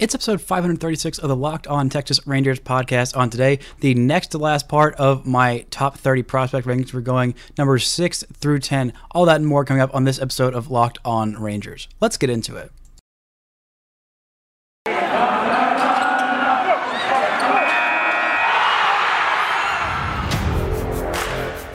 It's 0.00 0.12
episode 0.12 0.40
536 0.40 1.18
of 1.20 1.28
the 1.28 1.36
Locked 1.36 1.68
On 1.68 1.88
Texas 1.88 2.26
Rangers 2.26 2.58
podcast. 2.58 3.16
On 3.16 3.30
today, 3.30 3.60
the 3.78 3.94
next 3.94 4.28
to 4.28 4.38
last 4.38 4.68
part 4.68 4.96
of 4.96 5.24
my 5.24 5.66
top 5.70 5.96
30 5.96 6.24
prospect 6.24 6.66
rankings. 6.66 6.92
We're 6.92 7.00
going 7.00 7.36
numbers 7.56 7.86
6 7.86 8.24
through 8.32 8.58
10. 8.58 8.92
All 9.12 9.24
that 9.26 9.36
and 9.36 9.46
more 9.46 9.64
coming 9.64 9.80
up 9.80 9.94
on 9.94 10.02
this 10.02 10.20
episode 10.20 10.52
of 10.52 10.68
Locked 10.68 10.98
On 11.04 11.40
Rangers. 11.40 11.86
Let's 12.00 12.16
get 12.16 12.28
into 12.28 12.56
it. 12.56 12.72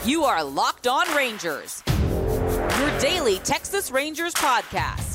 You 0.05 0.25
are 0.25 0.43
Locked 0.43 0.87
On 0.87 1.07
Rangers, 1.15 1.83
your 1.87 2.99
daily 2.99 3.37
Texas 3.39 3.91
Rangers 3.91 4.33
podcast 4.33 5.08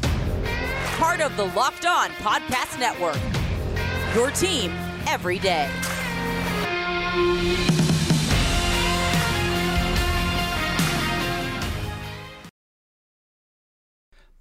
part 0.94 1.20
of 1.20 1.36
the 1.36 1.44
Locked 1.44 1.86
On 1.86 2.08
Podcast 2.10 2.78
Network. 2.78 3.18
Your 4.14 4.30
team 4.30 4.70
every 5.08 5.40
day. 5.40 5.68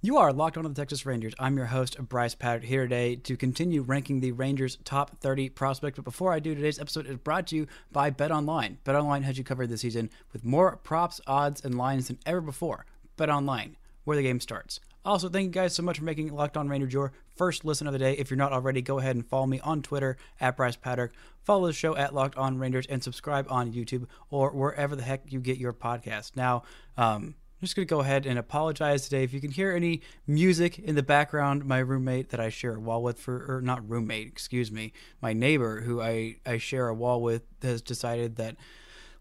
You 0.00 0.18
are 0.18 0.32
locked 0.32 0.56
on 0.56 0.62
to 0.62 0.68
the 0.68 0.74
Texas 0.76 1.04
Rangers. 1.04 1.34
I'm 1.40 1.56
your 1.56 1.66
host, 1.66 1.98
Bryce 2.08 2.36
Patrick, 2.36 2.68
here 2.68 2.82
today 2.82 3.16
to 3.16 3.36
continue 3.36 3.82
ranking 3.82 4.20
the 4.20 4.30
Rangers' 4.30 4.78
top 4.84 5.18
30 5.18 5.48
prospects. 5.48 5.96
But 5.96 6.04
before 6.04 6.32
I 6.32 6.38
do, 6.38 6.54
today's 6.54 6.78
episode 6.78 7.08
is 7.08 7.16
brought 7.16 7.48
to 7.48 7.56
you 7.56 7.66
by 7.90 8.10
Bet 8.10 8.30
Online. 8.30 8.78
Bet 8.84 8.94
Online 8.94 9.24
has 9.24 9.38
you 9.38 9.42
covered 9.42 9.70
this 9.70 9.80
season 9.80 10.08
with 10.32 10.44
more 10.44 10.76
props, 10.76 11.20
odds, 11.26 11.64
and 11.64 11.76
lines 11.76 12.06
than 12.08 12.18
ever 12.26 12.40
before. 12.40 12.86
Bet 13.16 13.28
Online, 13.28 13.76
where 14.04 14.16
the 14.16 14.22
game 14.22 14.38
starts. 14.38 14.78
Also, 15.04 15.28
thank 15.28 15.44
you 15.44 15.50
guys 15.50 15.74
so 15.74 15.82
much 15.82 15.98
for 15.98 16.04
making 16.04 16.32
Locked 16.32 16.56
On 16.56 16.66
Rangers 16.66 16.92
your 16.92 17.12
first 17.36 17.64
listen 17.64 17.86
of 17.86 17.92
the 17.92 17.98
day. 17.98 18.14
If 18.14 18.30
you're 18.30 18.38
not 18.38 18.52
already, 18.52 18.80
go 18.80 18.98
ahead 18.98 19.16
and 19.16 19.26
follow 19.26 19.46
me 19.46 19.60
on 19.60 19.82
Twitter 19.82 20.16
at 20.40 20.56
Bryce 20.56 20.76
Patrick. 20.76 21.12
Follow 21.42 21.66
the 21.66 21.74
show 21.74 21.94
at 21.94 22.14
Locked 22.14 22.38
On 22.38 22.58
Rangers 22.58 22.86
and 22.86 23.04
subscribe 23.04 23.46
on 23.50 23.72
YouTube 23.72 24.06
or 24.30 24.50
wherever 24.50 24.96
the 24.96 25.02
heck 25.02 25.30
you 25.30 25.40
get 25.40 25.58
your 25.58 25.74
podcast. 25.74 26.36
Now, 26.36 26.62
um, 26.96 27.34
I'm 27.64 27.66
just 27.66 27.76
going 27.76 27.86
to 27.86 27.94
go 27.94 28.00
ahead 28.00 28.24
and 28.24 28.38
apologize 28.38 29.04
today. 29.04 29.24
If 29.24 29.34
you 29.34 29.42
can 29.42 29.50
hear 29.50 29.72
any 29.72 30.00
music 30.26 30.78
in 30.78 30.94
the 30.94 31.02
background, 31.02 31.66
my 31.66 31.78
roommate 31.80 32.30
that 32.30 32.40
I 32.40 32.48
share 32.48 32.74
a 32.74 32.80
wall 32.80 33.02
with, 33.02 33.18
for 33.18 33.44
or 33.56 33.60
not 33.60 33.86
roommate, 33.88 34.28
excuse 34.28 34.72
me, 34.72 34.94
my 35.20 35.34
neighbor 35.34 35.82
who 35.82 36.00
I, 36.00 36.36
I 36.46 36.56
share 36.56 36.88
a 36.88 36.94
wall 36.94 37.20
with 37.20 37.42
has 37.60 37.82
decided 37.82 38.36
that 38.36 38.56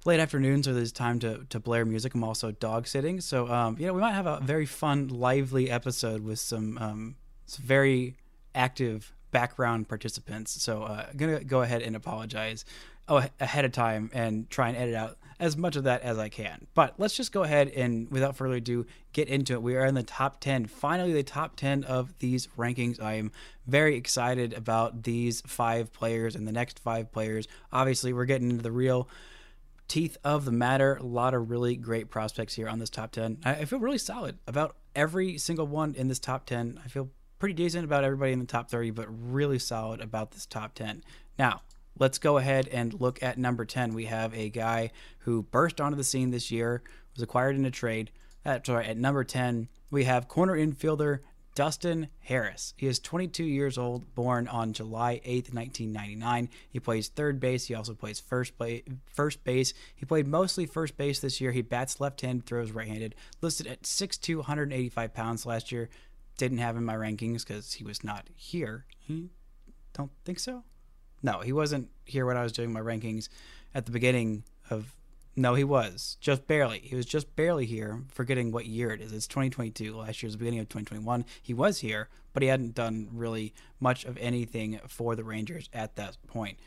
late 0.06 0.20
afternoons 0.20 0.68
are 0.68 0.74
this 0.74 0.92
time 0.92 1.20
to, 1.20 1.46
to 1.50 1.60
blare 1.60 1.86
music. 1.86 2.14
I'm 2.14 2.24
also 2.24 2.52
dog 2.52 2.88
sitting. 2.88 3.22
So, 3.22 3.48
um, 3.48 3.78
you 3.80 3.88
know, 3.88 3.94
we 3.94 4.02
might 4.02 4.14
have 4.14 4.28
a 4.28 4.40
very 4.42 4.66
fun, 4.66 5.08
lively 5.08 5.70
episode 5.70 6.24
with 6.24 6.40
some, 6.40 6.78
um, 6.78 7.16
some 7.46 7.66
very 7.66 8.18
active 8.54 9.14
background 9.32 9.88
participants. 9.88 10.62
So, 10.62 10.84
uh, 10.84 11.06
I'm 11.10 11.18
going 11.18 11.38
to 11.38 11.46
go 11.46 11.62
ahead 11.62 11.82
and 11.82 11.96
apologize 11.96 12.66
ahead 13.08 13.66
of 13.66 13.72
time 13.72 14.10
and 14.14 14.50
try 14.50 14.70
and 14.70 14.78
edit 14.78 14.96
out 14.96 15.18
as 15.40 15.58
much 15.58 15.76
of 15.76 15.84
that 15.84 16.02
as 16.04 16.18
I 16.18 16.30
can. 16.30 16.68
But 16.74 16.94
let's 16.98 17.18
just 17.18 17.34
go 17.34 17.44
ahead 17.44 17.68
and, 17.70 18.10
without 18.10 18.36
further 18.36 18.56
ado, 18.56 18.86
get 19.12 19.28
into 19.28 19.54
it. 19.54 19.62
We 19.62 19.76
are 19.76 19.86
in 19.86 19.96
the 19.96 20.04
top 20.04 20.40
10, 20.40 20.68
finally, 20.68 21.12
the 21.12 21.24
top 21.24 21.58
10 21.58 21.84
of 21.84 22.18
these 22.20 22.48
rankings. 22.58 23.02
I 23.02 23.16
am 23.16 23.32
very 23.68 23.98
excited 23.98 24.54
about 24.54 25.04
these 25.04 25.42
five 25.42 25.92
players 25.92 26.36
and 26.36 26.48
the 26.48 26.54
next 26.54 26.80
five 26.80 27.12
players. 27.12 27.48
Obviously, 27.74 28.14
we're 28.14 28.26
getting 28.26 28.52
into 28.52 28.64
the 28.64 28.72
real 28.72 29.10
teeth 29.88 30.18
of 30.24 30.46
the 30.46 30.52
matter. 30.52 30.96
A 30.96 31.04
lot 31.04 31.34
of 31.34 31.50
really 31.50 31.76
great 31.76 32.10
prospects 32.10 32.56
here 32.56 32.68
on 32.68 32.80
this 32.80 32.90
top 32.90 33.12
10. 33.12 33.40
I, 33.44 33.66
feel 33.66 33.80
really 33.80 33.98
solid 33.98 34.40
about 34.48 34.76
every 34.96 35.38
single 35.38 35.68
one 35.68 35.96
in 35.96 36.08
this 36.08 36.20
top 36.20 36.46
10. 36.46 36.80
I 36.84 36.88
feel 36.88 37.10
pretty 37.40 37.54
decent 37.54 37.86
about 37.86 38.04
everybody 38.04 38.32
in 38.32 38.40
the 38.40 38.46
top 38.46 38.70
30, 38.70 38.92
but 38.92 39.08
really 39.10 39.60
solid 39.60 40.02
about 40.02 40.32
this 40.32 40.46
top 40.46 40.74
10. 40.76 41.04
Now, 41.38 41.62
let's 42.00 42.18
go 42.18 42.38
ahead 42.38 42.68
and 42.70 43.00
look 43.00 43.22
at 43.22 43.38
number 43.38 43.66
10. 43.66 43.94
We 43.94 44.06
have 44.06 44.34
a 44.34 44.50
guy 44.50 44.92
who 45.20 45.44
burst 45.44 45.82
onto 45.82 45.98
the 45.98 46.04
scene 46.04 46.32
this 46.32 46.52
year, 46.52 46.84
was 47.14 47.24
acquired 47.24 47.56
in 47.56 47.66
a 47.66 47.72
trade. 47.72 48.12
That's 48.44 48.70
right, 48.70 48.88
at 48.88 48.98
number 48.98 49.24
10, 49.24 49.70
we 49.90 50.06
have 50.06 50.28
corner 50.28 50.58
infielder 50.58 51.20
Dustin 51.56 52.08
Harris. 52.22 52.74
He 52.78 52.88
is 52.88 53.00
22 53.00 53.44
years 53.44 53.78
old, 53.78 54.16
born 54.16 54.48
on 54.48 54.74
July 54.74 55.22
8th, 55.24 55.54
1999. 55.54 56.50
He 56.70 56.80
plays 56.80 57.10
third 57.10 57.40
base. 57.40 57.68
He 57.68 57.76
also 57.76 57.94
plays 57.94 58.20
first 58.20 58.58
play, 58.58 58.84
first 59.06 59.44
base. 59.44 59.74
He 59.96 60.06
played 60.06 60.28
mostly 60.28 60.66
first 60.66 60.98
base 60.98 61.20
this 61.20 61.40
year. 61.40 61.52
He 61.52 61.62
bats 61.62 62.00
left-handed, 62.00 62.46
throws 62.46 62.72
right-handed. 62.72 63.14
Listed 63.42 63.68
at 63.68 63.84
6'2", 63.84 64.38
185 64.38 65.14
pounds 65.14 65.46
last 65.46 65.72
year. 65.72 65.90
Didn't 66.38 66.58
have 66.58 66.76
in 66.76 66.84
my 66.84 66.96
rankings 66.96 67.46
because 67.46 67.74
he 67.74 67.84
was 67.84 68.04
not 68.04 68.28
here. 68.36 68.86
Don't 69.94 70.12
think 70.26 70.40
so. 70.40 70.64
No, 71.22 71.42
he 71.42 71.54
wasn't 71.54 71.90
here 72.06 72.26
when 72.26 72.36
I 72.36 72.44
was 72.44 72.52
doing 72.52 72.74
my 72.74 72.82
rankings 72.82 73.30
at 73.76 73.86
the 73.86 73.92
beginning 73.92 74.44
of 74.72 74.96
no, 75.36 75.56
he 75.56 75.64
was 75.64 76.18
just 76.22 76.48
barely. 76.48 76.80
He 76.80 76.96
was 76.96 77.06
just 77.06 77.36
barely 77.36 77.66
here. 77.66 78.04
Forgetting 78.10 78.52
what 78.52 78.66
year 78.66 78.92
it 78.92 79.02
is. 79.02 79.12
It's 79.12 79.28
2022. 79.28 79.96
Last 79.96 80.22
year's 80.22 80.34
the 80.34 80.38
beginning 80.40 80.60
of 80.60 80.70
2021. 80.70 81.26
He 81.42 81.54
was 81.54 81.80
here, 81.80 82.10
but 82.34 82.44
he 82.44 82.50
hadn't 82.50 82.76
done 82.76 83.10
really 83.12 83.54
much 83.80 84.06
of 84.06 84.18
anything 84.18 84.80
for 84.88 85.16
the 85.16 85.24
Rangers 85.24 85.70
at 85.74 85.96
that 85.96 86.18
point. 86.28 86.60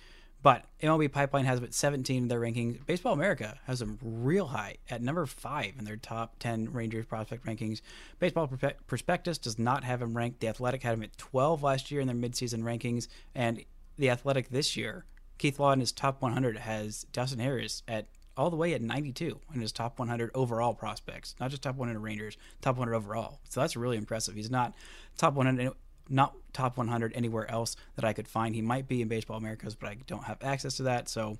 But 0.42 0.64
MLB 0.82 1.10
Pipeline 1.10 1.44
has 1.44 1.58
him 1.58 1.64
at 1.64 1.74
17 1.74 2.22
in 2.22 2.28
their 2.28 2.40
rankings. 2.40 2.84
Baseball 2.86 3.12
America 3.12 3.58
has 3.66 3.82
him 3.82 3.98
real 4.02 4.46
high 4.46 4.76
at 4.90 5.02
number 5.02 5.26
five 5.26 5.72
in 5.78 5.84
their 5.84 5.96
top 5.96 6.38
10 6.38 6.72
Rangers 6.72 7.06
prospect 7.06 7.46
rankings. 7.46 7.80
Baseball 8.18 8.48
Prospectus 8.86 9.38
does 9.38 9.58
not 9.58 9.82
have 9.82 10.02
him 10.02 10.16
ranked. 10.16 10.40
The 10.40 10.48
Athletic 10.48 10.82
had 10.82 10.94
him 10.94 11.02
at 11.02 11.16
12 11.16 11.62
last 11.62 11.90
year 11.90 12.00
in 12.00 12.06
their 12.06 12.16
midseason 12.16 12.62
rankings, 12.62 13.08
and 13.34 13.64
the 13.98 14.10
Athletic 14.10 14.50
this 14.50 14.76
year, 14.76 15.04
Keith 15.38 15.58
Law 15.58 15.72
in 15.72 15.80
his 15.80 15.92
top 15.92 16.22
100 16.22 16.58
has 16.58 17.06
Dustin 17.12 17.40
Harris 17.40 17.82
at 17.88 18.06
all 18.36 18.50
the 18.50 18.56
way 18.56 18.74
at 18.74 18.82
92 18.82 19.40
in 19.54 19.60
his 19.60 19.72
top 19.72 19.98
100 19.98 20.30
overall 20.34 20.74
prospects, 20.74 21.34
not 21.40 21.50
just 21.50 21.62
top 21.62 21.76
100 21.76 21.98
Rangers, 21.98 22.36
top 22.60 22.76
100 22.76 22.94
overall. 22.94 23.40
So 23.48 23.60
that's 23.60 23.76
really 23.76 23.96
impressive. 23.96 24.34
He's 24.34 24.50
not 24.50 24.74
top 25.16 25.34
100, 25.34 25.72
not 26.08 26.36
top 26.52 26.76
100 26.76 27.12
anywhere 27.14 27.50
else 27.50 27.76
that 27.96 28.04
I 28.04 28.12
could 28.12 28.28
find. 28.28 28.54
He 28.54 28.62
might 28.62 28.88
be 28.88 29.02
in 29.02 29.08
Baseball 29.08 29.38
Americas, 29.38 29.74
but 29.74 29.88
I 29.88 29.96
don't 30.06 30.24
have 30.24 30.38
access 30.42 30.76
to 30.76 30.84
that. 30.84 31.08
So 31.08 31.38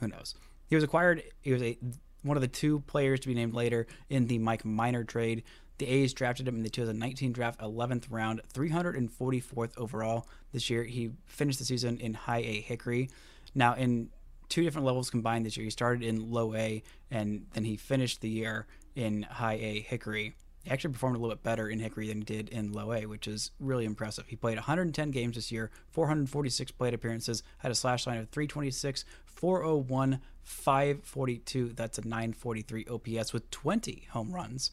who 0.00 0.08
knows? 0.08 0.34
He 0.66 0.74
was 0.74 0.84
acquired. 0.84 1.22
He 1.40 1.52
was 1.52 1.62
a 1.62 1.78
one 2.22 2.36
of 2.36 2.40
the 2.40 2.48
two 2.48 2.80
players 2.80 3.20
to 3.20 3.28
be 3.28 3.34
named 3.34 3.54
later 3.54 3.86
in 4.08 4.26
the 4.26 4.38
Mike 4.38 4.64
Minor 4.64 5.04
trade. 5.04 5.42
The 5.78 5.88
A's 5.88 6.14
drafted 6.14 6.46
him 6.46 6.56
in 6.56 6.62
the 6.62 6.70
2019 6.70 7.32
draft, 7.32 7.60
11th 7.60 8.04
round, 8.10 8.40
344th 8.54 9.72
overall. 9.76 10.28
This 10.52 10.70
year, 10.70 10.84
he 10.84 11.10
finished 11.26 11.58
the 11.58 11.64
season 11.64 11.98
in 11.98 12.14
High 12.14 12.38
A 12.38 12.60
Hickory. 12.60 13.10
Now, 13.54 13.74
in 13.74 14.10
two 14.52 14.62
different 14.62 14.84
levels 14.84 15.08
combined 15.08 15.46
this 15.46 15.56
year. 15.56 15.64
He 15.64 15.70
started 15.70 16.02
in 16.02 16.30
low 16.30 16.54
A 16.54 16.82
and 17.10 17.46
then 17.54 17.64
he 17.64 17.78
finished 17.78 18.20
the 18.20 18.28
year 18.28 18.66
in 18.94 19.22
high 19.22 19.54
A 19.54 19.80
Hickory. 19.80 20.34
He 20.62 20.70
actually 20.70 20.92
performed 20.92 21.16
a 21.16 21.20
little 21.20 21.34
bit 21.34 21.42
better 21.42 21.70
in 21.70 21.78
Hickory 21.78 22.08
than 22.08 22.18
he 22.18 22.24
did 22.24 22.50
in 22.50 22.70
low 22.70 22.92
A, 22.92 23.06
which 23.06 23.26
is 23.26 23.50
really 23.58 23.86
impressive. 23.86 24.26
He 24.26 24.36
played 24.36 24.58
110 24.58 25.10
games 25.10 25.36
this 25.36 25.50
year, 25.50 25.70
446 25.92 26.70
plate 26.72 26.92
appearances, 26.92 27.42
had 27.58 27.72
a 27.72 27.74
slash 27.74 28.06
line 28.06 28.18
of 28.18 28.28
326, 28.28 29.06
401, 29.24 30.20
542. 30.42 31.72
That's 31.74 31.96
a 31.96 32.06
943 32.06 32.86
OPS 32.90 33.32
with 33.32 33.50
20 33.50 34.08
home 34.10 34.32
runs, 34.32 34.70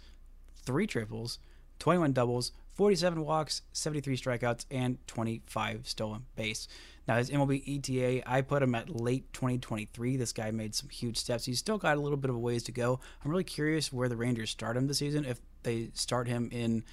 three 0.57 0.87
triples, 0.87 1.39
21 1.79 2.11
doubles, 2.11 2.51
47 2.73 3.23
walks, 3.23 3.61
73 3.71 4.17
strikeouts, 4.17 4.65
and 4.69 4.97
25 5.07 5.87
stolen 5.87 6.25
base. 6.35 6.67
Now, 7.09 7.17
his 7.17 7.31
MLB 7.31 7.63
ETA, 7.89 8.31
I 8.31 8.41
put 8.41 8.61
him 8.61 8.75
at 8.75 8.87
late 8.87 9.33
2023. 9.33 10.15
This 10.15 10.31
guy 10.31 10.51
made 10.51 10.75
some 10.75 10.89
huge 10.89 11.17
steps. 11.17 11.43
He's 11.43 11.57
still 11.57 11.79
got 11.79 11.97
a 11.97 11.99
little 11.99 12.19
bit 12.19 12.29
of 12.29 12.35
a 12.35 12.39
ways 12.39 12.61
to 12.65 12.71
go. 12.71 12.99
I'm 13.25 13.31
really 13.31 13.43
curious 13.43 13.91
where 13.91 14.07
the 14.07 14.15
Rangers 14.15 14.51
start 14.51 14.77
him 14.77 14.85
this 14.85 14.99
season. 14.99 15.25
If 15.25 15.41
they 15.63 15.89
start 15.95 16.27
him 16.27 16.49
in 16.51 16.83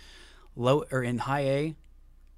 low 0.56 0.84
or 0.90 1.02
in 1.02 1.18
high 1.18 1.40
A 1.40 1.74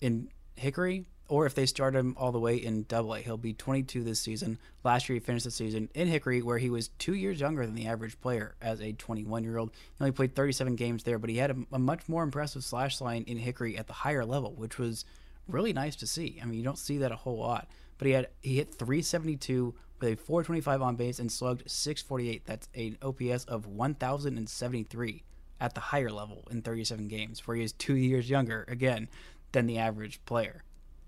in 0.00 0.28
Hickory, 0.56 1.04
or 1.28 1.46
if 1.46 1.54
they 1.54 1.66
start 1.66 1.94
him 1.94 2.16
all 2.18 2.32
the 2.32 2.40
way 2.40 2.56
in 2.56 2.82
double 2.88 3.14
A. 3.14 3.20
He'll 3.20 3.36
be 3.36 3.52
22 3.52 4.02
this 4.02 4.18
season. 4.18 4.58
Last 4.82 5.08
year, 5.08 5.14
he 5.14 5.20
finished 5.20 5.44
the 5.44 5.52
season 5.52 5.88
in 5.94 6.08
Hickory, 6.08 6.42
where 6.42 6.58
he 6.58 6.70
was 6.70 6.88
two 6.98 7.14
years 7.14 7.38
younger 7.38 7.64
than 7.64 7.76
the 7.76 7.86
average 7.86 8.20
player 8.20 8.56
as 8.60 8.80
a 8.80 8.92
21 8.92 9.44
year 9.44 9.56
old. 9.56 9.70
He 9.70 9.76
only 10.00 10.10
played 10.10 10.34
37 10.34 10.74
games 10.74 11.04
there, 11.04 11.20
but 11.20 11.30
he 11.30 11.36
had 11.36 11.52
a, 11.52 11.56
a, 11.70 11.78
much 11.78 12.08
more 12.08 12.24
impressive 12.24 12.64
slash 12.64 13.00
line 13.00 13.22
in 13.28 13.36
Hickory 13.36 13.78
at 13.78 13.86
the 13.86 13.92
higher 13.92 14.24
level, 14.24 14.54
which 14.54 14.78
was 14.78 15.04
really 15.48 15.72
nice 15.72 15.96
to 15.96 16.06
see. 16.06 16.38
I 16.42 16.46
mean, 16.46 16.58
you 16.58 16.64
don't 16.64 16.78
see 16.78 16.98
that 16.98 17.12
a 17.12 17.16
whole 17.16 17.38
lot. 17.38 17.68
But 17.98 18.06
he 18.06 18.12
had 18.12 18.28
he 18.40 18.56
hit 18.56 18.74
372 18.74 19.74
with 20.00 20.12
a 20.12 20.16
425 20.16 20.82
on 20.82 20.96
base 20.96 21.18
and 21.18 21.30
slugged 21.30 21.68
648. 21.68 22.46
That's 22.46 22.68
an 22.74 22.96
OPS 23.02 23.44
of 23.44 23.66
1,073 23.66 25.24
at 25.60 25.74
the 25.74 25.80
higher 25.80 26.10
level 26.10 26.46
in 26.50 26.62
37 26.62 27.08
games, 27.08 27.46
where 27.46 27.56
he 27.56 27.64
is 27.64 27.72
two 27.72 27.96
years 27.96 28.30
younger 28.30 28.64
again 28.68 29.08
than 29.52 29.66
the 29.66 29.78
average 29.78 30.24
player. 30.24 30.62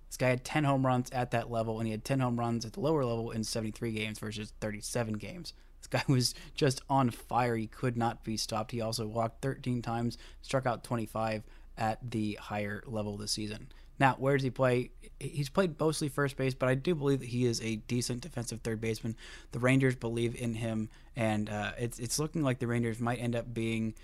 This 0.09 0.17
guy 0.17 0.31
had 0.31 0.45
10 0.45 0.65
home 0.65 0.85
runs 0.85 1.09
at 1.11 1.31
that 1.31 1.53
level, 1.53 1.79
and 1.79 1.87
he 1.87 1.93
had 1.93 2.05
10 2.05 2.19
home 2.19 2.41
runs 2.41 2.65
at 2.65 2.73
the 2.73 2.81
lower 2.81 3.05
level 3.05 3.31
in 3.31 3.45
73 3.45 3.93
games 3.93 4.19
versus 4.19 4.53
37 4.61 5.15
games. 5.15 5.55
This 5.79 5.87
guy 5.87 6.03
was 6.13 6.35
just 6.57 6.83
on 6.91 7.11
fire. 7.11 7.55
He 7.55 7.69
could 7.69 7.97
not 7.97 8.25
be 8.25 8.37
stopped. 8.37 8.73
He 8.73 8.81
also 8.81 9.07
walked 9.07 9.43
13 9.43 9.83
times, 9.83 10.19
struck 10.43 10.67
out 10.67 10.83
25 10.83 11.45
at 11.79 12.11
the 12.11 12.39
higher 12.41 12.83
level 12.87 13.17
this 13.17 13.31
season. 13.33 13.69
Now, 14.00 14.17
where 14.19 14.35
does 14.35 14.43
he 14.43 14.50
play? 14.50 14.91
He's 15.20 15.50
played 15.50 15.79
mostly 15.79 16.08
first 16.08 16.38
base, 16.38 16.55
but 16.55 16.70
I 16.70 16.75
do 16.75 16.94
believe 16.94 17.20
that 17.20 17.29
he 17.29 17.44
is 17.44 17.61
a 17.61 17.76
decent 17.76 18.23
defensive 18.23 18.62
third 18.62 18.81
baseman. 18.81 19.14
The 19.52 19.58
Rangers 19.58 19.94
believe 19.94 20.35
in 20.41 20.55
him, 20.55 20.88
and 21.14 21.50
uh, 21.50 21.73
it's 21.79 21.99
it's 21.99 22.19
looking 22.19 22.43
like 22.43 22.58
the 22.58 22.67
Rangers 22.67 22.99
might 22.99 23.20
end 23.20 23.37
up 23.37 23.52
being 23.52 23.94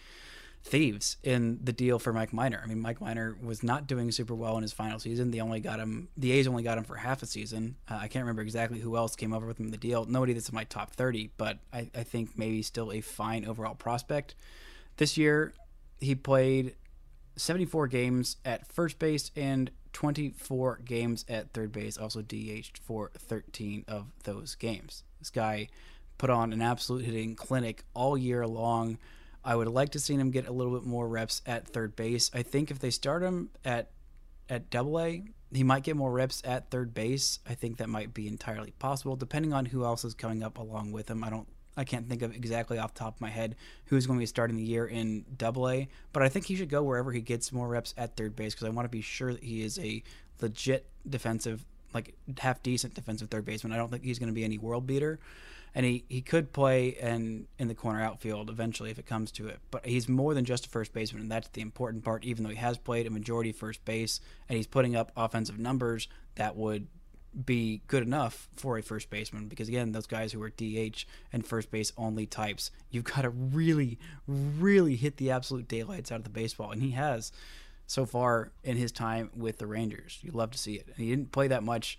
thieves 0.63 1.17
in 1.23 1.61
the 1.63 1.73
deal 1.73 1.99
for 1.99 2.13
Mike 2.13 2.33
Minor. 2.33 2.61
I 2.63 2.67
mean, 2.67 2.81
Mike 2.81 3.01
Minor 3.01 3.37
was 3.43 3.63
not 3.63 3.87
doing 3.87 4.11
super 4.13 4.35
well 4.35 4.57
in 4.57 4.63
his 4.63 4.73
final 4.73 4.99
season. 4.99 5.31
They 5.31 5.41
only 5.41 5.61
got 5.61 5.79
him. 5.79 6.09
The 6.19 6.33
A's 6.33 6.47
only 6.47 6.63
got 6.63 6.77
him 6.77 6.85
for 6.85 6.97
half 6.97 7.23
a 7.23 7.27
season. 7.27 7.77
Uh, 7.89 7.95
I 8.03 8.09
can't 8.09 8.25
remember 8.25 8.43
exactly 8.43 8.81
who 8.81 8.97
else 8.97 9.17
came 9.17 9.33
over 9.33 9.47
with 9.47 9.59
him 9.59 9.67
in 9.67 9.73
the 9.73 9.79
deal. 9.79 10.05
Nobody 10.05 10.35
that's 10.35 10.51
in 10.51 10.55
my 10.55 10.65
top 10.65 10.93
thirty, 10.93 11.31
but 11.39 11.59
I, 11.73 11.89
I 11.95 12.03
think 12.03 12.37
maybe 12.37 12.61
still 12.61 12.93
a 12.93 13.01
fine 13.01 13.47
overall 13.47 13.75
prospect. 13.75 14.35
This 14.99 15.17
year, 15.17 15.55
he 16.01 16.15
played 16.15 16.75
74 17.37 17.87
games 17.89 18.37
at 18.45 18.67
first 18.67 18.99
base 18.99 19.31
and 19.37 19.71
24 19.97 20.81
games 20.85 21.25
at 21.27 21.55
third 21.55 21.73
base, 21.73 21.97
also 21.97 22.21
DH'd 22.21 22.77
for 22.85 23.11
13 23.17 23.83
of 23.89 24.13
those 24.25 24.55
games. 24.55 25.05
This 25.19 25.31
guy 25.31 25.69
put 26.19 26.29
on 26.29 26.53
an 26.53 26.61
absolute 26.61 27.07
hitting 27.07 27.35
clinic 27.35 27.83
all 27.95 28.19
year 28.19 28.47
long. 28.47 28.99
I 29.43 29.57
would 29.57 29.69
like 29.69 29.93
to 29.93 29.99
see 29.99 30.13
him 30.13 30.31
get 30.31 30.47
a 30.47 30.53
little 30.53 30.75
bit 30.75 30.87
more 30.87 31.09
reps 31.09 31.41
at 31.47 31.67
third 31.67 31.97
base. 31.97 32.31
I 32.35 32.43
think 32.43 32.71
if 32.71 32.79
they 32.79 32.91
start 32.91 33.23
him 33.23 33.49
at 33.65 33.89
at 34.51 34.69
double 34.69 35.01
A, 35.01 35.25
he 35.51 35.65
might 35.65 35.83
get 35.83 35.97
more 35.97 36.13
reps 36.13 36.43
at 36.45 36.71
third 36.71 36.93
base. 36.93 37.39
I 37.49 37.55
think 37.55 37.79
that 37.79 37.89
might 37.89 38.13
be 38.13 38.29
entirely 38.29 38.73
possible, 38.73 39.17
depending 39.17 39.55
on 39.55 39.65
who 39.65 39.87
else 39.87 40.05
is 40.05 40.13
coming 40.13 40.43
up 40.43 40.59
along 40.59 40.93
with 40.93 41.09
him. 41.09 41.25
I 41.25 41.31
don't 41.31 41.49
I 41.77 41.85
can't 41.85 42.09
think 42.09 42.23
of 42.23 42.35
exactly 42.35 42.79
off 42.79 42.95
the 42.95 43.01
top 43.01 43.17
of 43.17 43.21
my 43.21 43.31
head 43.31 43.57
who's 43.87 44.07
going 44.07 44.19
to 44.19 44.23
be 44.23 44.27
starting 44.27 44.57
the 44.57 44.65
year 44.65 44.87
in 44.87 45.25
Double 45.37 45.69
A, 45.69 45.89
but 46.13 46.23
I 46.23 46.29
think 46.29 46.47
he 46.47 46.57
should 46.57 46.71
go 46.71 46.83
wherever 46.83 47.13
he 47.13 47.21
gets 47.21 47.53
more 47.53 47.69
reps 47.69 47.95
at 47.97 48.17
third 48.17 48.35
base 48.35 48.55
because 48.55 48.67
I 48.67 48.71
want 48.71 48.87
to 48.87 48.91
be 48.91 49.03
sure 49.03 49.33
that 49.33 49.43
he 49.43 49.63
is 49.63 49.79
a 49.79 50.03
legit 50.41 50.87
defensive, 51.09 51.65
like 51.93 52.15
half 52.39 52.63
decent 52.63 52.95
defensive 52.95 53.29
third 53.29 53.45
baseman. 53.45 53.73
I 53.73 53.77
don't 53.77 53.91
think 53.91 54.05
he's 54.05 54.19
going 54.19 54.31
to 54.31 54.35
be 54.35 54.45
any 54.45 54.59
world 54.59 54.87
beater, 54.87 55.19
and 55.75 55.85
he, 55.85 56.05
he 56.09 56.23
could 56.23 56.53
play 56.53 56.89
in 56.89 57.47
in 57.59 57.69
the 57.69 57.75
corner 57.75 58.03
outfield 58.03 58.49
eventually 58.49 58.91
if 58.91 58.99
it 58.99 59.07
comes 59.07 59.31
to 59.33 59.49
it. 59.49 59.59
But 59.71 59.85
he's 59.85 60.09
more 60.09 60.33
than 60.33 60.47
just 60.47 60.67
a 60.67 60.69
first 60.71 60.95
baseman, 60.95 61.23
and 61.23 61.31
that's 61.31 61.49
the 61.49 61.61
important 61.61 62.05
part. 62.05 62.25
Even 62.25 62.45
though 62.45 62.51
he 62.51 62.57
has 62.57 62.79
played 62.79 63.07
a 63.07 63.11
majority 63.11 63.53
first 63.53 63.85
base 63.85 64.21
and 64.49 64.57
he's 64.57 64.67
putting 64.67 64.97
up 64.97 65.13
offensive 65.17 65.59
numbers 65.59 66.09
that 66.37 66.57
would 66.57 66.87
be 67.45 67.83
good 67.87 68.03
enough 68.03 68.49
for 68.57 68.79
a 68.79 68.83
first 68.83 69.11
baseman 69.11 69.47
because 69.47 69.69
again 69.69 69.93
those 69.93 70.07
guys 70.07 70.33
who 70.33 70.43
are 70.43 70.51
DH 70.51 71.05
and 71.33 71.47
first 71.47 71.71
base 71.71 71.93
only 71.99 72.25
types 72.25 72.71
you've 72.91 73.05
got 73.05 73.23
to 73.23 73.31
really 73.31 73.99
really 74.27 74.97
hit 74.97 75.19
the 75.19 75.31
absolute 75.31 75.69
daylights 75.69 76.11
out 76.11 76.19
of 76.19 76.25
the 76.25 76.31
baseball. 76.31 76.71
And 76.73 76.83
he 76.83 76.93
has 76.93 77.33
so 77.87 78.07
far 78.07 78.53
in 78.65 78.77
his 78.77 78.91
time 78.91 79.31
with 79.37 79.59
the 79.59 79.67
Rangers. 79.67 80.19
You 80.23 80.33
love 80.33 80.51
to 80.53 80.59
see 80.59 80.75
it. 80.75 80.87
And 80.87 80.97
he 80.97 81.11
didn't 81.11 81.31
play 81.31 81.49
that 81.49 81.63
much. 81.63 81.99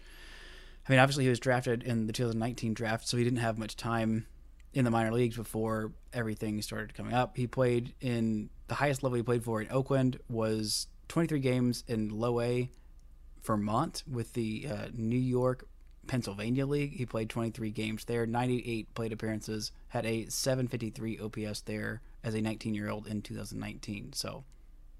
I 0.88 0.92
mean 0.92 1.00
obviously 1.00 1.26
he 1.26 1.30
was 1.30 1.40
drafted 1.40 1.84
in 1.84 2.08
the 2.08 2.14
2019 2.14 2.74
draft 2.74 3.08
so 3.08 3.18
he 3.18 3.24
didn't 3.24 3.40
have 3.40 3.58
much 3.58 3.76
time 3.76 4.26
in 4.74 4.86
the 4.86 4.92
minor 4.92 5.12
leagues 5.12 5.36
before 5.36 5.92
everything 6.14 6.62
started 6.62 6.94
coming 6.94 7.14
up. 7.14 7.38
He 7.38 7.48
played 7.48 7.94
in 8.02 8.50
the 8.68 8.76
highest 8.76 9.04
level 9.04 9.18
he 9.18 9.24
played 9.24 9.44
for 9.44 9.62
in 9.62 9.72
Oakland 9.72 10.20
was 10.30 10.88
23 11.10 11.40
games 11.40 11.84
in 11.88 12.10
low 12.10 12.42
A 12.42 12.70
Vermont 13.48 14.04
with 14.10 14.34
the 14.34 14.68
uh, 14.70 14.88
New 14.94 15.18
York 15.18 15.66
Pennsylvania 16.08 16.66
League. 16.66 16.94
He 16.94 17.06
played 17.06 17.30
23 17.30 17.72
games 17.72 18.06
there, 18.06 18.26
98 18.26 18.94
plate 18.94 19.14
appearances, 19.14 19.72
had 19.88 20.06
a 20.06 20.28
753 20.30 21.20
OPS 21.20 21.62
there 21.62 22.02
as 22.24 22.34
a 22.34 22.42
19 22.42 22.74
year 22.74 22.90
old 22.90 23.08
in 23.08 23.22
2019. 23.22 24.14
So 24.14 24.44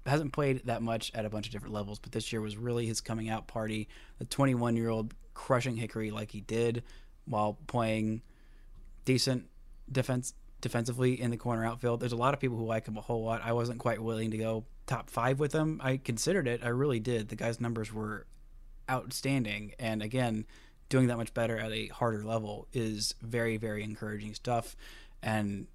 hasn't 0.06 0.32
played 0.32 0.62
that 0.66 0.82
much 0.82 1.12
at 1.14 1.24
a 1.24 1.30
bunch 1.30 1.46
of 1.46 1.52
different 1.52 1.74
levels, 1.74 1.98
but 1.98 2.12
this 2.12 2.32
year 2.32 2.40
was 2.40 2.56
really 2.56 2.86
his 2.86 3.00
coming 3.00 3.28
out 3.28 3.46
party. 3.46 3.88
The 4.18 4.24
21 4.24 4.76
year 4.76 4.88
old 4.88 5.14
crushing 5.34 5.76
Hickory 5.76 6.10
like 6.10 6.30
he 6.30 6.40
did 6.40 6.82
while 7.26 7.58
playing 7.66 8.22
decent 9.04 9.44
defense 9.90 10.34
defensively 10.60 11.20
in 11.20 11.30
the 11.30 11.36
corner 11.36 11.64
outfield. 11.64 12.00
There's 12.00 12.12
a 12.12 12.16
lot 12.16 12.34
of 12.34 12.40
people 12.40 12.56
who 12.56 12.64
like 12.64 12.86
him 12.88 12.96
a 12.96 13.00
whole 13.00 13.22
lot. 13.22 13.42
I 13.44 13.52
wasn't 13.52 13.78
quite 13.78 14.02
willing 14.02 14.30
to 14.32 14.38
go 14.38 14.64
top 14.86 15.10
five 15.10 15.38
with 15.38 15.52
him. 15.52 15.80
I 15.82 15.98
considered 15.98 16.48
it. 16.48 16.64
I 16.64 16.68
really 16.68 16.98
did. 16.98 17.28
The 17.28 17.36
guy's 17.36 17.60
numbers 17.60 17.92
were 17.92 18.26
outstanding. 18.90 19.72
And 19.78 20.02
again, 20.02 20.46
doing 20.88 21.08
that 21.08 21.16
much 21.16 21.34
better 21.34 21.58
at 21.58 21.72
a 21.72 21.88
harder 21.88 22.24
level 22.24 22.66
is 22.72 23.14
very, 23.20 23.56
very 23.56 23.82
encouraging 23.82 24.34
stuff. 24.34 24.76
And 25.22 25.66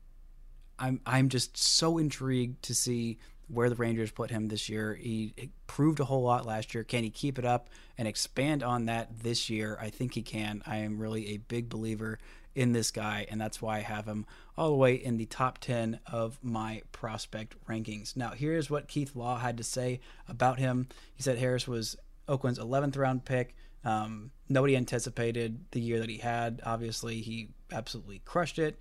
I'm 0.79 1.01
I'm 1.05 1.29
just 1.29 1.57
so 1.57 1.97
intrigued 1.97 2.63
to 2.63 2.75
see 2.75 3.19
where 3.47 3.69
the 3.69 3.75
Rangers 3.75 4.11
put 4.11 4.31
him 4.31 4.47
this 4.47 4.69
year. 4.69 4.95
He, 4.95 5.33
proved 5.67 5.99
a 5.99 6.05
whole 6.05 6.21
lot 6.21 6.45
last 6.45 6.75
year. 6.75 6.83
Can 6.83 7.03
he 7.03 7.09
keep 7.09 7.39
it 7.39 7.45
up 7.45 7.67
and 7.97 8.07
expand 8.07 8.61
on 8.61 8.85
that 8.85 9.23
this 9.23 9.49
year? 9.49 9.77
I 9.81 9.89
think 9.89 10.13
he 10.13 10.21
can. 10.21 10.61
I 10.67 10.77
am 10.77 10.99
really 10.99 11.29
a 11.29 11.37
big 11.37 11.67
believer 11.67 12.19
in 12.53 12.73
this 12.73 12.91
guy, 12.91 13.25
and 13.31 13.41
that's 13.41 13.59
why 13.59 13.77
I 13.77 13.81
have 13.81 14.05
him 14.05 14.27
all 14.55 14.69
the 14.69 14.75
way 14.75 14.93
in 14.93 15.17
the 15.17 15.25
top 15.25 15.57
10 15.57 15.99
of 16.11 16.37
my 16.43 16.83
prospect 16.91 17.55
rankings. 17.67 18.15
Now, 18.15 18.29
here's 18.31 18.69
what 18.69 18.87
Keith 18.87 19.15
Law 19.15 19.39
had 19.39 19.57
to 19.57 19.63
say 19.63 19.99
about 20.27 20.59
him. 20.59 20.87
He 21.15 21.23
said 21.23 21.39
Harris 21.39 21.67
was 21.67 21.97
Oakland's 22.27 22.59
11th 22.59 22.97
round 22.97 23.25
pick. 23.25 23.55
Um, 23.85 24.31
nobody 24.47 24.77
anticipated 24.77 25.59
the 25.71 25.81
year 25.81 25.99
that 25.99 26.09
he 26.09 26.17
had. 26.17 26.61
Obviously, 26.65 27.21
he 27.21 27.49
absolutely 27.71 28.21
crushed 28.25 28.59
it. 28.59 28.77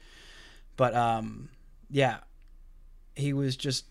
But 0.76 0.94
um, 0.94 1.48
yeah, 1.90 2.18
he 3.14 3.32
was 3.32 3.56
just 3.56 3.86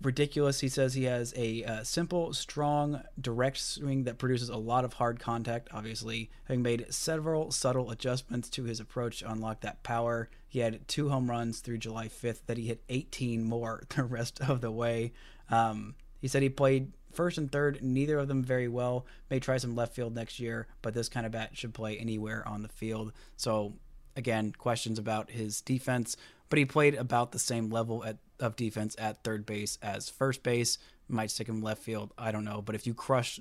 ridiculous. 0.00 0.60
He 0.60 0.68
says 0.68 0.94
he 0.94 1.04
has 1.04 1.32
a 1.36 1.64
uh, 1.64 1.84
simple, 1.84 2.32
strong, 2.32 3.02
direct 3.20 3.58
swing 3.58 4.04
that 4.04 4.18
produces 4.18 4.48
a 4.48 4.56
lot 4.56 4.84
of 4.84 4.94
hard 4.94 5.20
contact. 5.20 5.68
Obviously, 5.72 6.30
having 6.44 6.62
made 6.62 6.86
several 6.90 7.50
subtle 7.50 7.90
adjustments 7.90 8.48
to 8.50 8.64
his 8.64 8.80
approach 8.80 9.20
to 9.20 9.30
unlock 9.30 9.60
that 9.60 9.82
power, 9.82 10.28
he 10.48 10.60
had 10.60 10.86
two 10.88 11.08
home 11.08 11.30
runs 11.30 11.60
through 11.60 11.78
July 11.78 12.08
5th 12.08 12.40
that 12.46 12.58
he 12.58 12.66
hit 12.66 12.82
18 12.88 13.44
more 13.44 13.84
the 13.96 14.04
rest 14.04 14.40
of 14.40 14.60
the 14.60 14.70
way. 14.70 15.12
Um, 15.50 15.94
he 16.20 16.28
said 16.28 16.42
he 16.42 16.48
played 16.48 16.92
first 17.14 17.38
and 17.38 17.50
third, 17.50 17.82
neither 17.82 18.18
of 18.18 18.28
them 18.28 18.42
very 18.42 18.68
well. 18.68 19.06
May 19.30 19.40
try 19.40 19.56
some 19.56 19.76
left 19.76 19.94
field 19.94 20.14
next 20.14 20.40
year, 20.40 20.66
but 20.82 20.94
this 20.94 21.08
kind 21.08 21.26
of 21.26 21.32
bat 21.32 21.50
should 21.56 21.74
play 21.74 21.96
anywhere 21.96 22.46
on 22.46 22.62
the 22.62 22.68
field. 22.68 23.12
So, 23.36 23.74
again, 24.16 24.52
questions 24.52 24.98
about 24.98 25.30
his 25.30 25.60
defense, 25.60 26.16
but 26.48 26.58
he 26.58 26.64
played 26.64 26.94
about 26.94 27.32
the 27.32 27.38
same 27.38 27.70
level 27.70 28.04
at, 28.04 28.18
of 28.38 28.56
defense 28.56 28.94
at 28.98 29.24
third 29.24 29.46
base 29.46 29.78
as 29.82 30.08
first 30.08 30.42
base. 30.42 30.78
Might 31.08 31.30
stick 31.30 31.48
him 31.48 31.62
left 31.62 31.82
field. 31.82 32.12
I 32.16 32.32
don't 32.32 32.44
know, 32.44 32.62
but 32.62 32.74
if 32.74 32.86
you 32.86 32.94
crush, 32.94 33.40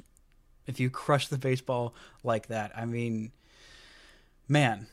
if 0.68 0.80
you 0.80 0.90
crush 0.90 1.28
the 1.28 1.38
baseball 1.38 1.94
like 2.24 2.48
that, 2.48 2.72
I 2.76 2.86
mean, 2.86 3.32
man, 4.48 4.88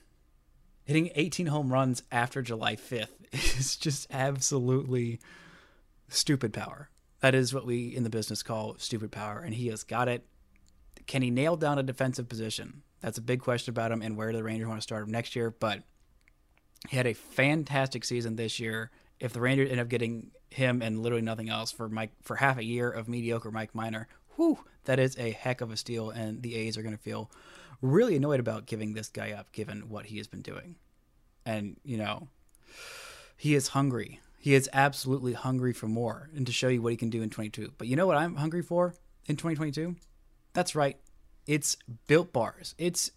hitting 0.84 1.10
18 1.14 1.46
home 1.46 1.72
runs 1.72 2.02
after 2.10 2.40
July 2.40 2.76
5th 2.76 3.08
is 3.32 3.76
just 3.76 4.06
absolutely 4.10 5.20
stupid 6.08 6.52
power. 6.52 6.88
That 7.20 7.34
is 7.34 7.52
what 7.52 7.66
we 7.66 7.94
in 7.94 8.04
the 8.04 8.10
business 8.10 8.42
call 8.42 8.76
stupid 8.78 9.10
power, 9.10 9.40
and 9.40 9.54
he 9.54 9.68
has 9.68 9.82
got 9.82 10.08
it. 10.08 10.26
Can 11.06 11.22
he 11.22 11.30
nail 11.30 11.56
down 11.56 11.78
a 11.78 11.82
defensive 11.82 12.28
position? 12.28 12.82
That's 13.00 13.18
a 13.18 13.22
big 13.22 13.40
question 13.40 13.72
about 13.72 13.92
him 13.92 14.02
and 14.02 14.16
where 14.16 14.32
the 14.32 14.42
Rangers 14.42 14.68
want 14.68 14.78
to 14.78 14.82
start 14.82 15.04
him 15.04 15.10
next 15.10 15.34
year. 15.34 15.50
But 15.50 15.82
he 16.88 16.96
had 16.96 17.06
a 17.06 17.14
fantastic 17.14 18.04
season 18.04 18.36
this 18.36 18.60
year. 18.60 18.90
If 19.18 19.32
the 19.32 19.40
Rangers 19.40 19.70
end 19.70 19.80
up 19.80 19.88
getting 19.88 20.30
him 20.50 20.80
and 20.80 21.02
literally 21.02 21.22
nothing 21.22 21.48
else 21.48 21.72
for 21.72 21.88
Mike 21.88 22.12
for 22.22 22.36
half 22.36 22.58
a 22.58 22.64
year 22.64 22.90
of 22.90 23.08
mediocre 23.08 23.50
Mike 23.50 23.74
Minor, 23.74 24.08
whew, 24.36 24.58
that 24.84 24.98
is 24.98 25.16
a 25.18 25.32
heck 25.32 25.60
of 25.60 25.70
a 25.70 25.76
steal, 25.76 26.10
and 26.10 26.42
the 26.42 26.54
A's 26.54 26.78
are 26.78 26.82
going 26.82 26.96
to 26.96 27.02
feel 27.02 27.30
really 27.82 28.16
annoyed 28.16 28.40
about 28.40 28.66
giving 28.66 28.94
this 28.94 29.08
guy 29.08 29.32
up, 29.32 29.52
given 29.52 29.88
what 29.88 30.06
he 30.06 30.18
has 30.18 30.26
been 30.26 30.42
doing. 30.42 30.76
And 31.44 31.76
you 31.84 31.96
know, 31.96 32.28
he 33.36 33.54
is 33.54 33.68
hungry. 33.68 34.20
He 34.38 34.54
is 34.54 34.70
absolutely 34.72 35.32
hungry 35.32 35.72
for 35.72 35.88
more 35.88 36.30
and 36.34 36.46
to 36.46 36.52
show 36.52 36.68
you 36.68 36.80
what 36.80 36.92
he 36.92 36.96
can 36.96 37.10
do 37.10 37.22
in 37.22 37.30
22. 37.30 37.72
But 37.76 37.88
you 37.88 37.96
know 37.96 38.06
what 38.06 38.16
I'm 38.16 38.36
hungry 38.36 38.62
for 38.62 38.94
in 39.26 39.36
2022? 39.36 39.96
That's 40.52 40.74
right. 40.74 40.96
It's 41.46 41.76
built 42.06 42.32
bars. 42.32 42.74
It's 42.78 43.10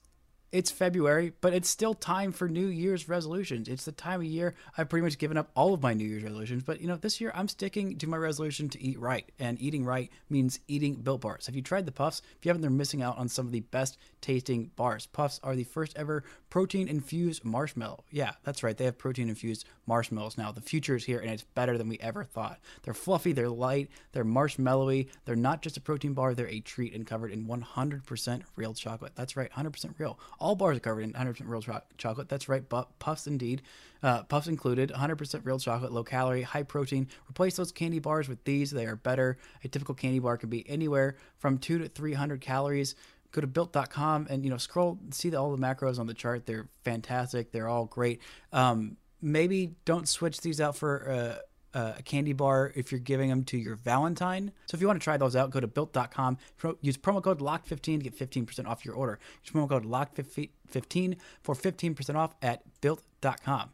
it's 0.52 0.70
February, 0.70 1.32
but 1.40 1.54
it's 1.54 1.70
still 1.70 1.94
time 1.94 2.34
for 2.34 2.50
New 2.50 2.68
Year's 2.68 3.08
resolutions. 3.08 3.70
It's 3.70 3.86
the 3.86 3.94
time 3.94 4.20
of 4.20 4.26
year 4.26 4.54
I've 4.78 4.90
pretty 4.90 5.04
much 5.04 5.18
given 5.18 5.38
up 5.38 5.50
all 5.56 5.74
of 5.74 5.82
my 5.82 5.94
New 5.94 6.06
Year's 6.06 6.24
resolutions. 6.24 6.64
But 6.64 6.82
you 6.82 6.88
know, 6.88 6.98
this 6.98 7.22
year 7.22 7.32
I'm 7.34 7.48
sticking 7.48 7.98
to 8.00 8.08
my 8.10 8.18
resolution 8.18 8.68
to 8.70 8.82
eat 8.82 9.00
right, 9.00 9.32
and 9.40 9.62
eating 9.62 9.86
right 9.86 10.12
means 10.30 10.60
eating 10.68 10.96
Built 10.96 11.22
Bars. 11.22 11.46
Have 11.46 11.56
you 11.56 11.62
tried 11.62 11.86
the 11.86 11.92
Puffs? 11.94 12.22
If 12.38 12.46
you 12.46 12.50
haven't, 12.50 12.62
they're 12.62 12.70
missing 12.70 13.02
out 13.02 13.18
on 13.18 13.30
some 13.30 13.46
of 13.46 13.54
the 13.54 13.62
best 13.62 13.98
tasting 14.20 14.72
bars. 14.76 15.06
Puffs 15.06 15.40
are 15.42 15.56
the 15.56 15.64
first 15.64 15.98
ever 15.98 16.24
protein 16.52 16.90
infused 16.90 17.44
marshmallow. 17.46 18.04
Yeah, 18.12 18.34
that's 18.44 18.62
right. 18.62 18.78
They 18.78 18.84
have 18.84 18.98
protein 18.98 19.30
infused 19.30 19.66
marshmallows 19.88 20.38
now. 20.38 20.52
The 20.52 20.62
future 20.62 20.98
is 20.98 21.06
here, 21.06 21.20
and 21.20 21.32
it's 21.32 21.46
better 21.56 21.78
than 21.78 21.88
we 21.88 21.98
ever 22.00 22.26
thought. 22.26 22.60
They're 22.84 22.94
fluffy, 22.94 23.32
they're 23.32 23.50
light, 23.50 23.90
they're 24.12 24.26
marshmallowy. 24.26 25.08
They're 25.26 25.36
not 25.38 25.62
just 25.62 25.78
a 25.78 25.82
protein 25.82 26.14
bar; 26.14 26.36
they're 26.36 26.50
a 26.50 26.60
treat 26.60 26.94
and 26.94 27.08
covered 27.08 27.32
in 27.32 27.48
100% 27.48 28.42
real 28.58 28.74
chocolate. 28.74 29.14
That's 29.16 29.36
right, 29.38 29.50
100% 29.52 29.94
real 29.98 30.20
All 30.40 30.56
bars 30.56 30.78
are 30.78 30.82
covered 30.82 31.02
in 31.02 31.14
100% 31.14 31.42
real 31.46 31.62
cho- 31.62 31.82
chocolate. 31.98 32.28
That's 32.28 32.50
right, 32.50 32.68
but 32.68 33.00
puffs 33.00 33.26
indeed. 33.26 33.62
Uh, 34.04 34.24
puffs 34.24 34.48
included, 34.48 34.92
100% 34.92 35.46
real 35.46 35.60
chocolate, 35.60 35.94
low 35.94 36.04
calorie, 36.04 36.42
high 36.42 36.64
protein. 36.64 37.08
Replace 37.30 37.56
those 37.56 37.72
candy 37.72 38.00
bars 38.00 38.28
with 38.28 38.44
these. 38.44 38.72
They 38.72 38.88
are 38.88 38.96
better. 38.98 39.38
A 39.64 39.70
typical 39.70 39.96
candy 39.96 40.20
bar 40.20 40.38
can 40.38 40.50
be 40.50 40.70
anywhere 40.70 41.16
from 41.38 41.60
two 41.60 41.78
to 41.78 41.88
300 41.88 42.42
calories 42.42 42.96
go 43.32 43.42
to 43.42 43.48
built.com 43.48 44.28
and 44.30 44.44
you 44.44 44.50
know 44.50 44.58
scroll 44.58 45.00
see 45.12 45.30
the, 45.30 45.38
all 45.38 45.56
the 45.56 45.62
macros 45.62 46.00
on 46.00 46.08
the 46.08 46.14
chart 46.14 46.46
they're 46.46 46.68
fantastic 46.84 47.52
they're 47.52 47.68
all 47.68 47.86
great 47.86 48.22
um, 48.54 48.98
maybe 49.22 49.76
don't 49.86 50.08
switch 50.08 50.42
these 50.42 50.60
out 50.60 50.76
for 50.76 51.10
uh, 51.10 51.42
uh, 51.74 51.94
a 51.98 52.04
candy 52.04 52.34
bar 52.34 52.72
if 52.76 52.92
you're 52.92 53.00
giving 53.00 53.30
them 53.30 53.44
to 53.46 53.58
your 53.58 53.76
Valentine. 53.76 54.52
So 54.66 54.76
if 54.76 54.82
you 54.82 54.88
want 54.88 55.00
to 55.00 55.04
try 55.04 55.18
those 55.18 55.36
out, 55.36 55.52
go 55.52 55.60
to 55.60 55.68
built.com. 55.68 56.38
Pro, 56.58 56.78
use 56.82 56.98
promo 56.98 57.24
code 57.24 57.40
LOCK15 57.40 57.82
to 57.82 57.98
get 58.10 58.18
15% 58.18 58.68
off 58.68 58.86
your 58.86 58.96
order. 58.96 59.20
Use 59.44 59.54
promo 59.54 59.70
code 59.70 59.86
LOCK15 59.86 61.18
for 61.44 61.56
15% 61.56 62.16
off 62.16 62.36
at 62.42 62.64
built.com. 62.82 63.70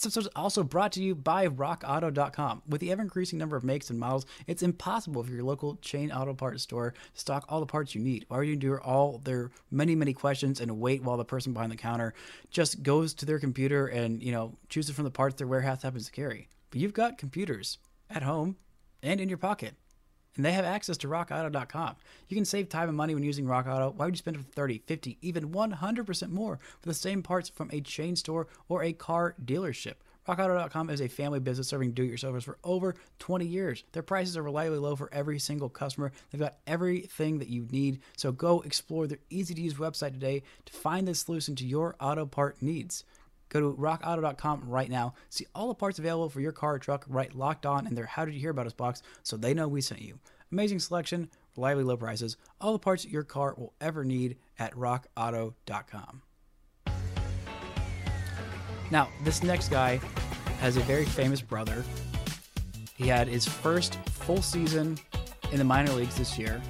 This 0.00 0.16
episode 0.16 0.30
is 0.30 0.34
also 0.34 0.62
brought 0.62 0.92
to 0.92 1.02
you 1.02 1.14
by 1.14 1.46
RockAuto.com. 1.46 2.62
With 2.66 2.80
the 2.80 2.90
ever 2.90 3.02
increasing 3.02 3.38
number 3.38 3.54
of 3.54 3.64
makes 3.64 3.90
and 3.90 3.98
models, 3.98 4.24
it's 4.46 4.62
impossible 4.62 5.22
for 5.22 5.30
your 5.30 5.42
local 5.42 5.76
chain 5.82 6.10
auto 6.10 6.32
parts 6.32 6.62
store 6.62 6.92
to 6.92 7.20
stock 7.20 7.44
all 7.50 7.60
the 7.60 7.66
parts 7.66 7.94
you 7.94 8.00
need. 8.00 8.24
Why 8.28 8.38
would 8.38 8.46
you 8.46 8.54
endure 8.54 8.80
all 8.80 9.18
their 9.18 9.50
many, 9.70 9.94
many 9.94 10.14
questions 10.14 10.58
and 10.58 10.80
wait 10.80 11.02
while 11.02 11.18
the 11.18 11.24
person 11.26 11.52
behind 11.52 11.70
the 11.70 11.76
counter 11.76 12.14
just 12.50 12.82
goes 12.82 13.12
to 13.12 13.26
their 13.26 13.38
computer 13.38 13.88
and, 13.88 14.22
you 14.22 14.32
know, 14.32 14.56
chooses 14.70 14.94
from 14.94 15.04
the 15.04 15.10
parts 15.10 15.36
their 15.36 15.46
warehouse 15.46 15.82
happens 15.82 16.06
to 16.06 16.12
carry? 16.12 16.48
But 16.70 16.80
you've 16.80 16.94
got 16.94 17.18
computers 17.18 17.76
at 18.08 18.22
home 18.22 18.56
and 19.02 19.20
in 19.20 19.28
your 19.28 19.36
pocket. 19.36 19.74
And 20.36 20.44
they 20.44 20.52
have 20.52 20.64
access 20.64 20.96
to 20.98 21.08
rockauto.com. 21.08 21.96
You 22.28 22.36
can 22.36 22.44
save 22.44 22.68
time 22.68 22.88
and 22.88 22.96
money 22.96 23.14
when 23.14 23.24
using 23.24 23.46
Rock 23.46 23.66
Auto. 23.66 23.90
Why 23.90 24.04
would 24.04 24.14
you 24.14 24.18
spend 24.18 24.50
30, 24.52 24.82
50, 24.86 25.18
even 25.20 25.50
100% 25.50 26.28
more 26.30 26.58
for 26.80 26.88
the 26.88 26.94
same 26.94 27.22
parts 27.22 27.48
from 27.48 27.68
a 27.72 27.80
chain 27.80 28.16
store 28.16 28.46
or 28.68 28.82
a 28.82 28.92
car 28.92 29.34
dealership? 29.44 29.94
RockAuto.com 30.28 30.90
is 30.90 31.00
a 31.00 31.08
family 31.08 31.40
business 31.40 31.66
serving 31.66 31.92
do-it-yourselfers 31.92 32.44
for 32.44 32.58
over 32.62 32.94
20 33.18 33.46
years. 33.46 33.82
Their 33.92 34.02
prices 34.02 34.36
are 34.36 34.42
reliably 34.42 34.78
low 34.78 34.94
for 34.94 35.12
every 35.12 35.40
single 35.40 35.68
customer. 35.68 36.12
They've 36.30 36.40
got 36.40 36.58
everything 36.66 37.38
that 37.38 37.48
you 37.48 37.66
need. 37.70 38.00
So 38.16 38.30
go 38.30 38.60
explore 38.60 39.08
their 39.08 39.18
easy-to-use 39.30 39.74
website 39.74 40.12
today 40.12 40.42
to 40.66 40.72
find 40.72 41.08
the 41.08 41.14
solution 41.14 41.56
to 41.56 41.66
your 41.66 41.96
auto 42.00 42.26
part 42.26 42.62
needs. 42.62 43.02
Go 43.50 43.60
to 43.60 43.76
rockauto.com 43.76 44.62
right 44.66 44.88
now. 44.88 45.14
See 45.28 45.46
all 45.54 45.68
the 45.68 45.74
parts 45.74 45.98
available 45.98 46.30
for 46.30 46.40
your 46.40 46.52
car 46.52 46.74
or 46.74 46.78
truck 46.78 47.04
right 47.08 47.34
locked 47.34 47.66
on 47.66 47.86
in 47.86 47.94
their 47.94 48.06
How 48.06 48.24
Did 48.24 48.34
You 48.34 48.40
Hear 48.40 48.50
About 48.50 48.66
Us 48.66 48.72
box 48.72 49.02
so 49.22 49.36
they 49.36 49.52
know 49.52 49.68
we 49.68 49.82
sent 49.82 50.00
you. 50.00 50.18
Amazing 50.50 50.78
selection, 50.78 51.28
reliably 51.56 51.84
low 51.84 51.96
prices, 51.96 52.36
all 52.60 52.72
the 52.72 52.78
parts 52.78 53.04
your 53.04 53.22
car 53.22 53.54
will 53.58 53.74
ever 53.80 54.04
need 54.04 54.36
at 54.58 54.74
rockauto.com. 54.74 56.22
Now, 58.90 59.08
this 59.22 59.42
next 59.42 59.68
guy 59.68 60.00
has 60.60 60.76
a 60.76 60.80
very 60.80 61.04
famous 61.04 61.40
brother. 61.40 61.84
He 62.96 63.06
had 63.06 63.28
his 63.28 63.46
first 63.46 63.94
full 64.08 64.42
season 64.42 64.98
in 65.52 65.58
the 65.58 65.64
minor 65.64 65.92
leagues 65.92 66.16
this 66.16 66.38
year. 66.38 66.60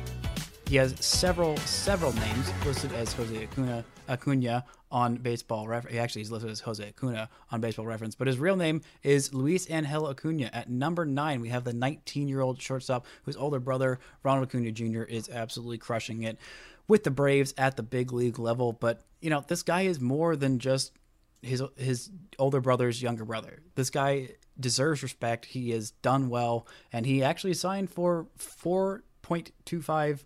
He 0.70 0.76
has 0.76 0.94
several 1.04 1.56
several 1.56 2.12
names 2.12 2.52
listed 2.64 2.92
as 2.92 3.12
Jose 3.14 3.42
Acuna, 3.42 3.84
Acuna 4.08 4.64
on 4.92 5.16
Baseball 5.16 5.66
Reference. 5.66 5.94
He 5.94 5.98
actually 5.98 6.22
is 6.22 6.30
listed 6.30 6.48
as 6.48 6.60
Jose 6.60 6.88
Acuna 6.88 7.28
on 7.50 7.60
Baseball 7.60 7.86
Reference, 7.86 8.14
but 8.14 8.28
his 8.28 8.38
real 8.38 8.54
name 8.54 8.82
is 9.02 9.34
Luis 9.34 9.68
Angel 9.68 10.06
Acuna. 10.06 10.48
At 10.52 10.70
number 10.70 11.04
nine, 11.04 11.40
we 11.40 11.48
have 11.48 11.64
the 11.64 11.72
19-year-old 11.72 12.62
shortstop 12.62 13.04
whose 13.24 13.36
older 13.36 13.58
brother 13.58 13.98
Ronald 14.22 14.46
Acuna 14.46 14.70
Jr. 14.70 15.02
is 15.02 15.28
absolutely 15.28 15.76
crushing 15.76 16.22
it 16.22 16.38
with 16.86 17.02
the 17.02 17.10
Braves 17.10 17.52
at 17.58 17.76
the 17.76 17.82
big 17.82 18.12
league 18.12 18.38
level. 18.38 18.72
But 18.72 19.02
you 19.20 19.28
know, 19.28 19.44
this 19.48 19.64
guy 19.64 19.80
is 19.80 20.00
more 20.00 20.36
than 20.36 20.60
just 20.60 20.92
his 21.42 21.64
his 21.78 22.10
older 22.38 22.60
brother's 22.60 23.02
younger 23.02 23.24
brother. 23.24 23.58
This 23.74 23.90
guy 23.90 24.36
deserves 24.60 25.02
respect. 25.02 25.46
He 25.46 25.70
has 25.70 25.90
done 25.90 26.28
well, 26.28 26.64
and 26.92 27.06
he 27.06 27.24
actually 27.24 27.54
signed 27.54 27.90
for 27.90 28.28
4.25 28.38 30.20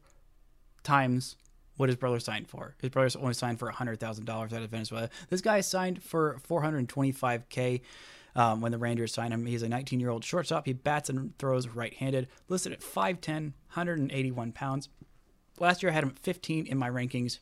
times 0.84 1.36
what 1.76 1.88
his 1.88 1.96
brother 1.96 2.20
signed 2.20 2.48
for. 2.48 2.74
His 2.80 2.90
brother 2.90 3.10
only 3.20 3.34
signed 3.34 3.58
for 3.58 3.70
$100,000 3.70 4.30
out 4.30 4.52
of 4.52 4.70
Venezuela. 4.70 5.10
This 5.28 5.40
guy 5.40 5.60
signed 5.60 6.02
for 6.02 6.38
425K 6.48 7.80
um, 8.36 8.60
when 8.60 8.72
the 8.72 8.78
Rangers 8.78 9.12
signed 9.12 9.32
him. 9.32 9.46
He's 9.46 9.62
a 9.62 9.68
19 9.68 10.00
year 10.00 10.10
old 10.10 10.24
shortstop. 10.24 10.66
He 10.66 10.72
bats 10.72 11.08
and 11.08 11.36
throws 11.38 11.68
right 11.68 11.94
handed, 11.94 12.28
listed 12.48 12.72
at 12.72 12.80
5'10, 12.80 13.52
181 13.72 14.52
pounds. 14.52 14.88
Last 15.58 15.82
year 15.82 15.90
I 15.90 15.94
had 15.94 16.04
him 16.04 16.10
at 16.10 16.18
15 16.18 16.66
in 16.66 16.78
my 16.78 16.90
rankings. 16.90 17.38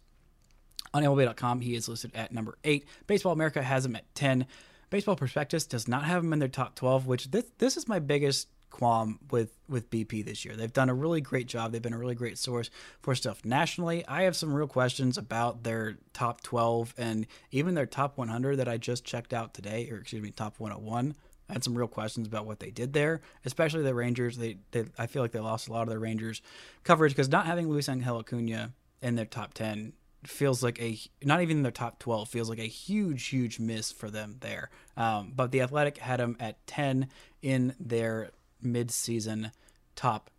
On 0.94 1.02
MLB.com, 1.02 1.61
he 1.61 1.75
is 1.75 1.88
listed 1.88 2.11
at 2.14 2.32
number 2.32 2.58
8. 2.64 2.87
Baseball 3.06 3.32
America 3.32 3.62
has 3.62 3.87
him 3.87 3.96
at 3.96 4.14
10. 4.14 4.46
Baseball 4.90 5.16
Prospectus 5.16 5.66
does 5.66 5.88
not 5.88 6.04
have 6.04 6.22
him 6.22 6.34
in 6.34 6.38
their 6.38 6.49
top 6.49 6.75
12, 6.75 7.06
which 7.06 7.30
this, 7.30 7.46
this 7.56 7.78
is 7.78 7.88
my 7.88 7.99
biggest 7.99 8.49
qualm 8.73 9.21
with 9.31 9.52
with 9.69 9.91
BP 9.91 10.25
this 10.25 10.45
year. 10.45 10.57
They've 10.57 10.73
done 10.73 10.88
a 10.88 10.95
really 10.95 11.21
great 11.21 11.47
job. 11.47 11.71
They've 11.71 11.81
been 11.81 11.93
a 11.93 11.99
really 11.99 12.17
great 12.17 12.38
source 12.38 12.71
for 13.00 13.14
stuff 13.14 13.45
nationally. 13.45 14.05
I 14.09 14.23
have 14.23 14.35
some 14.35 14.52
real 14.52 14.67
questions 14.67 15.17
about 15.17 15.62
their 15.62 15.99
top 16.12 16.41
12 16.41 16.95
and 16.99 17.26
even 17.52 17.75
their 17.75 17.87
top 17.87 18.19
100 18.19 18.57
that 18.57 18.69
I 18.69 18.79
just 18.79 19.05
checked 19.05 19.33
out 19.33 19.55
today, 19.55 19.88
or 19.91 19.99
excuse 19.99 20.23
me, 20.23 20.31
top 20.31 20.59
101. 20.59 21.14
I 21.49 21.52
had 21.52 21.62
some 21.62 21.76
real 21.76 21.87
questions 21.87 22.26
about 22.26 22.47
what 22.47 22.61
they 22.61 22.71
did 22.71 22.95
there, 22.95 23.21
especially 23.45 23.83
the 23.83 23.95
Rangers. 23.95 24.38
They, 24.38 24.57
they 24.71 24.87
I 24.99 25.07
feel 25.07 25.23
like 25.23 25.33
they 25.33 25.41
lost 25.41 25.69
a 25.69 25.73
lot 25.73 25.83
of 25.83 25.88
their 25.88 26.00
Rangers 26.00 26.43
coverage 26.83 27.12
because 27.12 27.29
not 27.29 27.47
having 27.47 27.69
Luis 27.69 27.88
Angel 27.88 28.19
Acuna 28.19 28.73
in 29.02 29.14
their 29.17 29.26
top 29.26 29.52
10 29.55 29.93
feels 30.25 30.62
like 30.62 30.81
a 30.81 30.99
not 31.23 31.43
even 31.43 31.59
in 31.59 31.62
their 31.62 31.73
top 31.73 31.99
12 31.99 32.29
feels 32.29 32.49
like 32.49 32.61
a 32.61 32.62
huge 32.62 33.26
huge 33.26 33.59
miss 33.59 33.91
for 33.91 34.09
them 34.09 34.37
there 34.38 34.71
um, 34.97 35.33
but 35.35 35.50
the 35.50 35.61
athletic 35.61 35.99
had 35.99 36.21
them 36.21 36.37
at 36.38 36.64
10 36.69 37.09
in 37.43 37.75
their 37.81 38.31
mid-season 38.62 39.52
top 39.95 40.31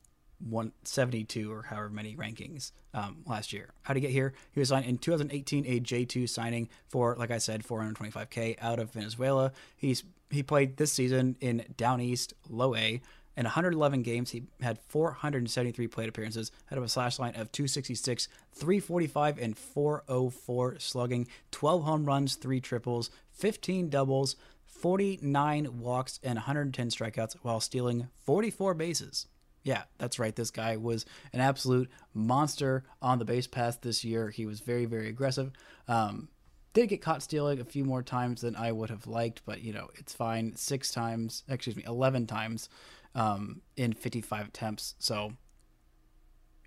172 0.49 1.51
or 1.51 1.63
however 1.63 1.89
many 1.89 2.15
rankings 2.15 2.71
um, 2.93 3.23
last 3.25 3.53
year. 3.53 3.69
How 3.83 3.93
to 3.93 3.99
get 3.99 4.11
here? 4.11 4.33
He 4.51 4.59
was 4.59 4.69
signed 4.69 4.85
in 4.85 4.97
2018, 4.97 5.65
a 5.65 5.79
J2 5.79 6.27
signing 6.27 6.69
for, 6.89 7.15
like 7.17 7.31
I 7.31 7.37
said, 7.37 7.63
425k 7.63 8.57
out 8.61 8.79
of 8.79 8.91
Venezuela. 8.91 9.51
He's 9.75 10.03
he 10.29 10.41
played 10.41 10.77
this 10.77 10.91
season 10.91 11.37
in 11.41 11.63
Down 11.77 12.01
East 12.01 12.33
Low 12.49 12.75
A. 12.75 13.01
In 13.35 13.45
111 13.45 14.03
games, 14.03 14.31
he 14.31 14.43
had 14.61 14.79
473 14.87 15.87
plate 15.87 16.09
appearances, 16.09 16.51
had 16.67 16.77
a 16.77 16.87
slash 16.87 17.17
line 17.17 17.35
of 17.35 17.51
266, 17.51 18.27
345, 18.53 19.39
and 19.39 19.57
404 19.57 20.77
slugging, 20.79 21.27
12 21.51 21.83
home 21.83 22.05
runs, 22.05 22.35
3 22.35 22.59
triples, 22.61 23.09
15 23.31 23.89
doubles, 23.89 24.35
49 24.83 25.79
walks, 25.79 26.19
and 26.23 26.35
110 26.35 26.89
strikeouts 26.89 27.37
while 27.41 27.61
stealing 27.61 28.09
44 28.25 28.73
bases. 28.73 29.27
Yeah, 29.63 29.83
that's 29.97 30.19
right. 30.19 30.35
This 30.35 30.51
guy 30.51 30.75
was 30.75 31.05
an 31.31 31.39
absolute 31.39 31.89
monster 32.13 32.83
on 33.01 33.17
the 33.17 33.23
base 33.23 33.47
path 33.47 33.79
this 33.81 34.03
year. 34.03 34.29
He 34.29 34.45
was 34.45 34.59
very, 34.59 34.83
very 34.83 35.07
aggressive. 35.07 35.53
Um, 35.87 36.27
did 36.73 36.89
get 36.89 37.01
caught 37.01 37.23
stealing 37.23 37.61
a 37.61 37.63
few 37.63 37.85
more 37.85 38.03
times 38.03 38.41
than 38.41 38.57
I 38.57 38.73
would 38.73 38.89
have 38.89 39.07
liked, 39.07 39.43
but 39.45 39.61
you 39.61 39.71
know 39.71 39.87
it's 39.95 40.13
fine. 40.13 40.53
Six 40.57 40.91
times, 40.91 41.43
excuse 41.47 41.77
me, 41.77 41.85
eleven 41.87 42.27
times 42.27 42.67
um, 43.15 43.61
in 43.77 43.93
55 43.93 44.49
attempts. 44.49 44.95
So, 44.99 45.31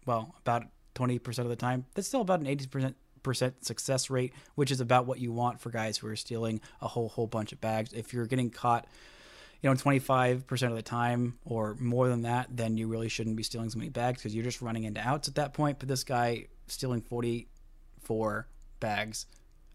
well, 0.06 0.34
about 0.40 0.62
20% 0.94 1.38
of 1.40 1.48
the 1.50 1.56
time. 1.56 1.84
That's 1.92 2.08
still 2.08 2.22
about 2.22 2.40
an 2.40 2.46
80% 2.46 2.94
percent 3.26 3.64
success 3.64 4.08
rate, 4.08 4.32
which 4.54 4.70
is 4.70 4.80
about 4.80 5.06
what 5.06 5.18
you 5.18 5.32
want 5.32 5.60
for 5.60 5.70
guys 5.70 5.98
who 5.98 6.06
are 6.06 6.16
stealing 6.16 6.60
a 6.80 6.88
whole 6.88 7.10
whole 7.10 7.26
bunch 7.26 7.52
of 7.52 7.60
bags. 7.60 7.92
If 7.92 8.14
you're 8.14 8.26
getting 8.26 8.48
caught, 8.48 8.86
you 9.60 9.68
know, 9.68 9.74
25% 9.74 10.62
of 10.68 10.74
the 10.74 10.82
time 10.82 11.38
or 11.44 11.76
more 11.78 12.08
than 12.08 12.22
that, 12.22 12.48
then 12.50 12.78
you 12.78 12.86
really 12.86 13.08
shouldn't 13.08 13.36
be 13.36 13.42
stealing 13.42 13.68
so 13.68 13.78
many 13.78 13.90
bags 13.90 14.18
because 14.18 14.34
you're 14.34 14.44
just 14.44 14.62
running 14.62 14.84
into 14.84 15.00
outs 15.00 15.28
at 15.28 15.34
that 15.34 15.52
point. 15.52 15.78
But 15.78 15.88
this 15.88 16.04
guy 16.04 16.46
stealing 16.68 17.02
44 17.02 18.46
bags 18.80 19.26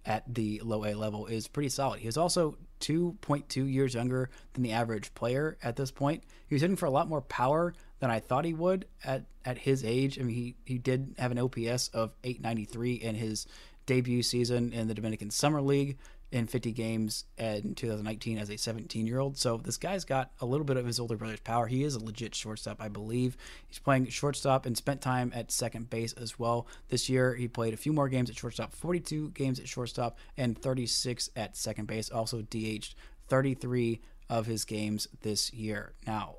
at 0.05 0.23
the 0.33 0.61
low 0.63 0.85
A 0.85 0.95
level 0.95 1.27
is 1.27 1.47
pretty 1.47 1.69
solid. 1.69 1.99
He 1.99 2.07
was 2.07 2.17
also 2.17 2.57
2.2 2.81 3.71
years 3.71 3.93
younger 3.93 4.29
than 4.53 4.63
the 4.63 4.73
average 4.73 5.13
player 5.13 5.57
at 5.63 5.75
this 5.75 5.91
point. 5.91 6.23
He 6.47 6.55
was 6.55 6.61
hitting 6.61 6.75
for 6.75 6.85
a 6.85 6.91
lot 6.91 7.07
more 7.07 7.21
power 7.21 7.73
than 7.99 8.09
I 8.09 8.19
thought 8.19 8.45
he 8.45 8.53
would 8.53 8.85
at, 9.03 9.23
at 9.45 9.59
his 9.59 9.85
age. 9.85 10.19
I 10.19 10.23
mean, 10.23 10.35
he, 10.35 10.55
he 10.65 10.77
did 10.77 11.15
have 11.17 11.31
an 11.31 11.39
OPS 11.39 11.89
of 11.89 12.13
893 12.23 12.95
in 12.95 13.15
his 13.15 13.47
debut 13.85 14.23
season 14.23 14.73
in 14.73 14.87
the 14.87 14.93
Dominican 14.93 15.29
Summer 15.29 15.61
League 15.61 15.97
in 16.31 16.47
50 16.47 16.71
games 16.71 17.25
in 17.37 17.75
2019 17.75 18.37
as 18.37 18.49
a 18.49 18.57
17 18.57 19.05
year 19.05 19.19
old. 19.19 19.37
So 19.37 19.57
this 19.57 19.77
guy's 19.77 20.05
got 20.05 20.31
a 20.39 20.45
little 20.45 20.65
bit 20.65 20.77
of 20.77 20.85
his 20.85 20.99
older 20.99 21.17
brother's 21.17 21.41
power. 21.41 21.67
He 21.67 21.83
is 21.83 21.95
a 21.95 22.03
legit 22.03 22.33
shortstop, 22.33 22.77
I 22.79 22.87
believe. 22.87 23.35
He's 23.67 23.79
playing 23.79 24.07
shortstop 24.07 24.65
and 24.65 24.77
spent 24.77 25.01
time 25.01 25.31
at 25.35 25.51
second 25.51 25.89
base 25.89 26.13
as 26.13 26.39
well. 26.39 26.67
This 26.89 27.09
year, 27.09 27.35
he 27.35 27.47
played 27.47 27.73
a 27.73 27.77
few 27.77 27.91
more 27.91 28.07
games 28.07 28.29
at 28.29 28.37
shortstop, 28.37 28.73
42 28.73 29.31
games 29.31 29.59
at 29.59 29.67
shortstop, 29.67 30.17
and 30.37 30.57
36 30.57 31.29
at 31.35 31.57
second 31.57 31.87
base. 31.87 32.09
Also 32.09 32.41
DH'd 32.41 32.95
33 33.27 34.01
of 34.29 34.45
his 34.45 34.63
games 34.63 35.07
this 35.21 35.51
year. 35.53 35.93
Now, 36.07 36.37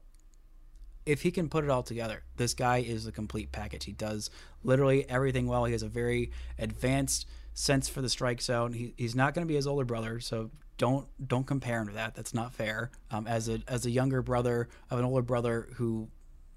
if 1.05 1.23
he 1.23 1.31
can 1.31 1.49
put 1.49 1.65
it 1.65 1.71
all 1.71 1.83
together, 1.83 2.23
this 2.37 2.55
guy 2.55 2.79
is 2.79 3.07
a 3.07 3.13
complete 3.13 3.53
package. 3.53 3.85
He 3.85 3.93
does 3.93 4.31
literally 4.63 5.09
everything 5.09 5.47
well. 5.47 5.65
He 5.65 5.73
has 5.73 5.83
a 5.83 5.89
very 5.89 6.31
advanced 6.59 7.27
sense 7.55 7.89
for 7.89 8.03
the 8.03 8.09
strike 8.09 8.41
zone. 8.41 8.73
He, 8.73 8.95
he's 8.97 9.15
not 9.15 9.35
going 9.35 9.47
to 9.47 9.49
be 9.49 9.57
his 9.57 9.67
older 9.67 9.85
brother, 9.85 10.21
so 10.21 10.51
don't 10.79 11.07
don't 11.27 11.47
compare 11.47 11.81
him 11.81 11.89
to 11.89 11.95
that. 11.95 12.15
That's 12.15 12.35
not 12.35 12.53
fair. 12.53 12.91
Um, 13.11 13.27
as 13.27 13.49
a 13.49 13.61
as 13.69 13.87
a 13.87 13.91
younger 13.91 14.23
brother 14.23 14.69
of 14.91 14.99
an 14.99 15.05
older 15.05 15.23
brother 15.23 15.69
who 15.75 16.09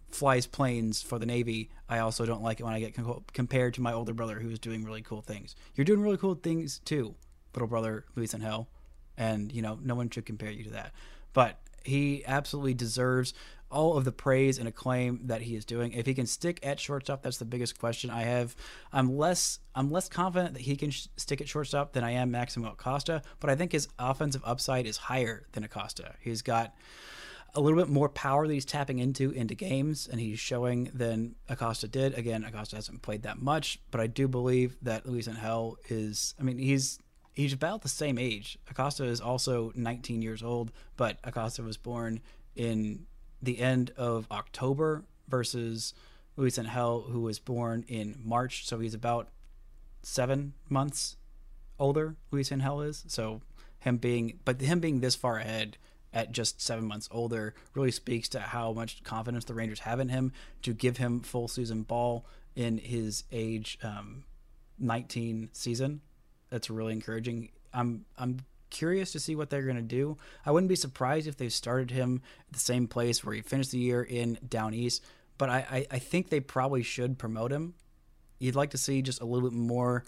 flies 0.09 0.47
planes 0.47 1.01
for 1.01 1.19
the 1.19 1.25
Navy, 1.25 1.69
I 1.89 1.99
also 1.99 2.25
don't 2.25 2.41
like 2.41 2.59
it 2.59 2.63
when 2.63 2.73
I 2.73 2.79
get 2.79 2.95
com- 2.95 3.23
compared 3.33 3.73
to 3.75 3.81
my 3.81 3.93
older 3.93 4.13
brother 4.13 4.39
who 4.39 4.49
is 4.49 4.59
doing 4.59 4.83
really 4.83 5.01
cool 5.01 5.21
things. 5.21 5.55
You're 5.75 5.85
doing 5.85 6.01
really 6.01 6.17
cool 6.17 6.35
things 6.35 6.79
too, 6.79 7.15
little 7.53 7.67
brother 7.67 8.05
Luisangel, 8.15 8.67
and 9.17 9.51
you 9.51 9.61
know 9.61 9.77
no 9.83 9.95
one 9.95 10.09
should 10.09 10.25
compare 10.25 10.51
you 10.51 10.63
to 10.63 10.71
that. 10.71 10.93
But 11.33 11.59
he 11.83 12.23
absolutely 12.25 12.73
deserves 12.73 13.33
all 13.75 13.97
of 13.97 14.05
the 14.05 14.11
praise 14.11 14.57
and 14.57 14.67
acclaim 14.67 15.19
that 15.25 15.41
he 15.41 15.55
is 15.55 15.65
doing. 15.65 15.91
If 15.91 16.05
he 16.05 16.13
can 16.13 16.25
stick 16.25 16.59
at 16.63 16.79
shortstop, 16.79 17.21
that's 17.21 17.37
the 17.37 17.45
biggest 17.45 17.77
question 17.77 18.09
I 18.09 18.21
have. 18.21 18.55
I'm 18.93 19.17
less 19.17 19.59
I'm 19.75 19.91
less 19.91 20.07
confident 20.07 20.53
that 20.53 20.61
he 20.61 20.77
can 20.77 20.91
sh- 20.91 21.07
stick 21.17 21.41
at 21.41 21.49
shortstop 21.49 21.91
than 21.91 22.03
I 22.03 22.11
am 22.11 22.31
Maximo 22.31 22.71
Acosta, 22.71 23.21
but 23.41 23.49
I 23.49 23.55
think 23.55 23.73
his 23.73 23.89
offensive 23.99 24.41
upside 24.45 24.87
is 24.87 24.95
higher 24.95 25.45
than 25.51 25.65
Acosta. 25.65 26.15
He's 26.21 26.41
got 26.41 26.73
a 27.53 27.59
little 27.59 27.77
bit 27.77 27.89
more 27.89 28.09
power 28.09 28.47
that 28.47 28.53
he's 28.53 28.65
tapping 28.65 28.99
into 28.99 29.31
into 29.31 29.55
games, 29.55 30.07
and 30.09 30.21
he's 30.21 30.39
showing 30.39 30.89
than 30.93 31.35
Acosta 31.49 31.89
did. 31.89 32.17
Again, 32.17 32.45
Acosta 32.45 32.77
hasn't 32.77 33.01
played 33.01 33.23
that 33.23 33.41
much, 33.41 33.79
but 33.91 33.99
I 33.99 34.07
do 34.07 34.29
believe 34.29 34.77
that 34.83 35.05
Luisangel 35.05 35.75
is. 35.89 36.33
I 36.39 36.43
mean, 36.43 36.57
he's 36.57 36.99
he's 37.33 37.51
about 37.51 37.81
the 37.81 37.89
same 37.89 38.17
age. 38.17 38.57
Acosta 38.69 39.03
is 39.03 39.19
also 39.19 39.73
19 39.75 40.21
years 40.21 40.41
old, 40.41 40.71
but 40.95 41.17
Acosta 41.25 41.61
was 41.61 41.75
born 41.75 42.21
in 42.55 43.05
the 43.45 43.59
end 43.59 43.91
of 43.97 44.27
October 44.31 45.03
versus 45.27 45.93
Luisangel, 46.37 47.09
who 47.09 47.21
was 47.21 47.39
born 47.39 47.85
in 47.87 48.19
March. 48.23 48.67
So 48.67 48.79
he's 48.79 48.93
about 48.93 49.29
seven 50.01 50.53
months 50.69 51.17
older. 51.79 52.15
Luisangel 52.31 52.85
is 52.85 53.03
so 53.07 53.41
him 53.79 53.97
being, 53.97 54.39
but 54.45 54.59
him 54.61 54.79
being 54.79 54.99
this 54.99 55.15
far 55.15 55.37
ahead 55.37 55.77
at 56.13 56.31
just 56.31 56.61
seven 56.61 56.85
months 56.85 57.09
older 57.11 57.53
really 57.73 57.91
speaks 57.91 58.29
to 58.29 58.39
how 58.39 58.71
much 58.71 59.03
confidence 59.03 59.45
the 59.45 59.53
Rangers 59.53 59.81
have 59.81 59.99
in 59.99 60.09
him 60.09 60.31
to 60.61 60.73
give 60.73 60.97
him 60.97 61.19
full 61.19 61.47
season 61.47 61.83
ball 61.83 62.25
in 62.55 62.77
his 62.77 63.25
age 63.31 63.77
um, 63.83 64.23
19 64.79 65.49
season. 65.51 66.01
That's 66.49 66.69
really 66.69 66.93
encouraging. 66.93 67.49
I'm 67.73 68.05
I'm 68.17 68.45
curious 68.69 69.11
to 69.11 69.19
see 69.19 69.35
what 69.35 69.49
they're 69.49 69.63
going 69.63 69.75
to 69.75 69.81
do. 69.81 70.17
I 70.45 70.51
wouldn't 70.51 70.69
be 70.69 70.75
surprised 70.75 71.27
if 71.27 71.37
they 71.37 71.49
started 71.49 71.91
him 71.91 72.21
at 72.47 72.53
the 72.53 72.59
same 72.59 72.87
place 72.87 73.23
where 73.23 73.35
he 73.35 73.41
finished 73.41 73.71
the 73.71 73.79
year 73.79 74.03
in 74.03 74.37
Down 74.47 74.73
East, 74.73 75.03
but 75.37 75.49
I, 75.49 75.65
I, 75.69 75.87
I 75.91 75.99
think 75.99 76.29
they 76.29 76.39
probably 76.39 76.83
should 76.83 77.17
promote 77.17 77.51
him. 77.51 77.75
You'd 78.39 78.55
like 78.55 78.71
to 78.71 78.77
see 78.77 79.01
just 79.01 79.21
a 79.21 79.25
little 79.25 79.49
bit 79.49 79.57
more 79.57 80.05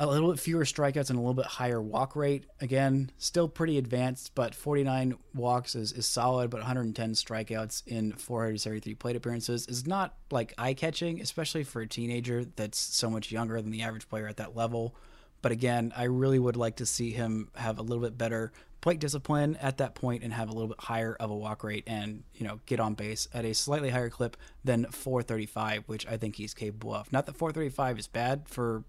a 0.00 0.06
little 0.06 0.30
bit 0.30 0.38
fewer 0.38 0.62
strikeouts 0.62 1.10
and 1.10 1.18
a 1.18 1.20
little 1.20 1.34
bit 1.34 1.44
higher 1.44 1.82
walk 1.82 2.14
rate. 2.14 2.44
Again, 2.60 3.10
still 3.18 3.48
pretty 3.48 3.78
advanced, 3.78 4.32
but 4.36 4.54
49 4.54 5.18
walks 5.34 5.74
is, 5.74 5.92
is 5.92 6.06
solid, 6.06 6.50
but 6.50 6.58
110 6.58 7.12
strikeouts 7.12 7.82
in 7.84 8.12
473 8.12 8.94
plate 8.94 9.16
appearances 9.16 9.66
is 9.66 9.88
not 9.88 10.14
like 10.30 10.54
eye 10.56 10.74
catching, 10.74 11.20
especially 11.20 11.64
for 11.64 11.82
a 11.82 11.88
teenager 11.88 12.44
that's 12.44 12.78
so 12.78 13.10
much 13.10 13.32
younger 13.32 13.60
than 13.60 13.72
the 13.72 13.82
average 13.82 14.08
player 14.08 14.28
at 14.28 14.36
that 14.36 14.56
level. 14.56 14.94
But 15.42 15.52
again, 15.52 15.92
I 15.96 16.04
really 16.04 16.38
would 16.38 16.56
like 16.56 16.76
to 16.76 16.86
see 16.86 17.10
him 17.12 17.50
have 17.54 17.78
a 17.78 17.82
little 17.82 18.02
bit 18.02 18.18
better 18.18 18.52
plate 18.80 19.00
discipline 19.00 19.56
at 19.56 19.78
that 19.78 19.94
point 19.94 20.22
and 20.22 20.32
have 20.32 20.48
a 20.48 20.52
little 20.52 20.68
bit 20.68 20.80
higher 20.80 21.16
of 21.18 21.30
a 21.30 21.34
walk 21.34 21.64
rate 21.64 21.84
and, 21.86 22.22
you 22.34 22.46
know, 22.46 22.60
get 22.66 22.78
on 22.78 22.94
base 22.94 23.28
at 23.34 23.44
a 23.44 23.52
slightly 23.52 23.90
higher 23.90 24.10
clip 24.10 24.36
than 24.64 24.84
435, 24.86 25.84
which 25.86 26.06
I 26.06 26.16
think 26.16 26.36
he's 26.36 26.54
capable 26.54 26.94
of. 26.94 27.12
Not 27.12 27.26
that 27.26 27.36
435 27.36 27.98
is 27.98 28.06
bad 28.06 28.42
for 28.46 28.84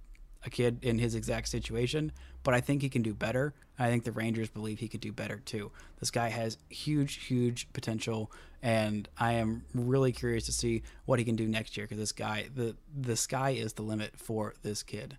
a 0.46 0.50
kid 0.50 0.80
in 0.82 1.00
his 1.00 1.16
exact 1.16 1.50
situation, 1.50 2.12
but 2.44 2.54
I 2.54 2.62
think 2.62 2.82
he 2.82 2.90
can 2.90 3.02
do 3.02 3.14
better. 3.14 3.54
I 3.78 3.90
think 3.90 4.04
the 4.04 4.12
Rangers 4.12 4.50
believe 4.50 4.80
he 4.80 4.88
could 4.88 5.02
do 5.02 5.12
better 5.12 5.38
too. 5.38 5.72
This 6.00 6.12
guy 6.12 6.30
has 6.30 6.58
huge, 6.70 7.26
huge 7.26 7.72
potential, 7.74 8.32
and 8.62 9.10
I 9.18 9.34
am 9.34 9.64
really 9.74 10.12
curious 10.12 10.46
to 10.46 10.52
see 10.52 10.84
what 11.06 11.20
he 11.20 11.26
can 11.26 11.36
do 11.36 11.48
next 11.48 11.76
year 11.78 11.86
because 11.86 11.98
this 11.98 12.12
guy, 12.12 12.48
the 12.54 12.76
the 12.98 13.16
sky 13.16 13.52
is 13.52 13.74
the 13.74 13.84
limit 13.84 14.18
for 14.18 14.54
this 14.64 14.84
kid. 14.84 15.18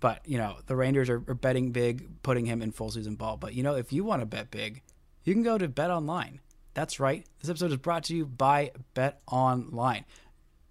But 0.00 0.26
you 0.26 0.38
know, 0.38 0.56
the 0.66 0.76
Rangers 0.76 1.08
are, 1.08 1.22
are 1.28 1.34
betting 1.34 1.72
big, 1.72 2.22
putting 2.22 2.46
him 2.46 2.62
in 2.62 2.72
full 2.72 2.90
season 2.90 3.14
ball. 3.14 3.36
But 3.36 3.54
you 3.54 3.62
know, 3.62 3.76
if 3.76 3.92
you 3.92 4.04
want 4.04 4.22
to 4.22 4.26
bet 4.26 4.50
big, 4.50 4.82
you 5.24 5.34
can 5.34 5.42
go 5.42 5.58
to 5.58 5.68
Bet 5.68 5.90
Online. 5.90 6.40
That's 6.74 6.98
right. 6.98 7.26
This 7.40 7.50
episode 7.50 7.72
is 7.72 7.76
brought 7.76 8.04
to 8.04 8.16
you 8.16 8.26
by 8.26 8.72
Bet 8.94 9.20
Online. 9.30 10.04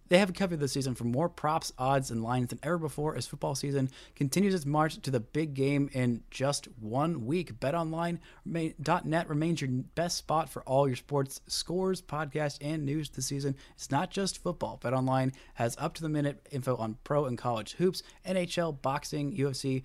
They 0.09 0.17
have 0.17 0.33
covered 0.33 0.59
this 0.59 0.73
season 0.73 0.95
for 0.95 1.03
more 1.03 1.29
props, 1.29 1.71
odds, 1.77 2.09
and 2.09 2.23
lines 2.23 2.49
than 2.49 2.59
ever 2.63 2.79
before 2.79 3.15
as 3.15 3.27
football 3.27 3.53
season 3.53 3.89
continues 4.15 4.55
its 4.55 4.65
march 4.65 4.99
to 4.99 5.11
the 5.11 5.19
big 5.19 5.53
game 5.53 5.89
in 5.93 6.23
just 6.31 6.67
one 6.79 7.25
week. 7.25 7.59
BetOnline.net 7.59 9.29
remains 9.29 9.61
your 9.61 9.69
best 9.93 10.17
spot 10.17 10.49
for 10.49 10.63
all 10.63 10.87
your 10.87 10.95
sports 10.95 11.41
scores, 11.45 12.01
podcasts, 12.01 12.57
and 12.59 12.85
news 12.85 13.09
this 13.11 13.27
season. 13.27 13.55
It's 13.75 13.91
not 13.91 14.09
just 14.09 14.41
football. 14.41 14.79
BetOnline 14.83 15.33
has 15.53 15.75
up 15.77 15.93
to 15.95 16.01
the 16.01 16.09
minute 16.09 16.47
info 16.51 16.75
on 16.77 16.97
pro 17.03 17.25
and 17.25 17.37
college 17.37 17.73
hoops, 17.73 18.01
NHL, 18.25 18.81
boxing, 18.81 19.37
UFC 19.37 19.83